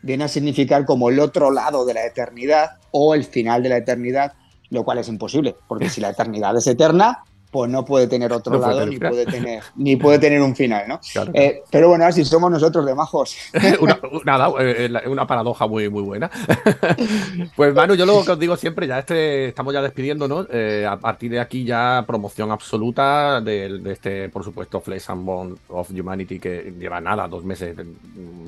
viene 0.02 0.24
a 0.24 0.28
significar 0.28 0.84
como 0.84 1.08
el 1.08 1.18
otro 1.18 1.50
lado 1.50 1.84
de 1.86 1.94
la 1.94 2.04
eternidad 2.04 2.78
o 2.90 3.14
el 3.14 3.24
final 3.24 3.62
de 3.62 3.70
la 3.70 3.78
eternidad, 3.78 4.34
lo 4.70 4.84
cual 4.84 4.98
es 4.98 5.08
imposible, 5.08 5.56
porque 5.66 5.88
si 5.88 6.00
la 6.00 6.10
eternidad 6.10 6.56
es 6.56 6.66
eterna, 6.66 7.24
pues 7.54 7.70
no 7.70 7.84
puede 7.84 8.08
tener 8.08 8.32
otro 8.32 8.54
No 8.54 8.58
puede 8.58 8.74
lado 8.74 8.80
tener 8.80 8.88
ni 8.90 8.96
final. 8.96 9.10
puede 9.12 9.26
tener, 9.26 9.62
ni 9.76 9.94
puede 9.96 10.18
tener 10.18 10.42
un 10.42 10.56
final, 10.56 10.88
¿no? 10.88 11.00
Claro. 11.12 11.30
Eh, 11.34 11.62
pero 11.70 11.88
bueno, 11.88 12.04
así 12.04 12.24
somos 12.24 12.50
nosotros 12.50 12.84
de 12.84 12.96
majos. 12.96 13.36
una, 13.80 14.00
nada, 14.24 14.48
eh, 14.58 14.88
la- 14.88 15.04
una 15.06 15.24
paradoja 15.24 15.68
muy, 15.68 15.88
muy 15.88 16.02
buena. 16.02 16.28
pues 17.56 17.72
Manu, 17.74 17.94
yo 17.94 18.06
lo 18.06 18.24
que 18.24 18.32
os 18.32 18.38
digo 18.38 18.56
siempre, 18.56 18.88
ya 18.88 18.98
este, 18.98 19.46
estamos 19.48 19.72
ya 19.72 19.82
despidiéndonos. 19.82 20.48
eh, 20.50 20.84
a 20.88 20.96
partir 20.98 21.30
de 21.30 21.38
aquí 21.40 21.64
ya 21.64 22.02
promoción 22.06 22.50
absoluta 22.50 23.40
de, 23.40 23.78
de 23.78 23.92
este, 23.92 24.28
por 24.30 24.42
supuesto, 24.42 24.80
Flesh 24.80 25.04
and 25.10 25.24
Bone 25.24 25.54
of 25.68 25.90
Humanity, 25.90 26.40
que 26.40 26.74
lleva 26.76 27.00
nada, 27.00 27.28
dos 27.28 27.44
meses 27.44 27.76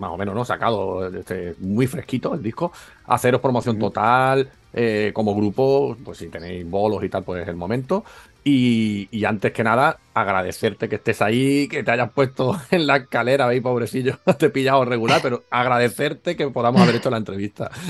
más 0.01 0.11
o 0.11 0.17
menos, 0.17 0.35
¿no? 0.35 0.45
Sacado 0.45 1.07
este, 1.17 1.55
muy 1.61 1.87
fresquito 1.87 2.35
el 2.35 2.43
disco. 2.43 2.73
Haceros 3.07 3.41
promoción 3.41 3.79
total. 3.79 4.49
eh, 4.79 5.11
como 5.15 5.35
grupo, 5.35 5.97
pues 6.05 6.19
si 6.19 6.29
tenéis 6.29 6.69
bolos 6.69 7.03
y 7.03 7.09
tal, 7.09 7.23
pues 7.23 7.43
es 7.43 7.49
el 7.49 7.57
momento. 7.57 8.05
Y, 8.49 9.09
y 9.11 9.25
antes 9.25 9.51
que 9.51 9.65
nada, 9.65 9.99
agradecerte 10.15 10.89
que 10.89 10.95
estés 10.95 11.21
ahí, 11.21 11.67
que 11.67 11.83
te 11.83 11.91
hayas 11.91 12.13
puesto 12.13 12.57
en 12.71 12.87
la 12.87 12.99
escalera 12.99 13.49
ahí, 13.49 13.61
pobrecillo, 13.61 14.21
te 14.39 14.47
he 14.47 14.51
pillado 14.51 14.85
regular, 14.85 15.19
pero 15.21 15.43
agradecerte 15.51 16.37
que 16.37 16.47
podamos 16.51 16.81
haber 16.81 16.95
hecho 16.95 17.11
la 17.11 17.17
entrevista. 17.17 17.73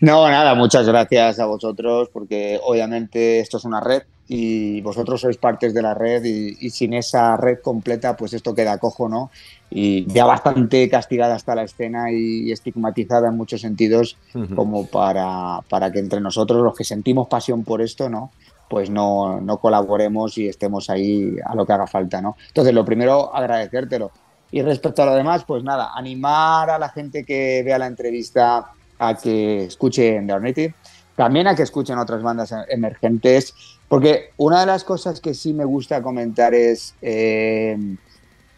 No, 0.00 0.28
nada, 0.28 0.54
muchas 0.54 0.86
gracias 0.86 1.38
a 1.38 1.46
vosotros 1.46 2.08
porque 2.12 2.58
obviamente 2.62 3.40
esto 3.40 3.58
es 3.58 3.64
una 3.64 3.80
red 3.80 4.02
y 4.28 4.80
vosotros 4.80 5.20
sois 5.20 5.36
partes 5.36 5.74
de 5.74 5.82
la 5.82 5.94
red 5.94 6.24
y, 6.24 6.56
y 6.58 6.70
sin 6.70 6.94
esa 6.94 7.36
red 7.36 7.58
completa 7.60 8.16
pues 8.16 8.32
esto 8.32 8.54
queda 8.54 8.78
cojo, 8.78 9.08
¿no? 9.08 9.30
Y 9.70 10.06
ya 10.12 10.24
bastante 10.24 10.88
castigada 10.88 11.36
está 11.36 11.54
la 11.54 11.64
escena 11.64 12.10
y 12.10 12.50
estigmatizada 12.50 13.28
en 13.28 13.36
muchos 13.36 13.60
sentidos 13.60 14.16
como 14.56 14.86
para, 14.86 15.60
para 15.68 15.92
que 15.92 16.00
entre 16.00 16.20
nosotros 16.20 16.62
los 16.62 16.74
que 16.74 16.84
sentimos 16.84 17.28
pasión 17.28 17.62
por 17.62 17.80
esto, 17.80 18.08
¿no? 18.08 18.32
Pues 18.70 18.88
no, 18.88 19.40
no 19.40 19.58
colaboremos 19.58 20.38
y 20.38 20.46
estemos 20.46 20.88
ahí 20.90 21.36
a 21.44 21.56
lo 21.56 21.66
que 21.66 21.72
haga 21.72 21.88
falta, 21.88 22.22
¿no? 22.22 22.36
Entonces, 22.46 22.72
lo 22.72 22.84
primero, 22.84 23.34
agradecértelo. 23.34 24.12
Y 24.52 24.62
respecto 24.62 25.02
a 25.02 25.06
lo 25.06 25.14
demás, 25.16 25.44
pues 25.44 25.64
nada, 25.64 25.90
animar 25.92 26.70
a 26.70 26.78
la 26.78 26.88
gente 26.88 27.24
que 27.24 27.64
vea 27.64 27.78
la 27.78 27.88
entrevista 27.88 28.70
a 29.00 29.14
que 29.16 29.64
escuchen 29.64 30.28
The 30.28 30.32
Ornity, 30.32 30.68
también 31.16 31.48
a 31.48 31.56
que 31.56 31.64
escuchen 31.64 31.98
otras 31.98 32.22
bandas 32.22 32.54
emergentes, 32.68 33.54
porque 33.88 34.30
una 34.36 34.60
de 34.60 34.66
las 34.66 34.84
cosas 34.84 35.20
que 35.20 35.34
sí 35.34 35.52
me 35.52 35.64
gusta 35.64 36.00
comentar 36.00 36.54
es, 36.54 36.94
eh, 37.02 37.76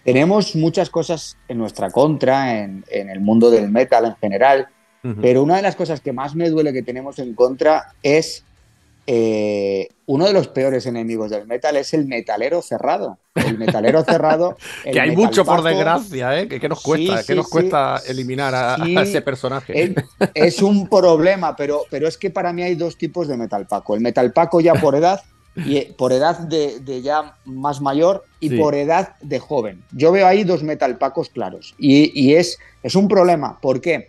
tenemos 0.04 0.54
muchas 0.56 0.90
cosas 0.90 1.38
en 1.48 1.56
nuestra 1.56 1.90
contra, 1.90 2.60
en, 2.60 2.84
en 2.90 3.08
el 3.08 3.20
mundo 3.20 3.50
del 3.50 3.70
metal 3.70 4.04
en 4.04 4.16
general, 4.16 4.68
pero 5.20 5.42
una 5.42 5.56
de 5.56 5.62
las 5.62 5.74
cosas 5.74 6.00
que 6.00 6.12
más 6.12 6.36
me 6.36 6.48
duele 6.48 6.72
que 6.72 6.82
tenemos 6.82 7.18
en 7.18 7.34
contra 7.34 7.94
es 8.04 8.44
eh, 9.06 9.88
uno 10.06 10.26
de 10.26 10.32
los 10.32 10.48
peores 10.48 10.86
enemigos 10.86 11.30
del 11.30 11.46
metal 11.46 11.76
es 11.76 11.94
el 11.94 12.06
metalero 12.06 12.62
cerrado. 12.62 13.18
El 13.34 13.58
metalero 13.58 14.04
cerrado. 14.08 14.56
el 14.84 14.92
que 14.92 15.00
hay 15.00 15.16
mucho, 15.16 15.44
por 15.44 15.62
desgracia, 15.62 16.40
¿eh? 16.40 16.48
Que, 16.48 16.60
que 16.60 16.68
nos 16.68 16.82
cuesta, 16.82 17.18
Sí, 17.18 17.26
que 17.26 17.32
sí, 17.32 17.34
nos 17.34 17.46
sí. 17.46 17.52
cuesta 17.52 18.00
eliminar 18.06 18.54
a, 18.54 18.76
ese 19.02 19.22
personaje. 19.22 19.82
Es, 19.82 19.94
es 20.34 20.62
un 20.62 20.88
problema, 20.88 21.56
pero, 21.56 21.82
pero 21.90 22.06
es 22.06 22.16
que 22.16 22.30
para 22.30 22.52
mí 22.52 22.62
hay 22.62 22.74
dos 22.74 22.96
tipos 22.96 23.28
de 23.28 23.36
metalpaco. 23.36 23.94
El 23.94 24.00
metalpaco 24.00 24.60
ya 24.60 24.74
por 24.74 24.94
edad, 24.94 25.22
y 25.54 25.76
eh, 25.76 25.94
por 25.96 26.12
edad 26.12 26.38
de, 26.38 26.80
de 26.80 27.02
ya 27.02 27.36
más 27.44 27.80
mayor 27.80 28.24
y 28.40 28.56
por 28.56 28.74
edad 28.74 29.16
de 29.20 29.38
joven. 29.38 29.82
Yo 29.92 30.12
veo 30.12 30.26
ahí 30.26 30.44
dos 30.44 30.62
metalpacos 30.62 31.28
claros. 31.28 31.74
Y, 31.78 32.10
y 32.18 32.34
es, 32.34 32.58
es 32.82 32.94
un 32.94 33.08
problema. 33.08 33.60
¿Por 33.60 33.80
qué? 33.80 34.08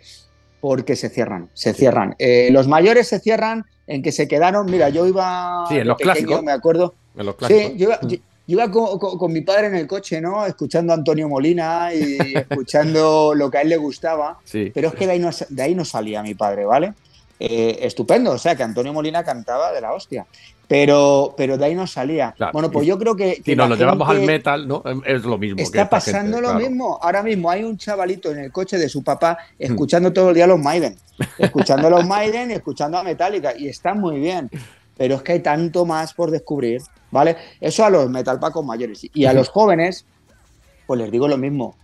Porque 0.60 0.96
se 0.96 1.10
cierran, 1.10 1.50
se 1.52 1.74
cierran. 1.74 2.14
Eh, 2.18 2.48
los 2.50 2.66
mayores 2.66 3.08
se 3.08 3.20
cierran 3.20 3.66
en 3.86 4.02
que 4.02 4.12
se 4.12 4.26
quedaron. 4.28 4.66
Mira, 4.66 4.88
yo 4.88 5.06
iba. 5.06 5.64
Sí, 5.68 5.76
en 5.78 5.88
los 5.88 5.96
pequeño, 5.96 6.12
clásicos. 6.14 6.42
Me 6.42 6.52
acuerdo. 6.52 6.94
En 7.16 7.26
los 7.26 7.34
clásicos. 7.36 7.62
Sí, 7.72 7.76
yo 7.78 7.84
iba, 7.88 8.00
yo- 8.02 8.08
yo 8.46 8.52
iba 8.58 8.70
con, 8.70 8.98
con- 8.98 9.16
con 9.16 9.32
mi 9.32 9.40
padre 9.40 9.68
en 9.68 9.74
el 9.76 9.86
coche, 9.86 10.20
¿no? 10.20 10.44
Escuchando 10.44 10.92
a 10.92 10.96
Antonio 10.96 11.28
Molina 11.28 11.94
y 11.94 12.18
escuchando 12.36 13.34
lo 13.34 13.50
que 13.50 13.58
a 13.58 13.62
él 13.62 13.68
le 13.70 13.76
gustaba. 13.78 14.38
Sí. 14.44 14.70
Pero 14.74 14.88
es 14.88 14.94
que 14.94 15.06
de 15.06 15.12
ahí 15.12 15.18
no, 15.18 15.30
de 15.48 15.62
ahí 15.62 15.74
no 15.74 15.84
salía 15.84 16.22
mi 16.22 16.34
padre, 16.34 16.64
¿vale? 16.66 16.92
Eh, 17.38 17.78
estupendo, 17.82 18.32
o 18.32 18.38
sea, 18.38 18.54
que 18.54 18.62
Antonio 18.62 18.92
Molina 18.92 19.24
cantaba 19.24 19.72
de 19.72 19.80
la 19.80 19.92
hostia. 19.92 20.26
Pero, 20.66 21.34
pero 21.36 21.58
de 21.58 21.66
ahí 21.66 21.74
no 21.74 21.86
salía. 21.86 22.32
Claro, 22.32 22.52
Bueno, 22.52 22.70
pues 22.70 22.86
yo 22.86 22.98
creo 22.98 23.14
que. 23.14 23.36
que 23.42 23.52
Si 23.52 23.56
nos 23.56 23.68
lo 23.68 23.76
llevamos 23.76 24.08
al 24.08 24.22
metal, 24.22 24.66
¿no? 24.66 24.82
Es 25.04 25.22
lo 25.24 25.36
mismo. 25.36 25.56
que 25.56 25.62
Está 25.62 25.80
gente, 25.80 25.90
pasando 25.90 26.40
lo 26.40 26.50
claro. 26.50 26.60
mismo. 26.60 26.98
Ahora 27.02 27.22
mismo 27.22 27.50
hay 27.50 27.64
un 27.64 27.76
chavalito 27.76 28.30
en 28.30 28.38
el 28.38 28.52
coche 28.52 28.78
de 28.78 28.88
su 28.88 29.02
papá 29.02 29.38
escuchando 29.58 30.12
todo 30.12 30.30
el 30.30 30.36
día 30.36 30.46
los 30.46 30.58
Maiden. 30.58 30.96
Escuchando 31.38 31.90
los 31.90 32.06
Maiden 32.06 32.50
y 32.50 32.54
escuchando 32.54 32.98
a 32.98 33.04
Metallica. 33.04 33.52
Y 33.56 33.68
está 33.68 33.94
muy 33.94 34.18
bien. 34.18 34.50
Pero 34.96 35.16
es 35.16 35.22
que 35.22 35.32
hay 35.32 35.40
tanto 35.40 35.84
más 35.84 36.14
por 36.14 36.30
descubrir. 36.30 36.82
¿Vale? 37.10 37.36
Eso 37.60 37.84
a 37.84 37.90
los 37.90 38.10
metalpacos 38.10 38.64
mayores. 38.64 39.06
Y 39.12 39.26
a 39.26 39.32
los 39.32 39.48
jóvenes, 39.48 40.06
pues 40.86 40.98
les 40.98 41.10
digo 41.10 41.28
lo 41.28 41.36
mismo. 41.36 41.76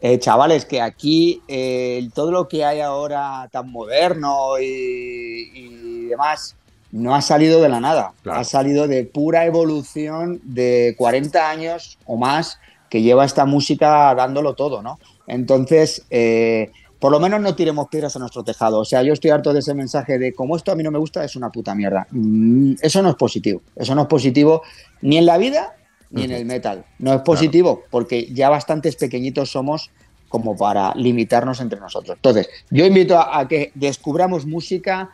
Eh, 0.00 0.18
chavales, 0.18 0.64
que 0.66 0.80
aquí 0.80 1.42
eh, 1.48 2.08
todo 2.14 2.30
lo 2.30 2.48
que 2.48 2.64
hay 2.64 2.80
ahora 2.80 3.48
tan 3.50 3.70
moderno 3.70 4.58
y, 4.60 5.50
y 5.54 6.06
demás 6.06 6.54
no 6.92 7.14
ha 7.14 7.20
salido 7.22 7.60
de 7.60 7.68
la 7.68 7.80
nada, 7.80 8.12
Claro. 8.22 8.40
ha 8.40 8.44
salido 8.44 8.86
de 8.88 9.04
pura 9.04 9.44
evolución 9.44 10.40
de 10.44 10.94
40 10.96 11.50
años 11.50 11.98
o 12.06 12.16
más 12.16 12.58
que 12.88 13.02
lleva 13.02 13.24
esta 13.24 13.44
música 13.44 14.14
dándolo 14.14 14.54
todo, 14.54 14.82
¿no? 14.82 14.98
Entonces, 15.26 16.04
eh, 16.10 16.70
por 17.00 17.10
lo 17.12 17.18
menos 17.20 17.40
no 17.40 17.54
tiremos 17.56 17.88
piedras 17.88 18.14
a 18.16 18.18
nuestro 18.20 18.44
tejado. 18.44 18.78
O 18.78 18.84
sea, 18.84 19.02
yo 19.02 19.12
estoy 19.12 19.30
harto 19.30 19.52
de 19.52 19.58
ese 19.58 19.74
mensaje 19.74 20.18
de 20.18 20.32
como 20.32 20.56
esto 20.56 20.72
a 20.72 20.76
mí 20.76 20.82
no 20.82 20.90
me 20.92 20.98
gusta, 20.98 21.24
es 21.24 21.36
una 21.36 21.50
puta 21.50 21.74
mierda. 21.74 22.06
Mm, 22.10 22.74
Eso 22.80 23.02
no 23.02 23.10
es 23.10 23.16
positivo. 23.16 23.60
Eso 23.74 23.94
no 23.94 24.02
es 24.02 24.08
positivo 24.08 24.62
ni 25.02 25.18
en 25.18 25.26
la 25.26 25.36
vida 25.36 25.74
ni 26.10 26.22
en 26.24 26.30
el 26.32 26.44
metal. 26.44 26.84
No 26.98 27.12
es 27.12 27.20
positivo 27.22 27.82
porque 27.90 28.26
ya 28.32 28.48
bastantes 28.48 28.96
pequeñitos 28.96 29.50
somos 29.50 29.90
como 30.28 30.56
para 30.56 30.94
limitarnos 30.94 31.60
entre 31.60 31.78
nosotros. 31.80 32.16
Entonces, 32.16 32.48
yo 32.70 32.84
invito 32.84 33.16
a, 33.18 33.38
a 33.38 33.48
que 33.48 33.70
descubramos 33.74 34.44
música, 34.46 35.10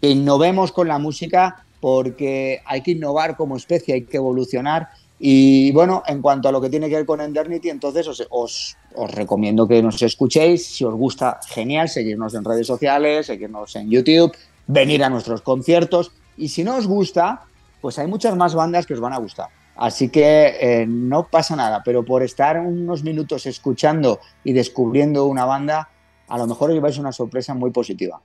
que 0.00 0.10
innovemos 0.10 0.72
con 0.72 0.88
la 0.88 0.98
música, 0.98 1.64
porque 1.80 2.60
hay 2.66 2.82
que 2.82 2.90
innovar 2.92 3.36
como 3.36 3.56
especie, 3.56 3.94
hay 3.94 4.02
que 4.02 4.16
evolucionar. 4.18 4.88
Y 5.18 5.70
bueno, 5.72 6.02
en 6.06 6.20
cuanto 6.22 6.48
a 6.48 6.52
lo 6.52 6.60
que 6.60 6.70
tiene 6.70 6.88
que 6.88 6.96
ver 6.96 7.06
con 7.06 7.20
Endernity, 7.20 7.68
entonces 7.70 8.06
os, 8.08 8.26
os- 8.30 8.76
os 8.94 9.10
recomiendo 9.10 9.68
que 9.68 9.82
nos 9.82 10.00
escuchéis. 10.02 10.66
Si 10.66 10.84
os 10.84 10.94
gusta, 10.94 11.38
genial, 11.46 11.88
seguirnos 11.88 12.34
en 12.34 12.44
redes 12.44 12.66
sociales, 12.66 13.26
seguirnos 13.26 13.76
en 13.76 13.90
YouTube, 13.90 14.32
venir 14.66 15.04
a 15.04 15.10
nuestros 15.10 15.42
conciertos. 15.42 16.10
Y 16.36 16.48
si 16.48 16.64
no 16.64 16.76
os 16.76 16.86
gusta, 16.86 17.42
pues 17.80 17.98
hay 17.98 18.06
muchas 18.06 18.34
más 18.36 18.54
bandas 18.54 18.86
que 18.86 18.94
os 18.94 19.00
van 19.00 19.12
a 19.12 19.18
gustar. 19.18 19.48
Así 19.80 20.10
que 20.10 20.58
eh, 20.60 20.86
no 20.86 21.28
pasa 21.28 21.56
nada, 21.56 21.80
pero 21.82 22.04
por 22.04 22.22
estar 22.22 22.60
unos 22.60 23.02
minutos 23.02 23.46
escuchando 23.46 24.20
y 24.44 24.52
descubriendo 24.52 25.24
una 25.24 25.46
banda, 25.46 25.88
a 26.28 26.36
lo 26.36 26.46
mejor 26.46 26.68
os 26.68 26.74
lleváis 26.74 26.98
una 26.98 27.12
sorpresa 27.12 27.54
muy 27.54 27.70
positiva. 27.70 28.20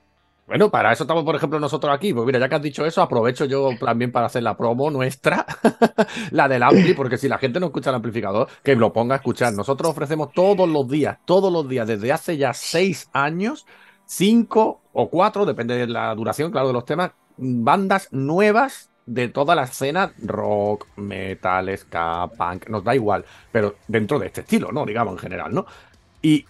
Bueno, 0.48 0.70
para 0.70 0.92
eso 0.92 1.06
estamos, 1.06 1.24
por 1.24 1.34
ejemplo, 1.34 1.58
nosotros 1.58 1.96
aquí. 1.96 2.14
Pues 2.14 2.26
mira, 2.26 2.40
ya 2.40 2.50
que 2.50 2.56
has 2.56 2.62
dicho 2.62 2.86
eso, 2.86 3.02
aprovecho 3.02 3.46
yo 3.46 3.70
también 3.80 4.12
para 4.12 4.26
hacer 4.26 4.44
la 4.44 4.58
promo 4.58 4.92
nuestra, 4.92 5.46
la 6.32 6.50
del 6.50 6.62
Ampli, 6.62 6.94
porque 6.94 7.18
si 7.18 7.30
la 7.30 7.38
gente 7.38 7.62
no 7.62 7.68
escucha 7.68 7.90
el 7.90 7.96
amplificador, 7.96 8.50
que 8.62 8.76
lo 8.76 8.92
ponga 8.92 9.16
a 9.16 9.18
escuchar. 9.20 9.54
Nosotros 9.54 9.92
ofrecemos 9.92 10.34
todos 10.34 10.68
los 10.68 10.90
días, 10.90 11.20
todos 11.24 11.54
los 11.54 11.70
días, 11.70 11.88
desde 11.88 12.12
hace 12.12 12.36
ya 12.36 12.54
seis 12.54 13.10
años, 13.14 13.66
cinco 14.06 14.82
o 14.92 15.10
cuatro, 15.10 15.46
depende 15.46 15.78
de 15.78 15.88
la 15.88 16.14
duración, 16.16 16.52
claro, 16.52 16.68
de 16.68 16.74
los 16.74 16.84
temas, 16.84 17.12
bandas 17.38 18.10
nuevas 18.12 18.90
de 19.06 19.28
toda 19.28 19.56
la 19.56 19.64
escena 19.64 20.14
rock, 20.18 20.88
metal, 21.28 21.78
ska, 21.78 22.30
punk, 22.38 22.68
nos 22.70 22.84
da 22.84 22.96
igual, 22.96 23.26
pero 23.52 23.82
dentro 23.88 24.20
de 24.20 24.28
este 24.28 24.42
estilo, 24.42 24.72
¿no? 24.72 24.86
Digamos, 24.86 25.14
en 25.14 25.20
general, 25.20 25.54
¿no? 25.54 25.66
Y 26.22 26.50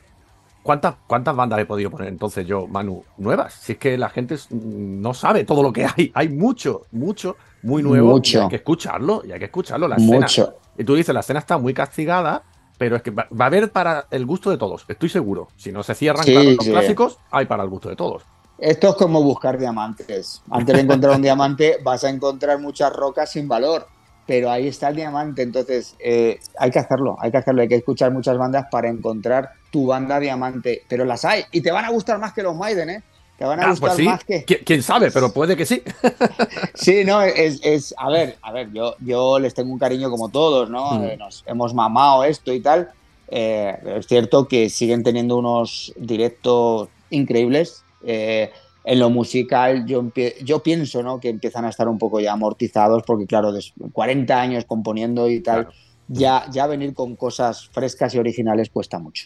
¿Cuántas, 0.61 0.95
¿Cuántas 1.05 1.35
bandas 1.35 1.59
he 1.59 1.65
podido 1.65 1.91
poner 1.91 2.07
entonces 2.09 2.45
yo, 2.47 2.67
Manu, 2.67 3.07
nuevas? 3.17 3.53
Si 3.53 3.73
es 3.73 3.77
que 3.77 3.97
la 3.99 4.09
gente 4.09 4.33
s- 4.35 4.47
no 4.51 5.13
sabe 5.13 5.45
todo 5.45 5.61
lo 5.61 5.71
que 5.71 5.85
hay. 5.85 6.11
Hay 6.15 6.29
mucho, 6.29 6.87
mucho, 6.91 7.37
muy 7.61 7.83
nuevo. 7.83 8.13
Mucho. 8.13 8.37
Y 8.37 8.39
hay 8.39 8.47
que 8.47 8.55
escucharlo, 8.57 9.21
y 9.25 9.31
hay 9.31 9.39
que 9.39 9.45
escucharlo. 9.45 9.87
La 9.87 9.97
escena. 9.97 10.25
Mucho. 10.27 10.55
Y 10.75 10.83
tú 10.83 10.95
dices, 10.95 11.13
la 11.13 11.19
escena 11.21 11.39
está 11.39 11.57
muy 11.59 11.73
castigada, 11.73 12.47
pero 12.77 12.95
es 12.95 13.03
que 13.03 13.11
va, 13.11 13.27
va 13.31 13.45
a 13.45 13.47
haber 13.47 13.71
para 13.71 14.07
el 14.09 14.25
gusto 14.25 14.49
de 14.49 14.57
todos, 14.57 14.85
estoy 14.87 15.09
seguro. 15.09 15.47
Si 15.55 15.71
no 15.71 15.83
se 15.83 15.93
cierran 15.95 16.25
Sí, 16.25 16.33
claro, 16.33 16.55
los 16.57 16.65
sí. 16.65 16.71
clásicos, 16.71 17.21
hay 17.29 17.45
para 17.45 17.63
el 17.63 17.69
gusto 17.69 17.89
de 17.89 17.95
todos. 17.95 18.23
Esto 18.57 18.89
es 18.89 18.95
como 18.95 19.21
buscar 19.21 19.57
diamantes. 19.57 20.41
Antes 20.49 20.75
de 20.75 20.81
encontrar 20.81 21.15
un 21.15 21.21
diamante 21.21 21.77
vas 21.83 22.03
a 22.03 22.09
encontrar 22.09 22.59
muchas 22.59 22.91
rocas 22.93 23.31
sin 23.31 23.47
valor, 23.47 23.87
pero 24.27 24.49
ahí 24.49 24.67
está 24.67 24.87
el 24.89 24.95
diamante. 24.95 25.41
Entonces 25.41 25.95
eh, 25.99 26.39
hay 26.57 26.71
que 26.71 26.79
hacerlo, 26.79 27.15
hay 27.19 27.31
que 27.31 27.37
hacerlo, 27.37 27.61
hay 27.61 27.67
que 27.67 27.75
escuchar 27.75 28.11
muchas 28.11 28.37
bandas 28.37 28.65
para 28.71 28.89
encontrar 28.89 29.51
tu 29.71 29.85
banda 29.87 30.19
diamante. 30.19 30.83
Pero 30.87 31.05
las 31.05 31.25
hay 31.25 31.43
y 31.51 31.61
te 31.61 31.71
van 31.71 31.85
a 31.85 31.89
gustar 31.91 32.17
más 32.19 32.33
que 32.33 32.43
los 32.43 32.55
Maiden, 32.55 32.89
¿eh? 32.89 33.03
Te 33.37 33.43
van 33.43 33.59
a 33.59 33.63
Ah, 33.65 33.69
gustar 33.71 33.89
pues 33.89 33.97
sí. 33.97 34.03
más 34.03 34.23
que... 34.23 34.45
¿Qui- 34.45 34.61
¿Quién 34.65 34.81
sabe? 34.81 35.11
Pero 35.11 35.33
puede 35.33 35.57
que 35.57 35.65
sí. 35.65 35.83
Sí, 36.73 37.03
no, 37.05 37.21
es, 37.21 37.59
es- 37.63 37.93
a 37.97 38.09
ver, 38.09 38.37
a 38.41 38.51
ver, 38.51 38.71
yo, 38.71 38.95
yo 38.99 39.39
les 39.39 39.53
tengo 39.53 39.71
un 39.73 39.79
cariño 39.79 40.09
como 40.09 40.29
todos, 40.29 40.69
¿no? 40.69 40.91
Mm. 40.99 41.03
Eh, 41.03 41.17
nos 41.17 41.43
hemos 41.45 41.73
mamado 41.73 42.23
esto 42.23 42.53
y 42.53 42.61
tal. 42.61 42.89
Eh, 43.27 43.75
es 43.97 44.07
cierto 44.07 44.47
que 44.47 44.69
siguen 44.69 45.03
teniendo 45.03 45.37
unos 45.37 45.93
directos 45.97 46.89
increíbles. 47.09 47.83
Eh, 48.05 48.51
en 48.85 48.99
lo 48.99 49.09
musical, 49.09 49.85
yo, 49.85 50.05
yo 50.43 50.59
pienso, 50.61 51.01
¿no? 51.01 51.19
Que 51.19 51.29
empiezan 51.29 51.65
a 51.65 51.69
estar 51.69 51.87
un 51.87 51.97
poco 51.97 52.19
ya 52.19 52.33
amortizados, 52.33 53.03
porque 53.03 53.25
claro, 53.25 53.51
de 53.51 53.63
40 53.91 54.39
años 54.39 54.65
componiendo 54.65 55.29
y 55.29 55.39
tal, 55.41 55.63
Claro. 55.65 55.75
ya, 56.07 56.45
ya 56.51 56.67
venir 56.67 56.93
con 56.93 57.15
cosas 57.15 57.67
frescas 57.69 58.13
y 58.13 58.19
originales 58.19 58.69
cuesta 58.69 58.99
mucho. 58.99 59.25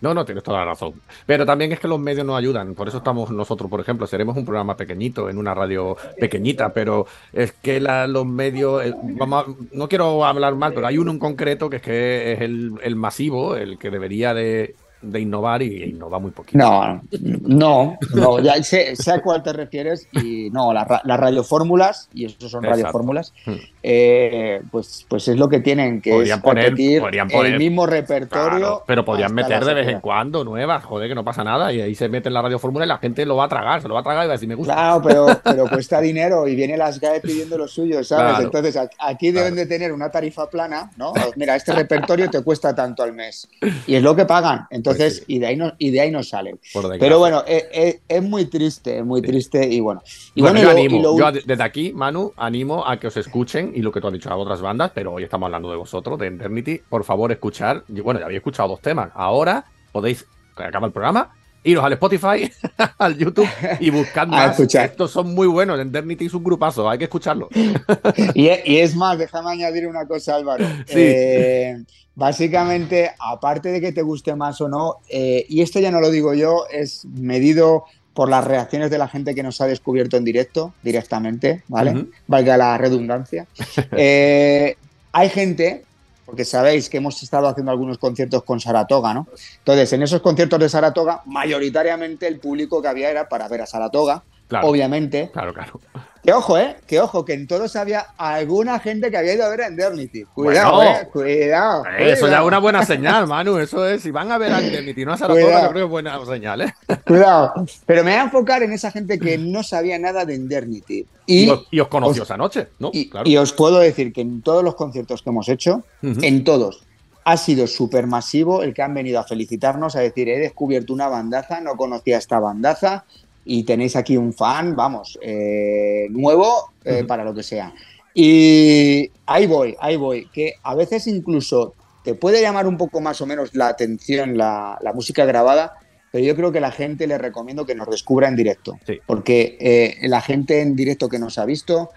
No, 0.00 0.12
no, 0.12 0.22
tienes 0.26 0.44
toda 0.44 0.58
la 0.58 0.64
razón. 0.66 0.92
Pero 1.24 1.46
también 1.46 1.72
es 1.72 1.80
que 1.80 1.88
los 1.88 1.98
medios 1.98 2.26
nos 2.26 2.36
ayudan. 2.36 2.74
Por 2.74 2.88
eso 2.88 2.98
estamos 2.98 3.30
nosotros, 3.30 3.70
por 3.70 3.80
ejemplo, 3.80 4.06
seremos 4.06 4.36
un 4.36 4.44
programa 4.44 4.76
pequeñito, 4.76 5.30
en 5.30 5.38
una 5.38 5.54
radio 5.54 5.96
pequeñita, 6.20 6.74
pero 6.74 7.06
es 7.32 7.52
que 7.52 7.80
la- 7.80 8.06
los 8.06 8.26
medios, 8.26 8.84
eh, 8.84 8.92
vamos 9.02 9.44
a- 9.46 9.50
no 9.72 9.88
quiero 9.88 10.22
hablar 10.26 10.56
mal, 10.56 10.74
pero 10.74 10.86
hay 10.88 10.98
uno 10.98 11.10
en 11.10 11.18
concreto 11.18 11.70
que 11.70 11.76
es 11.76 11.82
que 11.82 12.32
es 12.34 12.40
el, 12.42 12.72
el 12.82 12.96
masivo, 12.96 13.56
el 13.56 13.78
que 13.78 13.88
debería 13.90 14.34
de, 14.34 14.74
de 15.04 15.20
innovar 15.20 15.62
y 15.62 15.84
innova 15.84 16.18
muy 16.18 16.30
poquito. 16.30 16.58
No, 16.58 17.02
no, 17.42 17.98
no, 18.14 18.38
ya 18.40 18.62
sé, 18.62 18.96
sé 18.96 19.12
a 19.12 19.20
cuál 19.22 19.42
te 19.42 19.52
refieres 19.52 20.08
y 20.12 20.50
no, 20.50 20.72
las, 20.72 20.86
las 21.04 21.20
radiofórmulas, 21.20 22.08
y 22.14 22.24
eso 22.26 22.48
son 22.48 22.62
radiofórmulas, 22.64 23.32
Hmm. 23.46 23.52
eh, 23.82 24.62
pues, 24.70 25.04
pues 25.08 25.28
es 25.28 25.36
lo 25.36 25.48
que 25.48 25.60
tienen, 25.60 26.00
que 26.00 26.10
Podrían 26.10 26.40
poner- 26.40 26.70
podrían 27.00 27.28
poner- 27.28 27.52
el 27.52 27.58
mismo 27.58 27.86
repertorio. 27.86 28.58
Claro, 28.58 28.82
pero 28.86 29.04
podrían 29.04 29.34
meter 29.34 29.60
la 29.62 29.66
de 29.68 29.74
vez 29.74 29.88
en 29.88 30.00
cuando 30.00 30.42
nuevas, 30.44 30.84
joder, 30.84 31.08
que 31.08 31.14
no 31.14 31.24
pasa 31.24 31.44
nada. 31.44 31.72
Y 31.72 31.80
ahí 31.80 31.94
se 31.94 32.08
mete 32.08 32.28
en 32.28 32.34
la 32.34 32.42
radiofórmula 32.42 32.84
y 32.84 32.88
la 32.88 32.98
gente 32.98 33.26
lo 33.26 33.36
va 33.36 33.44
a 33.44 33.48
tragar, 33.48 33.82
se 33.82 33.88
lo 33.88 33.94
va 33.94 34.00
a 34.00 34.02
tragar 34.02 34.24
y 34.24 34.28
va 34.28 34.32
a 34.32 34.36
decir, 34.36 34.48
me 34.48 34.54
gusta. 34.54 34.72
Claro, 34.74 35.02
pero, 35.02 35.26
pero 35.44 35.68
cuesta 35.68 36.00
dinero 36.00 36.48
y 36.48 36.54
viene 36.56 36.76
las 36.76 36.98
GAE 37.00 37.20
pidiendo 37.20 37.58
lo 37.58 37.68
suyo, 37.68 38.02
¿sabes? 38.04 38.30
Claro. 38.32 38.44
Entonces 38.44 38.76
aquí 38.98 39.26
deben 39.30 39.54
Claro. 39.54 39.56
de 39.56 39.66
tener 39.66 39.92
una 39.92 40.10
tarifa 40.10 40.48
plana, 40.48 40.90
¿no? 40.96 41.12
Mira, 41.36 41.54
este 41.56 41.72
repertorio 41.72 42.30
te 42.30 42.42
cuesta 42.42 42.74
tanto 42.74 43.02
al 43.02 43.12
mes 43.12 43.48
y 43.86 43.94
es 43.94 44.02
lo 44.02 44.16
que 44.16 44.24
pagan. 44.24 44.66
Entonces, 44.70 44.93
Sí. 44.98 45.22
y 45.26 45.38
de 45.38 45.46
ahí 45.46 45.56
no, 45.56 45.72
y 45.78 45.90
de 45.90 46.00
ahí 46.00 46.10
no 46.10 46.22
salen. 46.22 46.58
Pero 46.98 47.18
bueno, 47.18 47.42
es, 47.46 47.64
es- 47.72 48.00
es 48.08 48.22
muy 48.22 48.46
triste, 48.46 48.98
es 48.98 49.04
muy 49.04 49.20
triste 49.22 49.66
y 49.68 49.80
bueno. 49.80 50.02
Y 50.34 50.40
bueno, 50.42 50.60
bueno, 50.60 50.60
yo 50.60 50.62
y 50.62 50.74
lo- 50.74 50.80
animo, 50.80 50.98
y 50.98 51.02
lo 51.02 51.18
yo 51.32 51.40
desde 51.44 51.62
aquí, 51.62 51.92
Manu, 51.92 52.32
animo 52.36 52.86
a 52.86 52.98
que 52.98 53.06
os 53.08 53.16
escuchen 53.16 53.72
y 53.74 53.82
lo 53.82 53.90
que 53.92 54.00
tú 54.00 54.06
has 54.08 54.12
dicho 54.12 54.30
a 54.30 54.36
otras 54.36 54.60
bandas, 54.60 54.90
pero 54.94 55.12
hoy 55.12 55.24
estamos 55.24 55.46
hablando 55.46 55.70
de 55.70 55.76
vosotros, 55.76 56.18
de 56.18 56.26
Eternity. 56.28 56.80
Por 56.88 57.04
favor, 57.04 57.30
escuchar. 57.32 57.84
Bueno, 57.88 58.20
ya 58.20 58.26
habéis 58.26 58.38
escuchado 58.38 58.68
dos 58.70 58.80
temas. 58.80 59.10
Ahora 59.14 59.64
podéis, 59.92 60.26
acaba 60.56 60.86
el 60.86 60.92
programa, 60.92 61.34
iros 61.64 61.84
al 61.84 61.94
Spotify, 61.94 62.52
al 62.98 63.16
YouTube 63.16 63.48
y 63.80 63.90
buscad 63.90 64.32
A 64.32 64.50
escuchar. 64.50 64.90
Estos 64.90 65.10
son 65.10 65.34
muy 65.34 65.46
buenos. 65.46 65.80
Eternity 65.80 66.26
es 66.26 66.34
un 66.34 66.44
grupazo, 66.44 66.88
hay 66.88 66.98
que 66.98 67.04
escucharlo. 67.04 67.48
Y, 68.34 68.48
y 68.64 68.78
es 68.78 68.94
más, 68.94 69.18
déjame 69.18 69.50
añadir 69.50 69.86
una 69.86 70.06
cosa, 70.06 70.36
Álvaro. 70.36 70.64
Sí. 70.86 70.94
Eh, 70.96 71.82
básicamente, 72.14 73.10
aparte 73.18 73.70
de 73.70 73.80
que 73.80 73.92
te 73.92 74.02
guste 74.02 74.34
más 74.36 74.60
o 74.60 74.68
no, 74.68 74.98
eh, 75.08 75.46
y 75.48 75.62
esto 75.62 75.80
ya 75.80 75.90
no 75.90 76.00
lo 76.00 76.10
digo 76.10 76.34
yo, 76.34 76.66
es 76.70 77.04
medido 77.06 77.84
por 78.12 78.28
las 78.28 78.44
reacciones 78.44 78.90
de 78.90 78.98
la 78.98 79.08
gente 79.08 79.34
que 79.34 79.42
nos 79.42 79.60
ha 79.60 79.66
descubierto 79.66 80.16
en 80.16 80.24
directo, 80.24 80.72
directamente, 80.82 81.62
¿vale? 81.68 81.92
Ujú. 81.92 82.10
Valga 82.28 82.56
la 82.56 82.78
redundancia. 82.78 83.46
Eh, 83.92 84.76
hay 85.12 85.28
gente, 85.30 85.84
porque 86.24 86.44
sabéis 86.44 86.88
que 86.88 86.96
hemos 86.98 87.22
estado 87.22 87.48
haciendo 87.48 87.70
algunos 87.70 87.98
conciertos 87.98 88.42
con 88.44 88.60
Saratoga, 88.60 89.12
¿no? 89.14 89.26
Entonces, 89.58 89.92
en 89.92 90.02
esos 90.02 90.20
conciertos 90.20 90.58
de 90.58 90.68
Saratoga, 90.68 91.22
mayoritariamente 91.26 92.26
el 92.26 92.38
público 92.40 92.80
que 92.80 92.88
había 92.88 93.10
era 93.10 93.28
para 93.28 93.48
ver 93.48 93.62
a 93.62 93.66
Saratoga, 93.66 94.22
Claro, 94.48 94.68
obviamente. 94.68 95.30
claro, 95.32 95.54
claro. 95.54 95.80
Que 96.24 96.32
ojo, 96.32 96.56
eh, 96.56 96.76
que 96.86 97.00
ojo, 97.00 97.22
que 97.24 97.34
en 97.34 97.46
todos 97.46 97.76
había 97.76 98.06
alguna 98.16 98.78
gente 98.80 99.10
que 99.10 99.18
había 99.18 99.34
ido 99.34 99.44
a 99.44 99.50
ver 99.50 99.62
a. 99.62 100.24
Cuidado, 100.34 100.76
Bueno. 100.76 100.90
eh, 100.96 101.08
cuidado. 101.12 101.84
Eh, 101.98 102.12
Eso 102.12 102.14
ya 102.14 102.20
cuidado, 102.20 102.42
es 102.44 102.48
una 102.48 102.58
buena 102.60 102.84
señal, 102.86 103.26
Manu. 103.26 103.58
Eso 103.58 103.86
es, 103.86 104.00
si 104.02 104.10
van 104.10 104.32
a 104.32 104.38
ver 104.38 104.50
a 104.52 104.60
Eternity 104.60 105.02
y 105.02 105.04
no 105.04 105.12
a 105.12 105.18
Saratoga, 105.18 105.44
Cuidado. 105.44 105.68
creo 105.70 105.74
que 105.74 105.84
es 105.84 105.90
buena 105.90 106.24
señal, 106.24 106.60
¿eh? 106.62 106.74
Cuidado. 107.06 107.52
Pero 107.84 108.04
me 108.04 108.12
voy 108.12 108.20
a 108.20 108.22
enfocar 108.24 108.62
en 108.62 108.72
esa 108.72 108.90
gente 108.90 109.18
que 109.18 109.36
no 109.36 109.62
sabía 109.62 109.98
nada 109.98 110.24
de 110.24 110.34
Indemnity. 110.34 111.06
Y, 111.26 111.44
Y, 111.44 111.50
os, 111.50 111.66
y 111.70 111.80
os 111.80 111.88
conoció 111.88 112.22
os- 112.22 112.28
esa 112.28 112.38
noche, 112.38 112.68
¿no? 112.78 112.90
y- 112.94 113.10
claro. 113.10 113.28
y 113.28 113.36
os 113.36 113.52
puedo 113.52 113.78
decir 113.80 114.10
que 114.12 114.22
en 114.22 114.40
todos 114.40 114.64
los 114.64 114.76
conciertos 114.76 115.20
que 115.22 115.28
hemos 115.28 115.48
hecho, 115.50 115.84
en 116.02 116.42
todos, 116.42 116.84
ha 117.26 117.36
sido 117.36 117.66
súper 117.66 118.06
masivo 118.06 118.62
el 118.62 118.72
que 118.74 118.82
han 118.82 118.92
venido 118.94 119.18
a 119.20 119.24
felicitarnos, 119.24 119.94
a 119.96 120.00
decir, 120.00 120.28
he 120.28 120.38
descubierto 120.38 120.92
una 120.94 121.08
bandaza, 121.08 121.60
no 121.60 121.76
conocía 121.76 122.16
esta 122.18 122.38
bandaza 122.38 123.04
y 123.44 123.64
tenéis 123.64 123.94
aquí 123.96 124.16
un 124.16 124.32
fan, 124.32 124.74
vamos, 124.76 125.18
eh, 125.22 126.06
nuevo 126.10 126.70
eh, 126.84 127.04
para 127.04 127.24
lo 127.24 127.34
que 127.34 127.42
sea. 127.42 127.72
Y 128.14 129.10
ahí 129.26 129.46
voy, 129.46 129.76
ahí 129.80 129.96
voy, 129.96 130.26
que 130.32 130.54
a 130.62 130.74
veces 130.74 131.06
incluso 131.06 131.74
te 132.04 132.14
puede 132.14 132.40
llamar 132.40 132.66
un 132.66 132.76
poco 132.76 133.00
más 133.00 133.20
o 133.20 133.26
menos 133.26 133.54
la 133.54 133.68
atención 133.68 134.36
la, 134.38 134.78
la 134.82 134.92
música 134.92 135.24
grabada, 135.24 135.74
pero 136.12 136.24
yo 136.24 136.36
creo 136.36 136.52
que 136.52 136.60
la 136.60 136.70
gente 136.70 137.06
le 137.06 137.18
recomiendo 137.18 137.66
que 137.66 137.74
nos 137.74 137.88
descubra 137.88 138.28
en 138.28 138.36
directo, 138.36 138.78
Sí. 138.86 139.00
porque 139.06 139.56
eh, 139.60 140.08
la 140.08 140.20
gente 140.20 140.60
en 140.60 140.76
directo 140.76 141.08
que 141.08 141.18
nos 141.18 141.38
ha 141.38 141.44
visto 141.44 141.90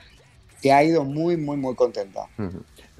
que 0.62 0.72
ha 0.72 0.84
ido 0.84 1.04
muy, 1.04 1.38
muy, 1.38 1.56
muy 1.56 1.76
contenta. 1.76 2.22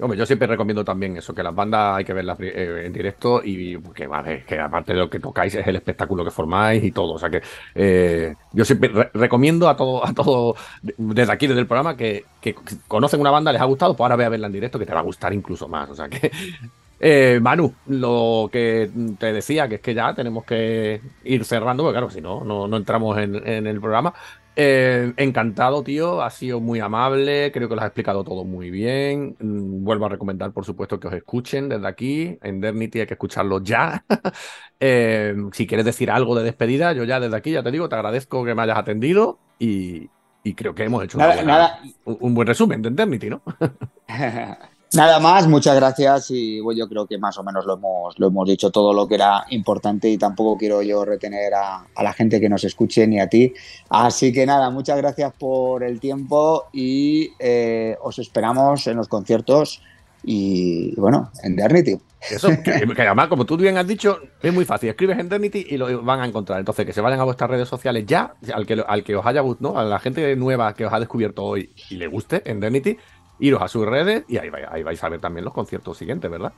Hombre, 0.00 0.16
yo 0.16 0.24
siempre 0.26 0.46
recomiendo 0.46 0.84
también 0.84 1.16
eso, 1.16 1.34
que 1.34 1.42
las 1.42 1.54
bandas 1.54 1.96
hay 1.96 2.04
que 2.04 2.12
verlas 2.12 2.38
eh, 2.40 2.82
en 2.86 2.92
directo 2.92 3.40
y 3.42 3.76
porque 3.78 4.06
vale, 4.06 4.44
que 4.44 4.58
aparte 4.60 4.92
de 4.92 4.98
lo 5.00 5.10
que 5.10 5.18
tocáis 5.18 5.54
es 5.56 5.66
el 5.66 5.74
espectáculo 5.76 6.24
que 6.24 6.30
formáis 6.30 6.84
y 6.84 6.92
todo. 6.92 7.14
O 7.14 7.18
sea 7.18 7.28
que 7.28 7.42
eh, 7.74 8.34
yo 8.52 8.64
siempre 8.64 8.90
re- 8.90 9.10
recomiendo 9.12 9.68
a 9.68 9.76
todo, 9.76 10.06
a 10.06 10.14
todo 10.14 10.54
desde 10.82 11.32
aquí, 11.32 11.48
desde 11.48 11.60
el 11.62 11.66
programa, 11.66 11.96
que, 11.96 12.24
que 12.40 12.54
conocen 12.86 13.20
una 13.20 13.30
banda, 13.32 13.52
les 13.52 13.60
ha 13.60 13.64
gustado, 13.64 13.96
pues 13.96 14.04
ahora 14.04 14.16
ve 14.16 14.24
a 14.24 14.28
verla 14.28 14.46
en 14.46 14.52
directo, 14.52 14.78
que 14.78 14.86
te 14.86 14.94
va 14.94 15.00
a 15.00 15.02
gustar 15.02 15.32
incluso 15.32 15.66
más. 15.66 15.90
O 15.90 15.94
sea 15.96 16.08
que 16.08 16.30
eh, 17.00 17.38
Manu, 17.42 17.74
lo 17.86 18.48
que 18.52 18.90
te 19.18 19.32
decía, 19.32 19.68
que 19.68 19.76
es 19.76 19.80
que 19.80 19.94
ya 19.94 20.14
tenemos 20.14 20.44
que 20.44 21.00
ir 21.24 21.44
cerrando, 21.44 21.82
porque 21.82 21.94
claro, 21.94 22.10
si 22.10 22.20
no, 22.20 22.44
no, 22.44 22.76
entramos 22.76 23.18
en, 23.18 23.34
en 23.46 23.66
el 23.66 23.80
programa. 23.80 24.14
Eh, 24.60 25.12
encantado, 25.18 25.84
tío. 25.84 26.20
Ha 26.20 26.30
sido 26.30 26.58
muy 26.60 26.80
amable. 26.80 27.52
Creo 27.52 27.68
que 27.68 27.76
lo 27.76 27.80
has 27.80 27.86
explicado 27.86 28.24
todo 28.24 28.44
muy 28.44 28.70
bien. 28.70 29.36
Mm, 29.38 29.84
Vuelvo 29.84 30.06
a 30.06 30.08
recomendar, 30.08 30.52
por 30.52 30.64
supuesto, 30.64 30.98
que 30.98 31.06
os 31.06 31.14
escuchen 31.14 31.68
desde 31.68 31.86
aquí. 31.86 32.36
En 32.42 32.60
Dernity 32.60 33.00
hay 33.00 33.06
que 33.06 33.14
escucharlo 33.14 33.62
ya. 33.62 34.04
Eh, 34.80 35.34
si 35.52 35.66
quieres 35.66 35.84
decir 35.84 36.08
algo 36.08 36.36
de 36.36 36.44
despedida, 36.44 36.92
yo 36.92 37.02
ya 37.02 37.18
desde 37.18 37.36
aquí, 37.36 37.50
ya 37.50 37.64
te 37.64 37.72
digo, 37.72 37.88
te 37.88 37.96
agradezco 37.96 38.44
que 38.44 38.54
me 38.54 38.62
hayas 38.62 38.78
atendido 38.78 39.40
y, 39.58 40.08
y 40.44 40.54
creo 40.54 40.72
que 40.72 40.84
hemos 40.84 41.02
hecho 41.02 41.18
una 41.18 41.26
Nada, 41.26 41.36
buena- 41.42 41.52
nada. 41.52 41.80
un, 42.04 42.16
un 42.20 42.34
buen 42.34 42.46
resumen 42.46 42.80
de 42.82 42.88
Eternity, 42.90 43.28
¿no? 43.28 43.42
Nada 44.94 45.20
más, 45.20 45.46
muchas 45.46 45.76
gracias 45.76 46.30
y 46.30 46.60
bueno, 46.60 46.78
yo 46.78 46.88
creo 46.88 47.06
que 47.06 47.18
más 47.18 47.36
o 47.36 47.42
menos 47.42 47.66
lo 47.66 47.74
hemos, 47.74 48.18
lo 48.18 48.28
hemos 48.28 48.48
dicho 48.48 48.70
todo 48.70 48.94
lo 48.94 49.06
que 49.06 49.16
era 49.16 49.44
importante 49.50 50.08
y 50.08 50.16
tampoco 50.16 50.56
quiero 50.56 50.80
yo 50.80 51.04
retener 51.04 51.52
a, 51.52 51.84
a 51.94 52.02
la 52.02 52.12
gente 52.14 52.40
que 52.40 52.48
nos 52.48 52.64
escuche 52.64 53.06
ni 53.06 53.20
a 53.20 53.28
ti. 53.28 53.52
Así 53.90 54.32
que 54.32 54.46
nada, 54.46 54.70
muchas 54.70 54.96
gracias 54.96 55.34
por 55.38 55.84
el 55.84 56.00
tiempo 56.00 56.68
y 56.72 57.32
eh, 57.38 57.98
os 58.00 58.18
esperamos 58.18 58.86
en 58.86 58.96
los 58.96 59.08
conciertos 59.08 59.82
y 60.22 60.94
bueno, 60.98 61.30
en 61.42 61.56
Dernity. 61.56 61.98
Eso, 62.30 62.48
que, 62.48 62.86
que 62.96 63.02
además, 63.02 63.28
como 63.28 63.46
tú 63.46 63.56
bien 63.56 63.78
has 63.78 63.86
dicho, 63.86 64.18
es 64.42 64.52
muy 64.52 64.64
fácil. 64.64 64.88
Escribes 64.90 65.18
en 65.18 65.28
Dernity 65.28 65.66
y 65.68 65.76
lo 65.76 66.02
van 66.02 66.20
a 66.20 66.26
encontrar. 66.26 66.58
Entonces, 66.58 66.84
que 66.84 66.92
se 66.92 67.00
vayan 67.00 67.20
a 67.20 67.24
vuestras 67.24 67.50
redes 67.50 67.68
sociales 67.68 68.04
ya, 68.06 68.34
al 68.52 68.66
que, 68.66 68.82
al 68.86 69.04
que 69.04 69.16
os 69.16 69.24
haya 69.24 69.40
gustado, 69.40 69.72
¿no? 69.72 69.78
A 69.78 69.84
la 69.84 69.98
gente 70.00 70.34
nueva 70.36 70.74
que 70.74 70.84
os 70.86 70.92
ha 70.92 70.98
descubierto 70.98 71.44
hoy 71.44 71.72
y 71.90 71.96
le 71.96 72.08
guste 72.08 72.42
en 72.44 72.60
Dernity, 72.60 72.96
iros 73.38 73.62
a 73.62 73.68
sus 73.68 73.86
redes 73.86 74.24
y 74.28 74.38
ahí, 74.38 74.48
vais- 74.50 75.02
a 75.02 75.08
ver 75.08 75.20
también 75.20 75.44
los 75.44 75.54
conciertos 75.54 75.98
siguientes, 75.98 76.30
¿verdad? 76.30 76.54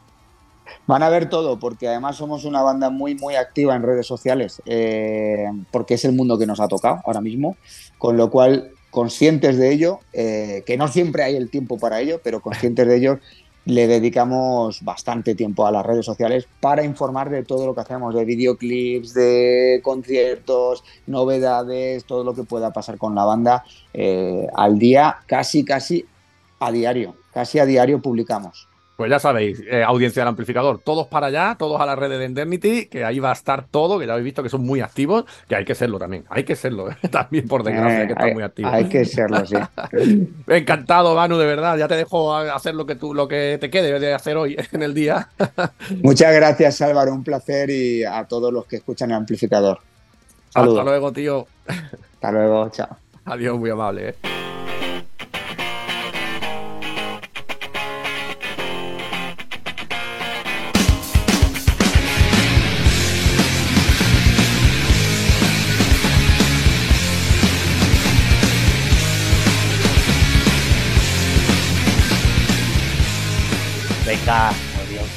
Van 0.86 1.02
a 1.02 1.08
ver 1.08 1.28
todo, 1.28 1.58
porque 1.58 1.88
además 1.88 2.16
somos 2.16 2.44
una 2.44 2.62
banda 2.62 2.90
muy, 2.90 3.14
muy 3.14 3.34
activa 3.36 3.74
en 3.76 3.82
redes 3.82 4.06
sociales, 4.06 4.62
eh, 4.66 5.46
porque 5.70 5.94
es 5.94 6.04
el 6.04 6.12
mundo 6.12 6.38
que 6.38 6.46
nos 6.46 6.60
ha 6.60 6.68
tocado 6.68 7.00
ahora 7.04 7.20
mismo, 7.20 7.58
con 7.98 8.16
lo 8.16 8.30
cual, 8.30 8.70
conscientes 8.90 9.56
de 9.58 9.72
ello, 9.72 10.00
eh, 10.12 10.62
que 10.66 10.76
no 10.76 10.88
siempre 10.88 11.22
hay 11.22 11.36
el 11.36 11.50
tiempo 11.50 11.78
para 11.78 12.00
ello, 12.00 12.20
pero 12.22 12.40
conscientes 12.40 12.86
de 12.86 12.96
ello, 12.96 13.18
le 13.64 13.86
dedicamos 13.86 14.82
bastante 14.82 15.34
tiempo 15.34 15.66
a 15.66 15.70
las 15.70 15.84
redes 15.86 16.06
sociales 16.06 16.48
para 16.60 16.82
informar 16.84 17.30
de 17.30 17.44
todo 17.44 17.66
lo 17.66 17.74
que 17.74 17.82
hacemos, 17.82 18.14
de 18.14 18.24
videoclips, 18.24 19.12
de 19.14 19.80
conciertos, 19.84 20.82
novedades, 21.06 22.04
todo 22.06 22.24
lo 22.24 22.34
que 22.34 22.44
pueda 22.44 22.72
pasar 22.72 22.98
con 22.98 23.14
la 23.14 23.24
banda 23.24 23.64
eh, 23.92 24.46
al 24.56 24.78
día, 24.78 25.18
casi, 25.26 25.64
casi 25.64 26.06
a 26.60 26.70
diario, 26.70 27.14
casi 27.34 27.58
a 27.58 27.66
diario 27.66 28.00
publicamos. 28.00 28.68
Pues 28.96 29.10
ya 29.10 29.18
sabéis, 29.18 29.62
eh, 29.70 29.82
audiencia 29.82 30.20
del 30.20 30.28
amplificador, 30.28 30.78
todos 30.84 31.06
para 31.06 31.28
allá, 31.28 31.56
todos 31.58 31.80
a 31.80 31.86
las 31.86 31.98
redes 31.98 32.18
de 32.18 32.26
Indemnity, 32.26 32.84
que 32.84 33.02
ahí 33.02 33.18
va 33.18 33.30
a 33.30 33.32
estar 33.32 33.64
todo, 33.66 33.98
que 33.98 34.06
ya 34.06 34.12
habéis 34.12 34.26
visto 34.26 34.42
que 34.42 34.50
son 34.50 34.60
muy 34.62 34.82
activos, 34.82 35.24
que 35.48 35.56
hay 35.56 35.64
que 35.64 35.74
serlo 35.74 35.98
también, 35.98 36.24
hay 36.28 36.44
que 36.44 36.54
serlo, 36.54 36.90
¿eh? 36.90 36.96
también 37.10 37.48
por 37.48 37.62
desgracia, 37.62 38.00
que 38.00 38.02
Eh, 38.02 38.12
estar 38.12 38.24
hay- 38.26 38.34
muy 38.34 38.42
activos. 38.42 38.70
hay 38.74 38.84
que 38.90 39.06
serlo, 39.06 39.46
sí. 39.46 39.56
Encantado, 40.46 41.14
Manu, 41.14 41.38
de 41.38 41.46
verdad, 41.46 41.78
ya 41.78 41.88
te 41.88 41.96
dejo 41.96 42.36
hacer 42.36 42.74
lo 42.74 42.84
que 42.84 42.94
tú, 42.94 43.14
lo 43.14 43.26
que 43.26 43.56
te 43.58 43.70
quede 43.70 43.98
de 43.98 44.12
hacer 44.12 44.36
hoy 44.36 44.54
en 44.72 44.82
el 44.82 44.92
día. 44.92 45.28
Muchas 46.02 46.34
gracias, 46.34 46.82
Álvaro. 46.82 47.14
Un 47.14 47.24
placer 47.24 47.70
y 47.70 48.04
a 48.04 48.24
todos 48.24 48.52
los 48.52 48.66
que 48.66 48.76
escuchan 48.76 49.12
el 49.12 49.16
amplificador. 49.16 49.78
Hasta 50.54 50.82
luego, 50.84 51.10
tío. 51.10 51.46
Hasta 51.66 52.32
luego. 52.32 52.68
Chao. 52.68 52.98
Adiós, 53.24 53.58
muy 53.58 53.70
amable. 53.70 54.10
¿eh? 54.10 54.14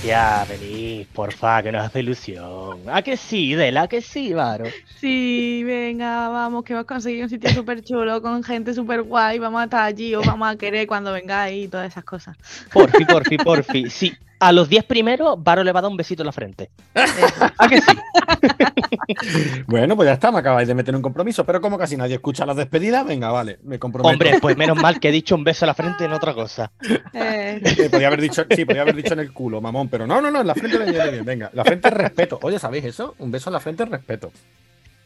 Audiencia, 0.03 0.45
venid, 0.45 1.07
porfa, 1.13 1.63
que 1.63 1.71
nos 1.71 1.85
hace 1.85 1.99
ilusión. 2.01 2.81
¿A 2.91 3.01
que 3.01 3.15
sí, 3.17 3.55
Dela? 3.55 3.83
¿A 3.83 3.87
que 3.87 4.01
sí, 4.01 4.33
Varo? 4.33 4.65
Sí, 4.99 5.63
venga, 5.63 6.29
vamos, 6.29 6.63
que 6.63 6.73
hemos 6.73 6.85
conseguido 6.85 7.23
un 7.23 7.29
sitio 7.29 7.49
súper 7.51 7.81
chulo 7.83 8.21
con 8.21 8.43
gente 8.43 8.73
súper 8.73 9.03
guay. 9.03 9.39
Vamos 9.39 9.61
a 9.61 9.63
estar 9.65 9.83
allí, 9.83 10.13
os 10.15 10.25
vamos 10.25 10.47
a 10.47 10.57
querer 10.57 10.87
cuando 10.87 11.13
vengáis 11.13 11.65
y 11.65 11.67
todas 11.67 11.87
esas 11.91 12.03
cosas. 12.03 12.35
Porfi, 12.71 13.05
porfi, 13.05 13.37
porfi. 13.37 13.89
Sí, 13.89 14.13
a 14.47 14.51
los 14.51 14.69
10 14.69 14.83
primeros, 14.85 15.41
Varo 15.43 15.63
le 15.63 15.71
va 15.71 15.79
a 15.79 15.83
dar 15.83 15.91
un 15.91 15.97
besito 15.97 16.21
en 16.23 16.27
la 16.27 16.31
frente. 16.31 16.69
¿A 16.95 17.67
que 17.67 17.81
sí? 17.81 17.97
Bueno, 19.67 19.95
pues 19.95 20.07
ya 20.07 20.13
está, 20.13 20.31
me 20.31 20.39
acabáis 20.39 20.67
de 20.67 20.75
meter 20.75 20.95
un 20.95 21.01
compromiso, 21.01 21.45
pero 21.45 21.61
como 21.61 21.77
casi 21.77 21.97
nadie 21.97 22.15
escucha 22.15 22.45
las 22.45 22.55
despedidas, 22.55 23.05
venga, 23.05 23.31
vale, 23.31 23.59
me 23.63 23.79
comprometo. 23.79 24.11
Hombre, 24.11 24.39
pues 24.41 24.55
menos 24.57 24.77
mal 24.77 24.99
que 24.99 25.09
he 25.09 25.11
dicho 25.11 25.35
un 25.35 25.43
beso 25.43 25.65
en 25.65 25.67
la 25.67 25.73
frente 25.73 26.05
en 26.05 26.13
otra 26.13 26.33
cosa. 26.33 26.71
Eh, 27.13 27.61
Eh, 27.63 27.89
podía 27.89 28.07
haber 28.07 28.21
dicho, 28.21 28.45
sí, 28.49 28.65
podía 28.65 28.81
haber 28.81 28.95
dicho 28.95 29.13
en 29.13 29.19
el 29.19 29.33
culo, 29.33 29.61
mamón, 29.61 29.87
pero 29.89 30.05
no, 30.07 30.21
no, 30.21 30.29
no, 30.31 30.41
en 30.41 30.47
la 30.47 30.55
frente 30.55 30.77
bien, 30.91 31.25
venga. 31.25 31.49
La 31.53 31.63
frente 31.63 31.87
es 31.87 31.93
respeto. 31.93 32.39
Oye, 32.41 32.59
¿sabéis 32.59 32.85
eso? 32.85 33.15
Un 33.19 33.31
beso 33.31 33.49
en 33.49 33.53
la 33.53 33.59
frente 33.59 33.83
es 33.83 33.89
respeto. 33.89 34.31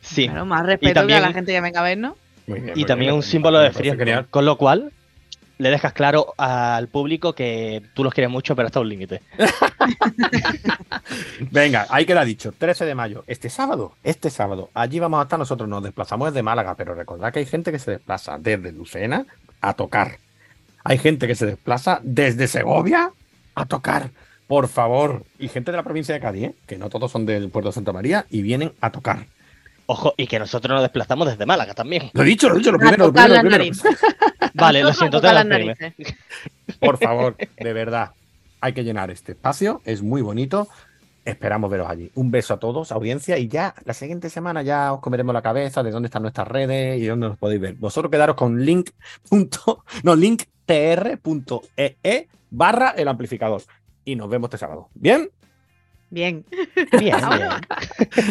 Sí. 0.02 0.28
bueno, 0.28 0.46
más 0.46 0.66
respeto 0.66 0.94
también- 0.94 1.20
que 1.20 1.26
a 1.26 1.28
la 1.30 1.34
gente 1.34 1.52
que 1.52 1.62
venga 1.62 1.80
a 1.80 1.84
vernos. 1.84 2.14
Muy 2.48 2.60
bien, 2.62 2.78
Y 2.80 2.86
también 2.86 3.10
bien, 3.10 3.16
un 3.16 3.24
símbolo 3.24 3.60
de 3.60 3.72
frío. 3.72 3.96
Con 4.30 4.46
lo 4.46 4.58
cual, 4.58 4.92
le 5.58 5.70
dejas 5.70 5.94
claro 5.94 6.34
al 6.38 6.88
público 6.88 7.34
que 7.34 7.82
tú 7.94 8.04
los 8.04 8.14
quieres 8.14 8.32
mucho, 8.32 8.56
pero 8.56 8.68
hasta 8.68 8.80
un 8.80 8.90
límite. 8.90 9.22
Venga, 11.52 11.88
ahí 11.90 12.06
queda 12.06 12.24
dicho, 12.24 12.54
13 12.58 12.86
de 12.86 12.96
mayo, 12.96 13.24
este 13.28 13.50
sábado, 13.50 13.94
este 14.04 14.30
sábado, 14.30 14.70
allí 14.74 15.00
vamos 15.00 15.20
a 15.20 15.24
estar 15.24 15.40
nosotros, 15.40 15.68
nos 15.68 15.84
desplazamos 15.84 16.32
desde 16.32 16.44
Málaga, 16.44 16.76
pero 16.76 16.94
recordad 16.94 17.34
que 17.34 17.40
hay 17.40 17.46
gente 17.46 17.72
que 17.72 17.80
se 17.80 17.92
desplaza 17.92 18.38
desde 18.38 18.72
Lucena 18.72 19.26
a 19.62 19.74
tocar. 19.74 20.20
Hay 20.84 20.98
gente 20.98 21.28
que 21.28 21.36
se 21.36 21.46
desplaza 21.46 22.00
desde 22.04 22.48
Segovia 22.48 23.12
a 23.56 23.66
tocar, 23.66 24.12
por 24.48 24.68
favor. 24.68 25.26
Y 25.38 25.50
gente 25.50 25.72
de 25.72 25.78
la 25.78 25.84
provincia 25.84 26.14
de 26.14 26.22
Cádiz, 26.22 26.44
¿eh? 26.44 26.56
que 26.66 26.78
no 26.78 26.90
todos 26.90 27.12
son 27.12 27.26
del 27.26 27.50
puerto 27.50 27.70
de 27.70 27.74
Santa 27.74 27.92
María, 27.92 28.26
y 28.30 28.42
vienen 28.42 28.72
a 28.80 28.92
tocar. 28.92 29.26
Ojo, 29.88 30.14
y 30.18 30.28
que 30.28 30.38
nosotros 30.38 30.72
nos 30.74 30.82
desplazamos 30.82 31.28
desde 31.30 31.46
Málaga 31.46 31.74
también. 31.74 32.10
Lo 32.14 32.22
he 32.22 32.26
dicho, 32.26 32.50
lo 32.50 32.56
he 32.56 32.58
dicho, 32.60 32.72
lo 32.72 32.78
A 32.78 32.80
primero, 32.80 33.08
lo 33.08 33.14
primero, 33.14 33.36
lo 33.36 33.42
primero. 33.50 33.74
Vale, 34.54 34.84
lo 34.84 34.94
siento, 34.94 35.22
te 35.22 35.32
las 35.32 35.46
narices. 35.46 35.94
Por 36.80 36.98
favor, 36.98 37.38
de 37.38 37.74
verdad, 37.74 38.12
hay 38.60 38.74
que 38.74 38.84
llenar 38.84 39.10
este 39.12 39.32
espacio, 39.32 39.82
es 39.86 40.02
muy 40.02 40.22
bonito. 40.22 40.68
Esperamos 41.24 41.70
veros 41.70 41.90
allí. 41.90 42.10
Un 42.16 42.32
beso 42.32 42.54
a 42.54 42.60
todos, 42.60 42.92
audiencia, 42.94 43.38
y 43.38 43.50
ya 43.50 43.76
la 43.84 43.94
siguiente 43.94 44.30
semana 44.30 44.62
ya 44.62 44.94
os 44.94 45.02
comeremos 45.02 45.34
la 45.34 45.42
cabeza 45.42 45.84
de 45.84 45.92
dónde 45.92 46.08
están 46.08 46.22
nuestras 46.22 46.48
redes 46.48 47.02
y 47.02 47.06
dónde 47.06 47.28
nos 47.30 47.38
podéis 47.38 47.60
ver. 47.62 47.74
Vosotros 47.76 48.10
quedaros 48.12 48.36
con 48.38 48.66
link. 48.66 48.92
punto- 49.30 49.84
no, 50.04 50.16
linktr.ee 50.16 52.28
barra 52.50 52.90
el 52.92 53.08
amplificador. 53.08 53.62
Y 54.06 54.16
nos 54.16 54.30
vemos 54.30 54.48
este 54.48 54.58
sábado. 54.58 54.90
¿Bien? 54.94 55.30
Bien. 56.10 56.46
Bien, 57.00 57.18
bien. 57.30 57.50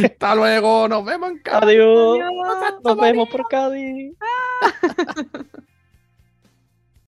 Hasta 0.04 0.34
luego, 0.34 0.88
nos 0.88 1.04
vemos 1.04 1.30
en. 1.30 1.42
Adiós. 1.52 2.18
Adiós. 2.18 2.74
Nos 2.82 2.96
vemos 2.96 3.28
por 3.28 3.46
Cádiz. 3.48 4.14